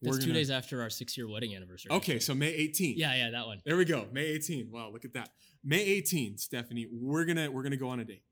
That's 0.00 0.16
we're 0.16 0.22
two 0.22 0.32
days 0.32 0.50
after 0.50 0.80
our 0.82 0.90
six 0.90 1.16
year 1.16 1.28
wedding 1.28 1.54
anniversary. 1.54 1.90
Okay, 1.92 2.18
so 2.18 2.34
May 2.34 2.48
18. 2.48 2.96
Yeah, 2.96 3.14
yeah, 3.14 3.30
that 3.30 3.46
one. 3.46 3.60
There 3.64 3.76
we 3.76 3.84
go. 3.84 4.06
May 4.12 4.26
18. 4.26 4.70
Wow, 4.70 4.90
look 4.92 5.04
at 5.04 5.12
that. 5.14 5.30
May 5.64 5.82
18, 5.82 6.38
Stephanie, 6.38 6.86
we're 6.90 7.24
gonna 7.24 7.50
we're 7.50 7.62
gonna 7.62 7.76
go 7.76 7.88
on 7.88 8.00
a 8.00 8.04
date. 8.04 8.22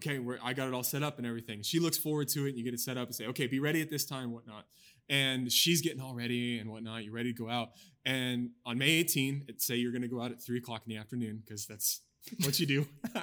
Okay, 0.00 0.18
I 0.42 0.52
got 0.54 0.68
it 0.68 0.74
all 0.74 0.82
set 0.82 1.02
up 1.02 1.18
and 1.18 1.26
everything. 1.26 1.62
She 1.62 1.78
looks 1.78 1.98
forward 1.98 2.28
to 2.28 2.46
it. 2.46 2.50
And 2.50 2.58
you 2.58 2.64
get 2.64 2.74
it 2.74 2.80
set 2.80 2.96
up 2.96 3.08
and 3.08 3.14
say, 3.14 3.26
okay, 3.26 3.46
be 3.46 3.60
ready 3.60 3.80
at 3.82 3.90
this 3.90 4.04
time, 4.04 4.32
whatnot. 4.32 4.64
And 5.08 5.50
she's 5.52 5.82
getting 5.82 6.00
all 6.00 6.14
ready 6.14 6.58
and 6.58 6.70
whatnot. 6.70 7.04
You're 7.04 7.12
ready 7.14 7.32
to 7.32 7.38
go 7.38 7.50
out. 7.50 7.70
And 8.04 8.50
on 8.64 8.78
May 8.78 8.90
18, 8.90 9.44
it- 9.48 9.60
say 9.60 9.76
you're 9.76 9.92
gonna 9.92 10.08
go 10.08 10.22
out 10.22 10.30
at 10.30 10.40
three 10.42 10.58
o'clock 10.58 10.82
in 10.86 10.90
the 10.90 10.96
afternoon 10.98 11.42
because 11.44 11.66
that's 11.66 12.00
what 12.44 12.58
you 12.60 12.66
do. 12.66 12.86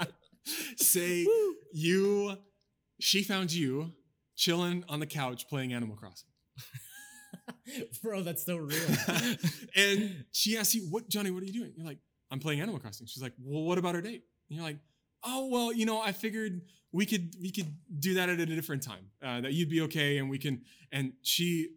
say 0.78 1.26
you, 1.74 2.36
she 3.00 3.24
found 3.24 3.52
you 3.52 3.92
chilling 4.36 4.84
on 4.88 5.00
the 5.00 5.06
couch 5.08 5.48
playing 5.50 5.74
Animal 5.74 5.96
Crossing. 5.96 6.30
Bro, 8.04 8.22
that's 8.24 8.46
so 8.46 8.58
real. 8.58 8.80
and 9.76 10.26
she 10.32 10.58
asks 10.58 10.76
you, 10.76 10.84
"What, 10.90 11.10
Johnny? 11.10 11.32
What 11.32 11.44
are 11.44 11.46
you 11.46 11.54
doing?" 11.54 11.74
You're 11.76 11.86
like, 11.86 12.00
"I'm 12.32 12.40
playing 12.40 12.62
Animal 12.62 12.80
Crossing." 12.80 13.08
She's 13.08 13.22
like, 13.22 13.34
"Well, 13.40 13.64
what 13.64 13.78
about 13.78 13.96
our 13.96 14.02
date?" 14.02 14.24
And 14.50 14.58
you're 14.58 14.64
like, 14.64 14.78
"Oh, 15.24 15.48
well, 15.48 15.74
you 15.74 15.86
know, 15.86 16.00
I 16.02 16.12
figured 16.12 16.62
we 16.92 17.06
could 17.06 17.36
we 17.40 17.52
could 17.52 17.74
do 18.00 18.16
that 18.16 18.30
at 18.30 18.40
a 18.40 18.46
different 18.46 18.84
time. 18.84 19.12
Uh, 19.22 19.42
that 19.42 19.54
you'd 19.54 19.70
be 19.70 19.82
okay, 19.82 20.18
and 20.18 20.30
we 20.30 20.38
can." 20.38 20.64
And 20.92 21.14
she 21.22 21.70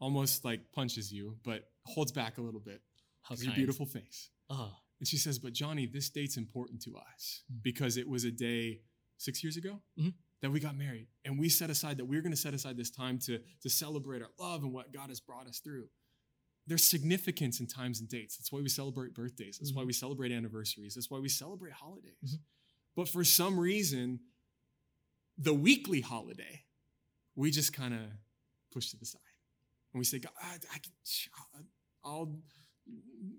almost 0.00 0.44
like 0.44 0.72
punches 0.72 1.12
you, 1.12 1.36
but 1.44 1.70
holds 1.84 2.12
back 2.12 2.38
a 2.38 2.40
little 2.42 2.60
bit 2.60 2.82
because 3.22 3.44
your 3.44 3.54
beautiful 3.54 3.86
face. 3.86 4.30
Oh, 4.48 4.76
And 4.98 5.08
she 5.08 5.16
says, 5.16 5.38
"But 5.38 5.54
Johnny, 5.54 5.86
this 5.86 6.10
date's 6.10 6.36
important 6.36 6.82
to 6.82 6.96
us 6.98 7.42
Mm. 7.50 7.62
because 7.62 7.96
it 7.96 8.06
was 8.06 8.24
a 8.24 8.30
day 8.30 8.82
six 9.16 9.42
years 9.42 9.56
ago 9.56 9.82
Mhm. 9.98 10.12
that 10.40 10.50
we 10.50 10.60
got 10.60 10.76
married, 10.76 11.08
and 11.24 11.38
we 11.38 11.48
set 11.48 11.70
aside 11.70 11.96
that 11.98 12.04
we 12.04 12.16
are 12.18 12.22
going 12.22 12.32
to 12.32 12.36
set 12.40 12.52
aside 12.54 12.76
this 12.76 12.90
time 12.90 13.18
to 13.20 13.38
to 13.60 13.70
celebrate 13.70 14.20
our 14.22 14.32
love 14.38 14.62
and 14.62 14.72
what 14.74 14.92
God 14.92 15.08
has 15.08 15.20
brought 15.20 15.46
us 15.46 15.60
through." 15.60 15.90
There's 16.70 16.86
significance 16.86 17.58
in 17.58 17.66
times 17.66 17.98
and 17.98 18.08
dates. 18.08 18.36
That's 18.36 18.52
why 18.52 18.60
we 18.60 18.68
celebrate 18.68 19.12
birthdays. 19.12 19.58
That's 19.58 19.72
why 19.72 19.82
Mhm. 19.82 19.86
we 19.88 19.92
celebrate 19.92 20.30
anniversaries. 20.30 20.94
That's 20.94 21.10
why 21.10 21.18
we 21.18 21.28
celebrate 21.28 21.72
holidays. 21.72 22.14
Mhm. 22.36 22.44
But 22.94 23.08
for 23.08 23.24
some 23.24 23.58
reason, 23.58 24.20
the 25.36 25.52
weekly 25.52 26.00
holiday, 26.00 26.64
we 27.34 27.50
just 27.50 27.72
kind 27.72 27.92
of 27.92 28.12
push 28.70 28.90
to 28.90 28.96
the 28.96 29.04
side, 29.04 29.20
and 29.92 29.98
we 29.98 30.04
say, 30.04 30.20
"God, 30.20 30.32
I, 30.40 30.58
I 30.70 30.80
I'll 32.04 32.40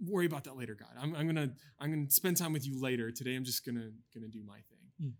worry 0.01 0.25
about 0.25 0.43
that 0.43 0.57
later, 0.57 0.75
God. 0.75 0.93
I'm, 0.97 1.15
I'm 1.15 1.25
gonna 1.25 1.55
I'm 1.79 1.89
gonna 1.89 2.09
spend 2.11 2.35
time 2.35 2.51
with 2.51 2.65
you 2.67 2.77
later. 2.81 3.13
Today, 3.13 3.35
I'm 3.35 3.45
just 3.45 3.63
gonna 3.63 3.93
gonna 4.13 4.27
do 4.27 4.43
my 4.43 4.59
thing." 4.63 4.91
Mm. 4.99 5.15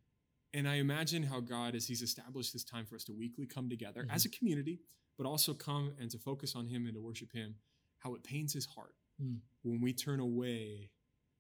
And 0.54 0.68
I 0.68 0.76
imagine 0.76 1.24
how 1.24 1.40
God, 1.40 1.76
as 1.76 1.88
He's 1.88 2.02
established 2.02 2.52
this 2.52 2.66
time 2.66 2.86
for 2.86 2.96
us 2.96 3.06
to 3.06 3.14
weekly 3.14 3.48
come 3.48 3.70
together 3.70 4.04
Mhm. 4.04 4.12
as 4.12 4.26
a 4.26 4.30
community, 4.30 4.82
but 5.16 5.26
also 5.26 5.54
come 5.54 5.96
and 5.98 6.12
to 6.12 6.20
focus 6.20 6.56
on 6.56 6.68
Him 6.68 6.86
and 6.88 6.96
to 6.96 7.00
worship 7.02 7.32
Him, 7.32 7.56
how 8.02 8.14
it 8.16 8.24
pains 8.24 8.54
His 8.54 8.66
heart 8.66 8.94
Mm. 9.22 9.38
when 9.64 9.82
we 9.82 9.94
turn 9.94 10.20
away 10.20 10.90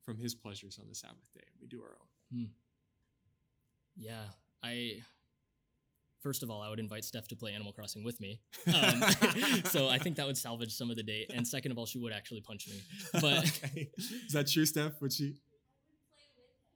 from 0.06 0.18
His 0.18 0.36
pleasures 0.36 0.78
on 0.80 0.88
the 0.88 0.96
Sabbath 0.96 1.32
day. 1.34 1.42
and 1.52 1.60
We 1.62 1.68
do 1.68 1.82
our 1.82 1.98
own. 2.34 2.50
yeah. 3.98 4.24
I. 4.64 5.02
First 6.22 6.44
of 6.44 6.52
all, 6.52 6.62
I 6.62 6.70
would 6.70 6.80
invite 6.80 7.04
Steph 7.04 7.28
to 7.30 7.36
play 7.36 7.52
Animal 7.54 7.74
Crossing 7.74 8.04
with 8.04 8.20
me. 8.22 8.40
Um, 8.72 9.02
so 9.66 9.88
I 9.90 9.98
think 9.98 10.18
that 10.18 10.28
would 10.28 10.38
salvage 10.38 10.72
some 10.72 10.92
of 10.92 10.96
the 10.96 11.02
date. 11.02 11.32
And 11.34 11.48
second 11.48 11.72
of 11.72 11.80
all, 11.80 11.88
she 11.88 11.98
would 11.98 12.14
actually 12.14 12.42
punch 12.42 12.68
me. 12.68 12.76
But 13.14 13.40
okay. 13.66 13.90
is 13.98 14.32
that 14.34 14.48
true, 14.48 14.68
Steph? 14.68 15.02
Would 15.02 15.12
she? 15.14 15.38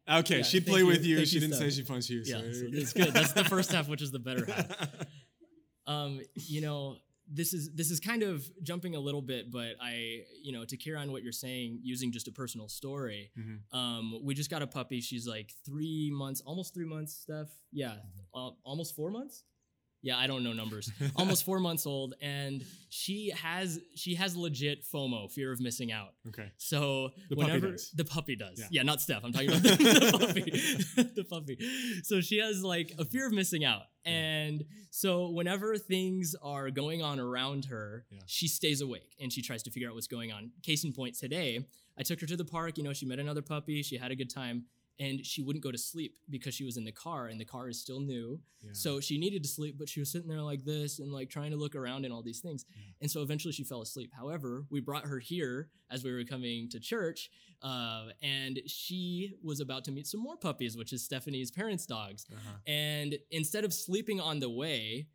Okay, 0.09 0.37
Yeah, 0.37 0.43
she'd 0.43 0.65
play 0.65 0.79
you. 0.79 0.87
with 0.87 1.05
you. 1.05 1.17
Thank 1.17 1.27
she 1.27 1.35
you, 1.35 1.41
didn't 1.41 1.57
say 1.57 1.69
Steph. 1.69 1.85
she 1.85 1.91
punched 1.93 2.09
you. 2.09 2.23
yeah, 2.25 2.37
so 2.39 2.53
so 2.53 2.65
it's 2.71 2.93
good. 2.93 3.13
That's 3.13 3.33
the 3.33 3.43
first 3.55 3.71
half, 3.71 3.87
which 3.87 4.01
is 4.01 4.09
the 4.09 4.17
better 4.17 4.45
half. 4.45 4.91
Um, 5.85 6.21
you 6.33 6.61
know, 6.61 6.97
this 7.27 7.53
is 7.53 7.71
this 7.73 7.89
is 7.91 7.99
kind 7.99 8.23
of 8.23 8.47
jumping 8.63 8.95
a 8.95 8.99
little 8.99 9.21
bit, 9.21 9.51
but 9.51 9.75
I, 9.81 10.23
you 10.43 10.51
know, 10.51 10.63
to 10.65 10.77
carry 10.77 10.97
on 10.97 11.11
what 11.11 11.23
you're 11.23 11.31
saying, 11.31 11.79
using 11.83 12.11
just 12.11 12.27
a 12.27 12.31
personal 12.31 12.67
story. 12.67 13.31
Mhm. 13.37 13.59
Um, 13.77 14.19
we 14.23 14.33
just 14.35 14.49
got 14.49 14.61
a 14.61 14.67
puppy. 14.67 15.01
She's 15.01 15.27
like 15.27 15.51
three 15.65 16.11
months, 16.13 16.41
almost 16.45 16.73
three 16.73 16.85
months, 16.85 17.13
Steph. 17.13 17.49
Yeah, 17.71 17.93
Mm-hmm. 17.93 18.39
uh, 18.39 18.51
almost 18.63 18.95
four 18.95 19.09
months. 19.11 19.43
Yeah, 20.03 20.19
I 20.19 20.27
don't 20.27 20.43
know 20.43 20.53
numbers. 20.53 20.91
almost 21.15 21.45
four 21.45 21.59
months 21.59 21.87
old, 21.87 22.13
and 22.21 22.63
she 22.89 23.31
has 23.31 23.79
she 23.95 24.13
has 24.15 24.35
legit 24.37 24.85
FOMO, 24.85 25.31
fear 25.31 25.51
of 25.51 25.59
missing 25.59 25.91
out. 25.91 26.09
Okay. 26.27 26.51
So 26.57 27.09
The 27.29 27.35
puppy 27.35 27.47
whenever 27.47 27.71
does. 27.71 27.89
the 27.91 28.05
puppy 28.05 28.35
does, 28.35 28.59
Yeah. 28.59 28.67
yeah, 28.69 28.83
not 28.83 29.01
Steph. 29.01 29.23
I'm 29.25 29.33
talking 29.33 29.49
about 29.49 29.63
the, 29.63 29.69
the 30.11 30.17
puppy, 30.27 31.03
the 31.15 31.23
puppy. 31.23 32.01
So 32.03 32.21
she 32.21 32.37
has 32.37 32.61
like 32.63 32.93
a 32.99 33.05
fear 33.05 33.25
of 33.25 33.33
missing 33.33 33.65
out, 33.65 33.81
and 34.05 34.63
so 34.91 35.29
whenever 35.29 35.77
things 35.77 36.35
are 36.41 36.69
going 36.71 37.01
on 37.01 37.19
around 37.19 37.65
her, 37.65 38.05
Yeah. 38.11 38.19
she 38.27 38.47
stays 38.47 38.81
awake 38.81 39.15
and 39.19 39.31
she 39.33 39.41
tries 39.41 39.63
to 39.63 39.71
figure 39.71 39.89
out 39.89 39.95
what's 39.95 40.07
going 40.07 40.31
on. 40.31 40.51
Case 40.63 40.83
in 40.83 40.93
point, 40.93 41.15
today 41.15 41.65
I 41.97 42.03
took 42.03 42.19
her 42.21 42.27
to 42.27 42.37
the 42.37 42.45
park. 42.45 42.77
You 42.77 42.83
know, 42.83 42.93
she 42.93 43.05
met 43.05 43.19
another 43.19 43.41
puppy. 43.41 43.81
She 43.83 43.97
had 43.97 44.11
a 44.11 44.15
good 44.15 44.29
time. 44.29 44.65
And 44.97 45.25
she 45.25 45.41
wouldn't 45.41 45.61
go 45.63 45.71
to 45.71 45.77
sleep 45.77 46.15
because 46.29 46.53
she 46.53 46.63
was 46.63 46.77
in 46.77 46.85
the 46.85 46.91
car, 46.91 47.27
and 47.27 47.37
the 47.39 47.43
car 47.45 47.67
is 47.67 47.81
still 47.81 47.99
new. 47.99 48.39
Yeah. 48.63 48.69
So 48.73 49.01
she 49.01 49.17
needed 49.17 49.43
to 49.43 49.49
sleep, 49.49 49.75
but 49.77 49.89
she 49.89 49.99
was 49.99 50.09
sitting 50.09 50.29
there 50.29 50.41
like 50.41 50.63
this 50.63 50.99
and 50.99 51.11
like 51.11 51.29
trying 51.29 51.51
to 51.51 51.57
look 51.57 51.75
around 51.75 52.05
and 52.05 52.13
all 52.13 52.21
these 52.23 52.39
things. 52.39 52.65
And 53.01 53.11
so 53.11 53.21
eventually 53.21 53.51
she 53.51 53.65
fell 53.65 53.81
asleep. 53.81 54.11
However, 54.15 54.65
we 54.69 54.79
brought 54.79 55.05
her 55.05 55.19
here 55.19 55.69
as 55.91 56.03
we 56.05 56.13
were 56.13 56.23
coming 56.23 56.69
to 56.69 56.79
church, 56.79 57.29
uh, 57.61 58.05
and 58.21 58.61
she 58.67 59.33
was 59.43 59.59
about 59.59 59.83
to 59.85 59.91
meet 59.91 60.07
some 60.07 60.21
more 60.21 60.37
puppies, 60.37 60.77
which 60.77 60.93
is 60.93 61.03
Stephanie's 61.03 61.51
parents' 61.51 61.85
dogs. 61.85 62.25
Uh-huh. 62.31 62.57
And 62.65 63.17
instead 63.31 63.65
of 63.65 63.73
sleeping 63.73 64.21
on 64.21 64.39
the 64.39 64.49
way, 64.49 65.07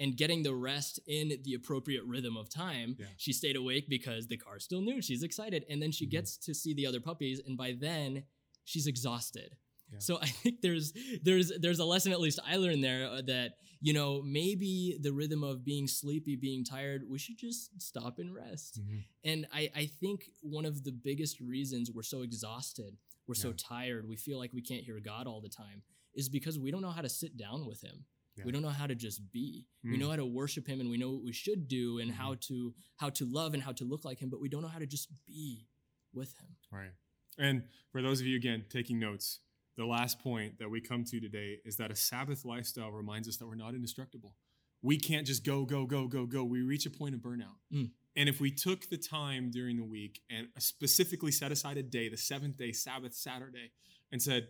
and 0.00 0.16
getting 0.16 0.44
the 0.44 0.54
rest 0.54 1.00
in 1.08 1.32
the 1.42 1.54
appropriate 1.54 2.04
rhythm 2.04 2.36
of 2.36 2.48
time, 2.48 2.94
Yeah. 3.00 3.06
she 3.16 3.32
stayed 3.32 3.56
awake 3.56 3.88
because 3.88 4.28
the 4.28 4.36
car's 4.36 4.62
still 4.62 4.80
new. 4.80 5.02
She's 5.02 5.24
excited. 5.24 5.64
And 5.68 5.82
then 5.82 5.90
she 5.90 6.06
Mhm. 6.06 6.10
gets 6.10 6.36
to 6.36 6.54
see 6.54 6.72
the 6.72 6.86
other 6.86 7.00
puppies. 7.00 7.40
And 7.44 7.56
by 7.56 7.72
then, 7.72 8.22
she's 8.70 8.86
exhausted. 8.86 9.50
Yeah. 9.92 9.98
So 10.00 10.18
I 10.26 10.26
think 10.26 10.60
there's 10.60 10.92
there's 11.22 11.48
there's 11.62 11.78
a 11.78 11.84
lesson 11.84 12.12
at 12.12 12.20
least 12.20 12.38
I 12.52 12.56
learned 12.56 12.82
there 12.84 13.06
uh, 13.08 13.22
that 13.26 13.50
you 13.80 13.92
know 13.98 14.20
maybe 14.22 14.98
the 15.00 15.12
rhythm 15.12 15.42
of 15.44 15.64
being 15.64 15.86
sleepy, 15.88 16.36
being 16.36 16.64
tired, 16.64 17.02
we 17.08 17.18
should 17.18 17.38
just 17.38 17.80
stop 17.80 18.18
and 18.18 18.34
rest. 18.34 18.80
Mhm. 18.80 18.98
And 19.30 19.46
I 19.52 19.62
I 19.82 19.84
think 20.00 20.18
one 20.42 20.66
of 20.66 20.84
the 20.84 20.92
biggest 20.92 21.40
reasons 21.40 21.90
we're 21.90 22.02
so 22.14 22.20
exhausted, 22.22 22.96
we're 23.26 23.34
so 23.46 23.52
tired, 23.52 24.02
we 24.08 24.16
feel 24.16 24.38
like 24.42 24.52
we 24.52 24.62
can't 24.70 24.84
hear 24.88 25.00
God 25.00 25.26
all 25.26 25.40
the 25.40 25.48
time 25.64 25.82
is 26.14 26.28
because 26.28 26.58
we 26.58 26.70
don't 26.72 26.82
know 26.82 26.90
how 26.98 27.02
to 27.08 27.08
sit 27.22 27.36
down 27.36 27.60
with 27.70 27.80
him. 27.88 28.04
Yeah. 28.36 28.44
We 28.46 28.52
don't 28.52 28.62
know 28.68 28.76
how 28.82 28.86
to 28.92 28.94
just 29.06 29.20
be. 29.32 29.66
We 29.84 29.90
Mm. 29.96 30.00
know 30.00 30.10
how 30.10 30.16
to 30.24 30.26
worship 30.40 30.66
him 30.66 30.80
and 30.82 30.88
we 30.90 30.96
know 31.02 31.10
what 31.14 31.24
we 31.24 31.32
should 31.44 31.62
do 31.68 31.98
and 32.00 32.10
Mm-hmm. 32.10 32.20
how 32.22 32.34
to 32.48 32.56
how 33.02 33.10
to 33.18 33.24
love 33.38 33.54
and 33.54 33.62
how 33.66 33.72
to 33.80 33.84
look 33.92 34.04
like 34.08 34.18
him, 34.22 34.28
but 34.32 34.40
we 34.44 34.48
don't 34.52 34.62
know 34.62 34.74
how 34.76 34.82
to 34.86 34.90
just 34.96 35.08
be 35.26 35.66
with 36.12 36.30
him. 36.40 36.50
Right. 36.80 36.94
And 37.38 37.62
for 37.92 38.02
those 38.02 38.20
of 38.20 38.26
you, 38.26 38.36
again, 38.36 38.64
taking 38.68 38.98
notes, 38.98 39.40
the 39.76 39.86
last 39.86 40.18
point 40.18 40.58
that 40.58 40.68
we 40.68 40.80
come 40.80 41.04
to 41.04 41.20
today 41.20 41.58
is 41.64 41.76
that 41.76 41.90
a 41.90 41.96
Sabbath 41.96 42.44
lifestyle 42.44 42.90
reminds 42.90 43.28
us 43.28 43.36
that 43.36 43.46
we're 43.46 43.54
not 43.54 43.74
indestructible. 43.74 44.34
We 44.82 44.98
can't 44.98 45.26
just 45.26 45.44
go, 45.44 45.64
go, 45.64 45.86
go, 45.86 46.06
go, 46.08 46.26
go. 46.26 46.44
We 46.44 46.62
reach 46.62 46.86
a 46.86 46.90
point 46.90 47.14
of 47.14 47.20
burnout. 47.20 47.56
Mm. 47.72 47.90
And 48.16 48.28
if 48.28 48.40
we 48.40 48.50
took 48.50 48.88
the 48.90 48.96
time 48.96 49.50
during 49.50 49.76
the 49.76 49.84
week 49.84 50.20
and 50.30 50.48
specifically 50.58 51.30
set 51.30 51.52
aside 51.52 51.76
a 51.76 51.82
day, 51.82 52.08
the 52.08 52.16
seventh 52.16 52.56
day, 52.56 52.72
Sabbath, 52.72 53.14
Saturday, 53.14 53.70
and 54.10 54.20
said, 54.20 54.48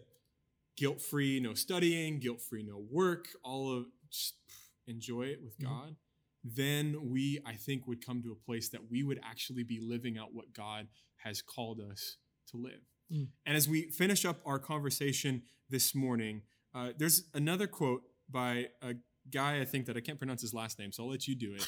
guilt 0.77 1.03
free, 1.03 1.40
no 1.40 1.55
studying, 1.55 2.18
guilt 2.20 2.40
free, 2.40 2.62
no 2.62 2.79
work, 2.90 3.29
all 3.42 3.77
of 3.77 3.87
just 4.11 4.35
enjoy 4.87 5.22
it 5.22 5.42
with 5.42 5.59
Mhm. 5.59 5.64
God, 5.64 5.96
then 6.44 7.11
we, 7.11 7.40
I 7.44 7.57
think, 7.57 7.87
would 7.87 8.05
come 8.05 8.22
to 8.22 8.33
a 8.33 8.37
place 8.37 8.70
that 8.70 8.90
we 8.90 9.03
would 9.03 9.20
actually 9.22 9.64
be 9.64 9.81
living 9.81 10.16
out 10.16 10.33
what 10.33 10.55
God 10.55 10.88
has 11.16 11.42
called 11.42 11.81
us 11.81 12.16
to 12.51 12.57
live. 12.57 12.81
Mm. 13.13 13.29
And 13.47 13.57
as 13.57 13.69
we 13.69 13.91
finish 13.91 14.25
up 14.25 14.41
our 14.45 14.59
conversation 14.59 15.43
this 15.71 15.95
morning, 15.95 16.43
uh, 16.75 16.91
there's 16.99 17.25
another 17.35 17.67
quote 17.67 18.03
by 18.29 18.69
a 18.83 18.95
guy 19.31 19.61
I 19.61 19.65
think 19.65 19.87
that 19.87 19.97
I 19.97 20.01
can't 20.01 20.19
pronounce 20.19 20.43
his 20.43 20.53
last 20.55 20.79
name, 20.79 20.93
so 20.93 21.03
I'll 21.05 21.11
let 21.11 21.27
you 21.27 21.35
do 21.35 21.55
it. 21.55 21.67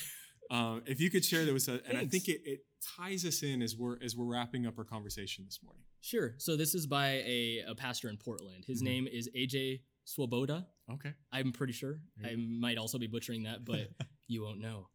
Um, 0.51 0.83
if 0.87 1.01
you 1.01 1.11
could 1.11 1.25
share 1.25 1.45
that 1.45 1.53
with 1.53 1.69
us, 1.69 1.81
and 1.89 1.97
I 1.97 2.07
think 2.07 2.29
it, 2.29 2.41
it 2.45 2.61
ties 2.97 3.25
us 3.25 3.43
in 3.43 3.63
as 3.63 3.77
we're 3.77 3.97
as 4.03 4.17
we're 4.17 4.27
wrapping 4.27 4.67
up 4.67 4.79
our 4.79 4.85
conversation 4.85 5.45
this 5.47 5.61
morning. 5.63 5.83
Sure. 6.01 6.35
So 6.39 6.57
this 6.57 6.75
is 6.75 6.87
by 6.87 7.23
a, 7.27 7.65
a 7.69 7.75
pastor 7.75 8.09
in 8.09 8.17
Portland. 8.17 8.65
His 8.67 8.81
Mhm. 8.83 8.85
name 8.87 9.07
is 9.07 9.29
AJ 9.37 9.83
Swoboda. 10.05 10.67
Okay. 10.91 11.13
I'm 11.33 11.53
pretty 11.53 11.73
sure. 11.73 12.01
I 12.25 12.35
might 12.37 12.79
also 12.79 12.99
be 12.99 13.07
butchering 13.07 13.45
that, 13.45 13.65
but 13.65 13.91
you 14.27 14.43
won't 14.43 14.61
know. 14.61 14.89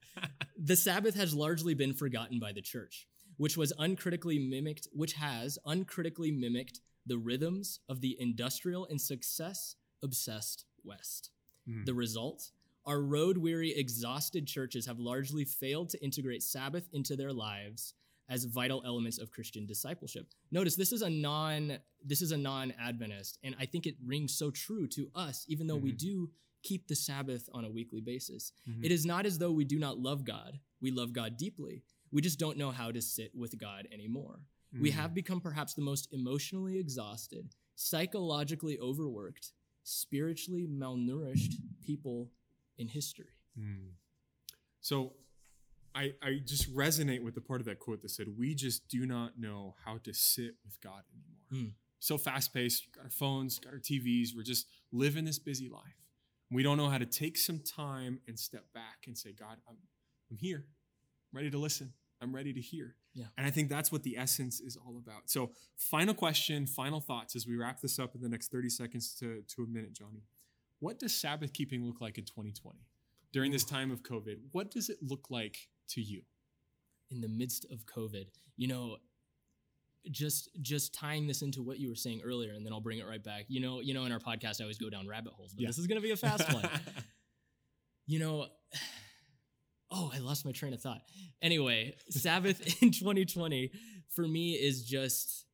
The 0.57 0.75
Sabbath 0.75 1.15
has 1.15 1.33
largely 1.33 1.73
been 1.73 1.93
forgotten 1.93 2.39
by 2.39 2.51
the 2.53 2.61
church, 2.61 3.07
which 3.37 3.57
was 3.57 3.73
uncritically 3.77 4.39
mimicked, 4.39 4.87
which 4.93 5.13
has 5.13 5.57
uncritically 5.65 6.31
mimicked 6.31 6.81
the 7.05 7.17
rhythms 7.17 7.79
of 7.89 8.01
the 8.01 8.15
industrial 8.19 8.85
and 8.87 8.99
success 8.99 9.75
obsessed 10.03 10.65
West. 10.83 11.31
Mhm. 11.67 11.85
The 11.85 11.93
result? 11.93 12.51
Our 12.85 13.01
road 13.01 13.37
weary, 13.37 13.71
exhausted 13.71 14.45
churches 14.47 14.85
have 14.85 14.99
largely 14.99 15.45
failed 15.45 15.89
to 15.89 16.03
integrate 16.03 16.43
Sabbath 16.43 16.87
into 16.93 17.15
their 17.15 17.33
lives 17.33 17.93
as 18.27 18.45
vital 18.45 18.81
elements 18.85 19.17
of 19.19 19.31
Christian 19.31 19.65
discipleship. 19.65 20.27
Notice 20.51 20.75
this 20.75 20.91
is 20.91 21.01
a 21.01 21.09
non 21.09 21.79
this 22.03 22.21
is 22.21 22.31
a 22.31 22.37
non-Adventist, 22.37 23.39
and 23.43 23.55
I 23.57 23.65
think 23.65 23.87
it 23.87 23.95
rings 24.03 24.35
so 24.35 24.51
true 24.51 24.85
to 24.89 25.09
us, 25.15 25.43
even 25.47 25.65
though 25.65 25.75
we 25.75 25.91
Mhm. 25.91 25.97
do 25.97 26.31
keep 26.61 26.87
the 26.87 26.95
Sabbath 26.95 27.49
on 27.51 27.65
a 27.65 27.71
weekly 27.71 28.01
basis. 28.01 28.51
Mhm. 28.67 28.85
It 28.85 28.91
is 28.91 29.05
not 29.07 29.25
as 29.25 29.39
though 29.39 29.51
we 29.51 29.65
do 29.65 29.79
not 29.79 29.97
love 29.99 30.23
God. 30.23 30.59
We 30.81 30.91
love 30.91 31.13
God 31.13 31.35
deeply. 31.37 31.83
We 32.11 32.21
just 32.21 32.39
don't 32.39 32.57
know 32.57 32.71
how 32.71 32.91
to 32.91 33.01
sit 33.01 33.31
with 33.35 33.57
God 33.57 33.87
anymore. 33.91 34.39
We 34.79 34.89
Mm. 34.91 34.93
have 34.93 35.13
become 35.13 35.39
perhaps 35.41 35.73
the 35.73 35.81
most 35.81 36.11
emotionally 36.11 36.77
exhausted, 36.77 37.55
psychologically 37.75 38.77
overworked, 38.79 39.53
spiritually 39.83 40.67
malnourished 40.67 41.53
people 41.81 42.31
in 42.77 42.87
history. 42.89 43.33
Mm. 43.57 43.91
So 44.81 45.13
I, 45.93 46.13
I 46.21 46.41
just 46.45 46.73
resonate 46.75 47.23
with 47.23 47.35
the 47.35 47.41
part 47.41 47.61
of 47.61 47.65
that 47.67 47.79
quote 47.79 48.01
that 48.01 48.09
said, 48.09 48.27
We 48.37 48.53
just 48.53 48.87
do 48.89 49.05
not 49.05 49.39
know 49.39 49.75
how 49.85 49.97
to 49.99 50.13
sit 50.13 50.55
with 50.65 50.79
God 50.81 51.03
anymore. 51.13 51.67
Mm. 51.69 51.73
So 51.99 52.17
fast 52.17 52.53
paced, 52.53 52.91
got 52.93 53.05
our 53.05 53.09
phones, 53.09 53.59
got 53.59 53.73
our 53.73 53.79
TVs, 53.79 54.35
we're 54.35 54.43
just 54.43 54.67
living 54.91 55.23
this 55.25 55.39
busy 55.39 55.69
life. 55.69 55.95
We 56.51 56.61
don't 56.63 56.77
know 56.77 56.89
how 56.89 56.97
to 56.99 57.05
take 57.05 57.37
some 57.37 57.59
time 57.59 58.19
and 58.27 58.37
step 58.37 58.65
back 58.73 59.05
and 59.07 59.17
say, 59.17 59.31
God, 59.31 59.57
I'm, 59.67 59.77
I'm 60.29 60.37
here, 60.37 60.65
ready 61.35 61.49
to 61.51 61.57
listen, 61.57 61.93
I'm 62.21 62.33
ready 62.33 62.53
to 62.53 62.61
hear. 62.61 62.95
Yeah. 63.13 63.25
And 63.37 63.45
I 63.45 63.51
think 63.51 63.69
that's 63.69 63.91
what 63.91 64.03
the 64.03 64.17
essence 64.17 64.59
is 64.61 64.75
all 64.77 64.97
about. 64.97 65.29
So, 65.29 65.51
final 65.77 66.13
question, 66.13 66.65
final 66.65 66.99
thoughts 66.99 67.35
as 67.35 67.45
we 67.47 67.55
wrap 67.55 67.81
this 67.81 67.99
up 67.99 68.15
in 68.15 68.21
the 68.21 68.29
next 68.29 68.51
30 68.51 68.69
seconds 68.69 69.13
to, 69.19 69.41
to 69.55 69.63
a 69.63 69.67
minute, 69.67 69.93
Johnny. 69.93 70.23
What 70.79 70.99
does 70.99 71.13
Sabbath 71.13 71.53
keeping 71.53 71.85
look 71.85 72.01
like 72.01 72.17
in 72.17 72.25
2020 72.25 72.79
during 73.31 73.51
this 73.51 73.63
time 73.63 73.91
of 73.91 74.03
COVID? 74.03 74.37
What 74.51 74.71
does 74.71 74.89
it 74.89 74.97
look 75.01 75.27
like 75.29 75.57
to 75.89 76.01
you? 76.01 76.21
in 77.11 77.21
the 77.21 77.27
midst 77.27 77.65
of 77.71 77.85
COVID. 77.85 78.25
You 78.57 78.67
know, 78.67 78.97
just 80.11 80.49
just 80.61 80.91
tying 80.93 81.27
this 81.27 81.43
into 81.43 81.61
what 81.61 81.79
you 81.79 81.87
were 81.89 81.95
saying 81.95 82.21
earlier, 82.25 82.53
and 82.53 82.65
then 82.65 82.73
I'll 82.73 82.81
bring 82.81 82.97
it 82.97 83.07
right 83.07 83.23
back. 83.23 83.45
You 83.47 83.59
know, 83.61 83.79
you 83.79 83.93
know, 83.93 84.05
in 84.05 84.11
our 84.11 84.19
podcast, 84.19 84.59
I 84.59 84.63
always 84.63 84.79
go 84.79 84.89
down 84.89 85.07
rabbit 85.07 85.33
holes, 85.33 85.53
but 85.53 85.61
Yeah. 85.61 85.67
this 85.69 85.77
is 85.77 85.85
gonna 85.87 86.01
be 86.01 86.11
a 86.11 86.15
fast 86.17 86.51
one. 86.51 86.67
you 88.07 88.19
know, 88.19 88.47
oh, 89.91 90.11
I 90.13 90.19
lost 90.19 90.45
my 90.45 90.51
train 90.51 90.73
of 90.73 90.81
thought. 90.81 91.01
Anyway, 91.41 91.95
Sabbath 92.09 92.59
in 92.81 92.91
2020 92.91 93.71
for 94.09 94.27
me 94.27 94.53
is 94.53 94.83
just 94.83 95.45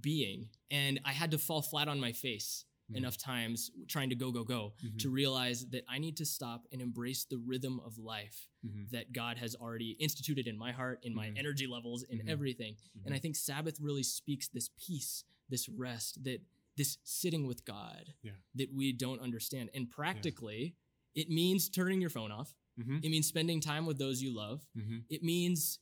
being, 0.00 0.48
and 0.70 1.00
I 1.04 1.12
had 1.12 1.30
to 1.32 1.38
fall 1.38 1.62
flat 1.62 1.88
on 1.88 2.00
my 2.00 2.12
face 2.12 2.64
Mhm. 2.90 2.96
enough 2.96 3.16
times 3.16 3.70
trying 3.88 4.10
to 4.10 4.14
go, 4.14 4.30
go, 4.30 4.44
go 4.44 4.74
Mhm. 4.84 4.98
to 4.98 5.08
realize 5.08 5.66
that 5.70 5.84
I 5.88 5.98
need 5.98 6.18
to 6.18 6.26
stop 6.26 6.66
and 6.70 6.82
embrace 6.82 7.24
the 7.24 7.38
rhythm 7.38 7.80
of 7.80 7.96
life 7.96 8.48
Mhm. 8.62 8.90
that 8.90 9.12
God 9.12 9.38
has 9.38 9.54
already 9.54 9.92
instituted 9.92 10.46
in 10.46 10.58
my 10.58 10.70
heart, 10.72 11.02
in 11.02 11.14
my 11.14 11.28
Mhm. 11.30 11.38
energy 11.38 11.66
levels, 11.66 12.02
in 12.02 12.18
Mhm. 12.18 12.28
everything. 12.28 12.76
And 13.06 13.14
I 13.14 13.18
think 13.18 13.36
Sabbath 13.36 13.80
really 13.80 14.02
speaks 14.02 14.48
this 14.48 14.68
peace, 14.76 15.24
this 15.48 15.66
rest, 15.68 16.24
that 16.24 16.42
this 16.76 16.98
sitting 17.04 17.46
with 17.46 17.64
God 17.64 18.12
Yeah. 18.22 18.36
that 18.56 18.70
we 18.72 18.92
don't 18.92 19.20
understand. 19.20 19.70
And 19.72 19.88
practically, 19.90 20.76
it 21.14 21.30
means 21.30 21.70
turning 21.70 22.00
your 22.02 22.10
phone 22.10 22.32
off. 22.32 22.54
Mhm. 22.78 23.04
It 23.04 23.08
means 23.10 23.26
spending 23.26 23.60
time 23.60 23.86
with 23.86 23.98
those 23.98 24.22
you 24.22 24.32
love. 24.34 24.66
Mhm. 24.76 25.04
It 25.08 25.22
means 25.22 25.78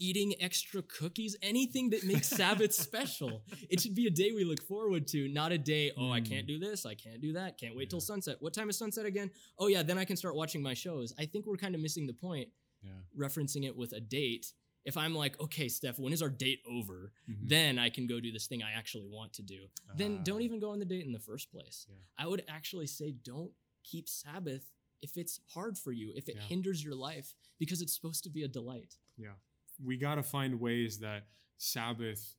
eating 0.00 0.40
extra 0.40 0.80
cookies, 0.82 1.34
anything 1.42 1.90
that 1.90 2.04
makes 2.04 2.28
Sabbath 2.28 2.72
special. 2.88 3.44
It 3.68 3.80
should 3.80 3.96
be 3.96 4.06
a 4.06 4.10
day 4.10 4.30
we 4.30 4.44
look 4.44 4.62
forward 4.62 5.08
to, 5.08 5.26
not 5.28 5.50
a 5.50 5.58
day, 5.58 5.90
oh, 5.96 6.10
I 6.12 6.20
Mm. 6.20 6.26
can't 6.28 6.46
do 6.46 6.58
this, 6.60 6.86
I 6.86 6.94
can't 6.94 7.20
do 7.20 7.32
that, 7.32 7.58
can't 7.58 7.74
wait 7.74 7.90
till 7.90 8.00
sunset. 8.00 8.40
What 8.40 8.54
time 8.54 8.70
is 8.70 8.76
sunset 8.78 9.06
again? 9.06 9.32
Oh, 9.58 9.66
yeah, 9.66 9.82
then 9.82 9.98
I 9.98 10.04
can 10.04 10.16
start 10.16 10.36
watching 10.36 10.62
my 10.62 10.74
shows. 10.74 11.12
I 11.18 11.26
think 11.26 11.46
we're 11.46 11.56
kind 11.56 11.74
of 11.74 11.80
missing 11.80 12.06
the 12.06 12.14
point 12.14 12.48
Yeah. 12.84 13.00
referencing 13.16 13.64
it 13.64 13.74
with 13.76 13.92
a 13.92 14.00
date. 14.00 14.52
If 14.84 14.96
I'm 14.96 15.16
like, 15.16 15.38
okay, 15.40 15.68
Steph, 15.68 15.98
when 15.98 16.12
is 16.12 16.22
our 16.22 16.30
date 16.30 16.62
over? 16.64 17.12
Mhm. 17.28 17.48
Then 17.48 17.78
I 17.80 17.90
can 17.90 18.06
go 18.06 18.20
do 18.20 18.30
this 18.30 18.46
thing 18.46 18.62
I 18.62 18.70
actually 18.70 19.08
want 19.08 19.32
to 19.34 19.42
do. 19.42 19.68
Then 19.96 20.22
don't 20.22 20.40
Ah. 20.40 20.44
even 20.44 20.60
go 20.60 20.70
on 20.70 20.78
the 20.78 20.84
date 20.84 21.04
in 21.04 21.10
the 21.12 21.18
first 21.18 21.50
place. 21.50 21.86
Yeah. 21.90 21.96
I 22.16 22.28
would 22.28 22.44
actually 22.46 22.86
say 22.86 23.10
don't 23.10 23.52
keep 23.82 24.08
Sabbath 24.08 24.72
if 25.02 25.16
it's 25.16 25.40
hard 25.54 25.78
for 25.78 25.92
you, 25.92 26.12
if 26.14 26.28
it 26.28 26.36
Yeah. 26.36 26.42
hinders 26.42 26.82
your 26.82 26.94
life, 26.94 27.34
because 27.58 27.82
it's 27.82 27.94
supposed 27.94 28.24
to 28.24 28.30
be 28.30 28.42
a 28.42 28.48
delight. 28.48 28.96
Yeah. 29.16 29.34
We 29.82 29.96
got 29.96 30.16
to 30.16 30.22
find 30.22 30.60
ways 30.60 30.98
that 31.00 31.28
Sabbath 31.56 32.36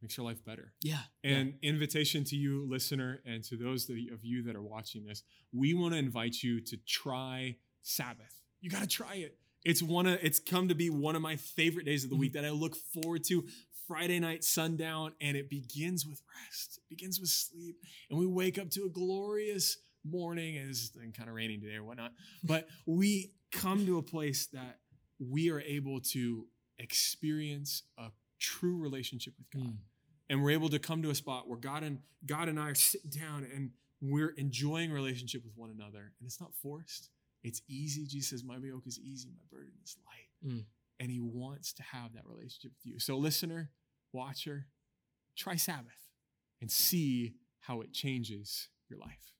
makes 0.00 0.16
your 0.16 0.26
life 0.26 0.44
better. 0.44 0.74
Yeah. 0.82 1.04
And 1.22 1.58
invitation 1.62 2.24
to 2.24 2.36
you, 2.36 2.66
listener, 2.68 3.22
and 3.24 3.44
to 3.44 3.56
those 3.56 3.88
of 3.88 4.24
you 4.24 4.42
that 4.42 4.56
are 4.56 4.62
watching 4.62 5.04
this, 5.04 5.22
we 5.52 5.74
want 5.74 5.94
to 5.94 5.98
invite 5.98 6.42
you 6.42 6.60
to 6.60 6.76
try 6.78 7.56
Sabbath. 7.82 8.42
You 8.60 8.70
got 8.70 8.82
to 8.82 8.88
try 8.88 9.14
it. 9.14 9.38
It's 9.64 9.82
one 9.82 10.06
of 10.06 10.18
it's 10.22 10.40
come 10.40 10.68
to 10.68 10.74
be 10.74 10.90
one 10.90 11.14
of 11.14 11.22
my 11.22 11.36
favorite 11.36 11.86
days 11.86 12.04
of 12.04 12.10
the 12.10 12.14
mm-hmm. 12.14 12.20
week 12.20 12.32
that 12.32 12.44
I 12.44 12.50
look 12.50 12.76
forward 12.76 13.24
to. 13.24 13.46
Friday 13.86 14.20
night 14.20 14.42
sundown, 14.42 15.12
and 15.20 15.36
it 15.36 15.50
begins 15.50 16.06
with 16.06 16.22
rest. 16.46 16.78
It 16.78 16.88
begins 16.88 17.20
with 17.20 17.28
sleep, 17.28 17.76
and 18.08 18.18
we 18.18 18.26
wake 18.26 18.58
up 18.58 18.70
to 18.70 18.86
a 18.86 18.88
glorious 18.88 19.76
morning. 20.04 20.56
and 20.58 20.70
It's 20.70 20.90
kind 21.16 21.28
of 21.28 21.34
raining 21.34 21.60
today 21.60 21.76
or 21.76 21.84
whatnot, 21.84 22.12
but 22.42 22.68
we 22.86 23.32
come 23.52 23.84
to 23.86 23.98
a 23.98 24.02
place 24.02 24.46
that 24.48 24.78
we 25.18 25.50
are 25.50 25.60
able 25.60 26.00
to 26.00 26.46
experience 26.78 27.82
a 27.98 28.10
true 28.40 28.76
relationship 28.78 29.34
with 29.38 29.50
God 29.50 29.72
Mm. 29.72 29.78
and 30.28 30.42
we're 30.42 30.50
able 30.50 30.68
to 30.70 30.78
come 30.78 31.02
to 31.02 31.10
a 31.10 31.14
spot 31.14 31.48
where 31.48 31.58
God 31.58 31.82
and 31.84 32.02
God 32.26 32.48
and 32.48 32.58
I 32.58 32.70
are 32.70 32.74
sitting 32.74 33.10
down 33.10 33.44
and 33.44 33.70
we're 34.00 34.30
enjoying 34.30 34.90
relationship 34.92 35.44
with 35.44 35.56
one 35.56 35.70
another 35.70 36.12
and 36.18 36.26
it's 36.26 36.40
not 36.40 36.52
forced 36.54 37.10
it's 37.44 37.62
easy 37.68 38.04
Jesus 38.06 38.30
says 38.30 38.42
my 38.44 38.56
yoke 38.56 38.86
is 38.86 38.98
easy 38.98 39.30
my 39.36 39.44
burden 39.50 39.74
is 39.84 39.96
light 40.04 40.28
Mm. 40.52 40.64
and 40.98 41.10
he 41.10 41.20
wants 41.20 41.72
to 41.74 41.82
have 41.84 42.14
that 42.14 42.26
relationship 42.26 42.72
with 42.72 42.84
you 42.84 42.98
so 42.98 43.16
listener 43.16 43.70
watcher 44.12 44.66
try 45.36 45.54
Sabbath 45.56 46.08
and 46.60 46.70
see 46.70 47.34
how 47.60 47.80
it 47.80 47.92
changes 47.92 48.68
your 48.88 48.98
life 48.98 49.32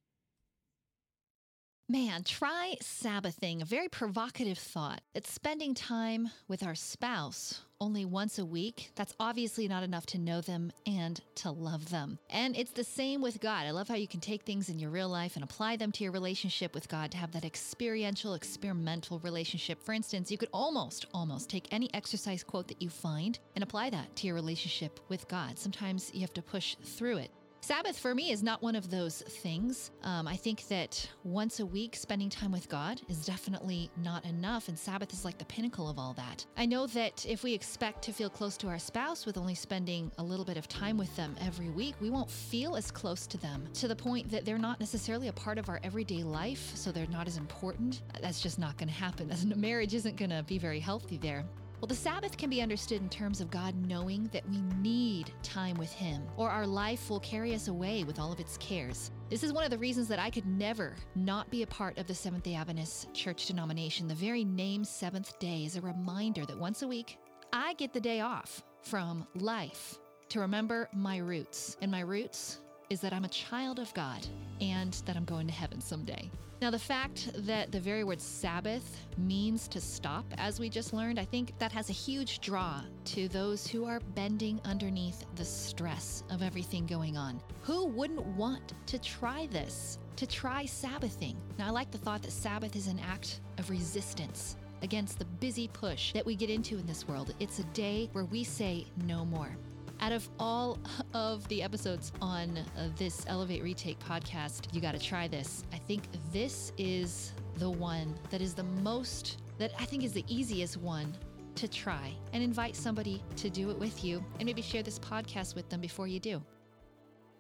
Man, 1.93 2.25
try 2.25 2.77
Sabbathing, 2.81 3.61
a 3.61 3.67
very 3.67 3.91
provocative 3.91 4.57
thought. 4.57 5.03
It's 5.15 5.31
spending 5.31 5.75
time 5.75 6.31
with 6.49 6.63
our 6.63 6.75
spouse 6.75 7.61
only 7.83 8.07
once 8.07 8.39
a 8.39 8.47
week. 8.47 8.93
That's 8.95 9.15
obviously 9.21 9.69
not 9.69 9.83
enough 9.83 10.07
to 10.07 10.19
know 10.19 10.41
them 10.41 10.73
and 10.87 11.21
to 11.35 11.51
love 11.51 11.91
them. 11.91 12.19
And 12.31 12.57
it's 12.57 12.71
the 12.71 12.83
same 12.83 13.21
with 13.21 13.43
God. 13.43 13.67
I 13.67 13.73
love 13.73 13.89
how 13.89 13.97
you 13.97 14.09
can 14.09 14.21
take 14.21 14.45
things 14.45 14.71
in 14.71 14.79
your 14.79 14.89
real 14.89 15.11
life 15.11 15.35
and 15.35 15.45
apply 15.45 15.77
them 15.77 15.93
to 15.93 16.03
your 16.03 16.15
relationship 16.15 16.75
with 16.75 16.89
God 16.89 17.11
to 17.11 17.19
have 17.19 17.33
that 17.33 17.45
experiential, 17.45 18.33
experimental 18.33 19.19
relationship. 19.19 19.83
For 19.83 19.93
instance, 19.93 20.31
you 20.31 20.39
could 20.39 20.49
almost, 20.55 21.05
almost 21.13 21.51
take 21.51 21.69
any 21.73 21.93
exercise 21.93 22.43
quote 22.43 22.69
that 22.69 22.81
you 22.81 22.89
find 22.89 23.39
and 23.55 23.63
apply 23.63 23.91
that 23.91 24.17
to 24.17 24.27
your 24.27 24.35
relationship 24.35 24.99
with 25.11 25.29
God. 25.29 25.59
Sometimes 25.59 26.11
you 26.15 26.23
have 26.23 26.33
to 26.33 26.41
push 26.41 26.75
through 26.83 27.19
it. 27.19 27.31
Sabbath 27.65 27.97
for 27.97 28.13
me 28.13 28.33
is 28.33 28.43
not 28.43 28.61
one 28.61 28.75
of 28.75 28.91
those 28.91 29.23
things. 29.23 29.93
Um, 30.03 30.27
I 30.27 30.35
think 30.35 30.67
that 30.67 31.09
once 31.23 31.61
a 31.61 31.65
week 31.65 31.95
spending 31.95 32.29
time 32.29 32.51
with 32.51 32.69
God 32.69 33.01
is 33.09 33.25
definitely 33.25 33.89
not 34.03 34.25
enough, 34.25 34.67
and 34.67 34.77
Sabbath 34.77 35.13
is 35.13 35.25
like 35.25 35.39
the 35.39 35.45
pinnacle 35.45 35.89
of 35.89 35.97
all 35.97 36.13
that. 36.15 36.45
I 36.57 36.67
know 36.67 36.89
that 36.89 37.25
if 37.25 37.45
we 37.45 37.55
expect 37.55 38.03
to 38.03 38.13
feel 38.13 38.29
close 38.29 38.57
to 38.59 38.69
our 38.69 38.81
spouse 38.81 39.27
with 39.27 39.39
only 39.39 39.55
spending 39.55 40.11
a 40.19 40.23
little 40.25 40.45
bit 40.45 40.57
of 40.57 40.67
time 40.67 40.99
with 40.99 41.15
them 41.15 41.37
every 41.41 41.69
week, 41.69 41.95
we 42.01 42.11
won't 42.11 42.29
feel 42.29 42.75
as 42.75 42.91
close 42.91 43.29
to 43.29 43.39
them 43.39 43.69
to 43.75 43.87
the 43.87 43.95
point 43.95 44.29
that 44.33 44.45
they're 44.45 44.59
not 44.59 44.81
necessarily 44.81 45.29
a 45.29 45.33
part 45.33 45.57
of 45.57 45.69
our 45.69 45.79
everyday 45.85 46.25
life, 46.25 46.73
so 46.75 46.91
they're 46.91 47.07
not 47.07 47.29
as 47.29 47.37
important. 47.37 48.03
That's 48.21 48.41
just 48.41 48.59
not 48.59 48.77
going 48.77 48.89
to 48.89 48.95
happen. 48.95 49.31
Marriage 49.57 49.95
isn't 49.95 50.17
going 50.17 50.31
to 50.31 50.43
be 50.43 50.59
very 50.59 50.81
healthy 50.81 51.17
there. 51.17 51.45
Well, 51.83 51.89
the 51.89 51.97
Sabbath 51.97 52.37
can 52.37 52.49
be 52.49 52.63
understood 52.63 53.03
in 53.03 53.09
terms 53.09 53.41
of 53.41 53.51
God 53.51 53.75
knowing 53.89 54.31
that 54.33 54.49
we 54.49 54.61
need 54.79 55.33
time 55.43 55.77
with 55.77 55.91
Him, 55.91 56.23
or 56.37 56.49
our 56.49 56.65
life 56.65 57.11
will 57.11 57.19
carry 57.19 57.57
us 57.57 57.67
away 57.67 58.05
with 58.05 58.21
all 58.21 58.31
of 58.31 58.39
its 58.39 58.57
cares. 58.59 59.11
This 59.29 59.43
is 59.43 59.53
one 59.53 59.65
of 59.65 59.71
the 59.73 59.79
reasons 59.79 60.07
that 60.07 60.21
I 60.21 60.31
could 60.31 60.47
never 60.47 60.95
not 61.17 61.51
be 61.51 61.65
a 61.65 61.67
part 61.67 61.99
of 61.99 62.07
the 62.07 62.15
Seventh 62.15 62.45
day 62.45 62.55
Adventist 62.55 63.13
church 63.15 63.47
denomination. 63.47 64.07
The 64.07 64.15
very 64.15 64.45
name 64.45 64.85
Seventh 64.85 65.37
day 65.41 65.65
is 65.65 65.75
a 65.75 65.81
reminder 65.81 66.47
that 66.47 66.57
once 66.57 66.83
a 66.83 66.87
week, 66.87 67.19
I 67.53 67.75
get 67.75 67.93
the 67.93 68.01
day 68.01 68.21
off 68.21 68.63
from 68.83 69.27
life 69.35 69.99
to 70.29 70.39
remember 70.39 70.89
my 70.95 71.17
roots. 71.17 71.77
And 71.83 71.91
my 71.91 72.03
roots 72.03 72.61
is 72.93 73.01
that 73.01 73.15
I'm 73.15 73.25
a 73.25 73.29
child 73.29 73.79
of 73.79 73.93
God 73.95 74.27
and 74.61 74.93
that 75.07 75.17
I'm 75.17 75.25
going 75.25 75.47
to 75.47 75.53
heaven 75.53 75.81
someday. 75.81 76.31
Now, 76.61 76.71
the 76.71 76.79
fact 76.79 77.31
that 77.47 77.73
the 77.73 77.81
very 77.81 78.05
word 78.05 78.21
Sabbath 78.21 79.01
means 79.17 79.67
to 79.69 79.81
stop, 79.81 80.27
as 80.37 80.61
we 80.61 80.69
just 80.69 80.93
learned, 80.93 81.19
I 81.19 81.25
think 81.25 81.59
that 81.59 81.73
has 81.73 81.89
a 81.89 81.95
huge 81.95 82.41
draw 82.41 82.83
to 83.07 83.29
those 83.29 83.67
who 83.67 83.87
are 83.87 83.99
bending 84.15 84.61
underneath 84.67 85.25
the 85.37 85.45
stress 85.45 86.23
of 86.31 86.43
everything 86.43 86.85
going 86.85 87.17
on. 87.17 87.41
Who 87.63 87.87
wouldn't 87.87 88.27
want 88.27 88.75
to 88.87 88.99
try 88.99 89.47
this, 89.47 89.99
to 90.17 90.27
try 90.27 90.67
Sabbathing? 90.67 91.37
Now, 91.59 91.69
I 91.69 91.71
like 91.71 91.91
the 91.91 91.99
thought 91.99 92.21
that 92.23 92.31
Sabbath 92.31 92.77
is 92.77 92.89
an 92.89 93.01
act 93.01 93.41
of 93.57 93.71
resistance 93.71 94.57
against 94.83 95.19
the 95.19 95.25
busy 95.25 95.69
push 95.69 96.13
that 96.13 96.27
we 96.27 96.37
get 96.37 96.51
into 96.51 96.79
in 96.79 96.87
this 96.87 97.09
world. 97.09 97.35
It's 97.41 97.59
a 97.59 97.65
day 97.73 98.11
where 98.13 98.27
we 98.27 98.45
say 98.45 98.87
no 99.07 99.25
more. 99.25 99.57
Out 100.01 100.13
of 100.13 100.29
all 100.39 100.79
of 101.15 101.47
the 101.49 101.63
episodes 101.63 102.13
on 102.21 102.59
uh, 102.59 102.89
this 102.97 103.25
Elevate 103.29 103.63
Retake 103.63 103.99
podcast, 104.01 104.73
you 104.75 104.81
got 104.81 104.93
to 104.93 104.99
try 104.99 105.29
this. 105.29 105.65
I 105.73 105.79
think 105.79 106.03
this 106.33 106.73
is 106.77 107.33
the 107.57 107.71
one 107.71 108.19
that 108.31 108.41
is 108.41 108.55
the 108.55 108.65
most, 108.65 109.39
that 109.59 109.73
I 109.79 109.85
think 109.85 110.03
is 110.03 110.13
the 110.13 110.25
easiest 110.27 110.77
one 110.77 111.15
to 111.55 111.69
try 111.69 112.13
and 112.33 112.43
invite 112.43 112.75
somebody 112.75 113.23
to 113.37 113.51
do 113.51 113.71
it 113.71 113.79
with 113.79 114.05
you 114.05 114.25
and 114.39 114.47
maybe 114.47 114.63
share 114.63 114.83
this 114.83 114.99
podcast 114.99 115.55
with 115.55 115.69
them 115.69 115.81
before 115.81 116.07
you 116.09 116.19
do. 116.19 116.43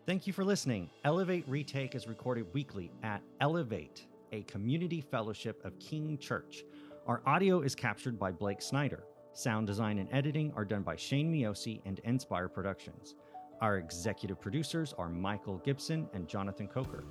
Thank 0.06 0.26
you 0.26 0.32
for 0.32 0.44
listening. 0.44 0.90
Elevate 1.04 1.44
Retake 1.48 1.94
is 1.94 2.06
recorded 2.06 2.46
weekly 2.52 2.90
at 3.02 3.22
Elevate, 3.40 4.06
a 4.32 4.42
community 4.42 5.00
fellowship 5.00 5.64
of 5.64 5.78
Keene 5.78 6.18
Church. 6.18 6.64
Our 7.06 7.22
audio 7.26 7.60
is 7.60 7.74
captured 7.74 8.18
by 8.18 8.32
Blake 8.32 8.62
Snyder. 8.62 9.04
Sound 9.34 9.66
design 9.66 9.98
and 9.98 10.08
editing 10.12 10.52
are 10.56 10.64
done 10.64 10.82
by 10.82 10.94
Shane 10.94 11.32
Miosi 11.32 11.80
and 11.86 12.00
Inspire 12.00 12.48
Productions. 12.48 13.14
Our 13.62 13.78
executive 13.78 14.38
producers 14.38 14.94
are 14.98 15.08
Michael 15.08 15.56
Gibson 15.64 16.06
and 16.12 16.28
Jonathan 16.28 16.68
Coker. 16.68 17.04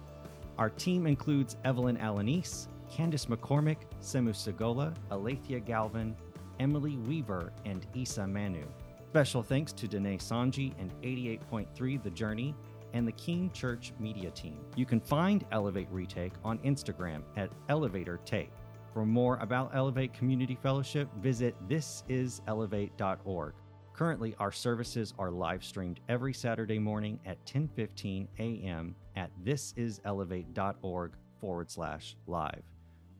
Our 0.60 0.70
team 0.70 1.08
includes 1.08 1.58
Evelyn 1.64 1.98
Alanis, 1.98 2.68
Candice 2.92 3.26
McCormick, 3.26 3.78
Semu 4.00 4.34
Segola, 4.34 4.94
Alethea 5.12 5.60
Galvin, 5.60 6.16
Emily 6.60 6.98
Weaver, 6.98 7.54
and 7.66 7.88
Isa 7.96 8.28
Manu. 8.28 8.68
Special 9.10 9.42
thanks 9.42 9.74
to 9.74 9.88
Danae 9.88 10.18
Sanji 10.18 10.74
and 10.80 10.94
88.3 11.02 12.04
The 12.04 12.12
Journey 12.12 12.54
and 12.94 13.08
the 13.08 13.14
Keene 13.14 13.50
Church 13.52 13.94
Media 14.00 14.30
Team. 14.30 14.60
You 14.76 14.86
can 14.86 15.00
find 15.00 15.44
Elevate 15.52 15.88
Retake 15.90 16.34
on 16.44 16.60
Instagram 16.60 17.24
at 17.36 17.50
Elevate 17.68 18.08
Retake. 18.08 18.52
For 18.94 19.06
more 19.06 19.38
about 19.38 19.72
Elevate 19.74 20.14
Community 20.14 20.58
Fellowship, 20.62 21.08
visit 21.22 21.56
thisiselevate.org. 21.70 23.54
Currently, 23.94 24.36
our 24.40 24.52
services 24.52 25.14
are 25.20 25.32
live 25.32 25.64
streamed 25.64 26.00
every 26.10 26.34
Saturday 26.34 26.80
morning 26.80 27.20
at 27.26 27.44
10:15 27.46 28.28
a.m. 28.40 28.96
at 29.16 29.32
thisiselevate.org 29.44 31.14
forward 31.40 31.72
slash 31.72 32.16
live. 32.28 32.64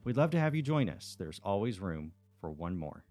We'd 0.04 0.16
love 0.16 0.30
to 0.30 0.40
have 0.40 0.54
you 0.54 0.62
join 0.62 0.88
us. 0.88 1.16
There's 1.18 1.40
always 1.44 1.80
room 1.80 2.12
for 2.40 2.50
one 2.50 2.76
more. 2.76 3.04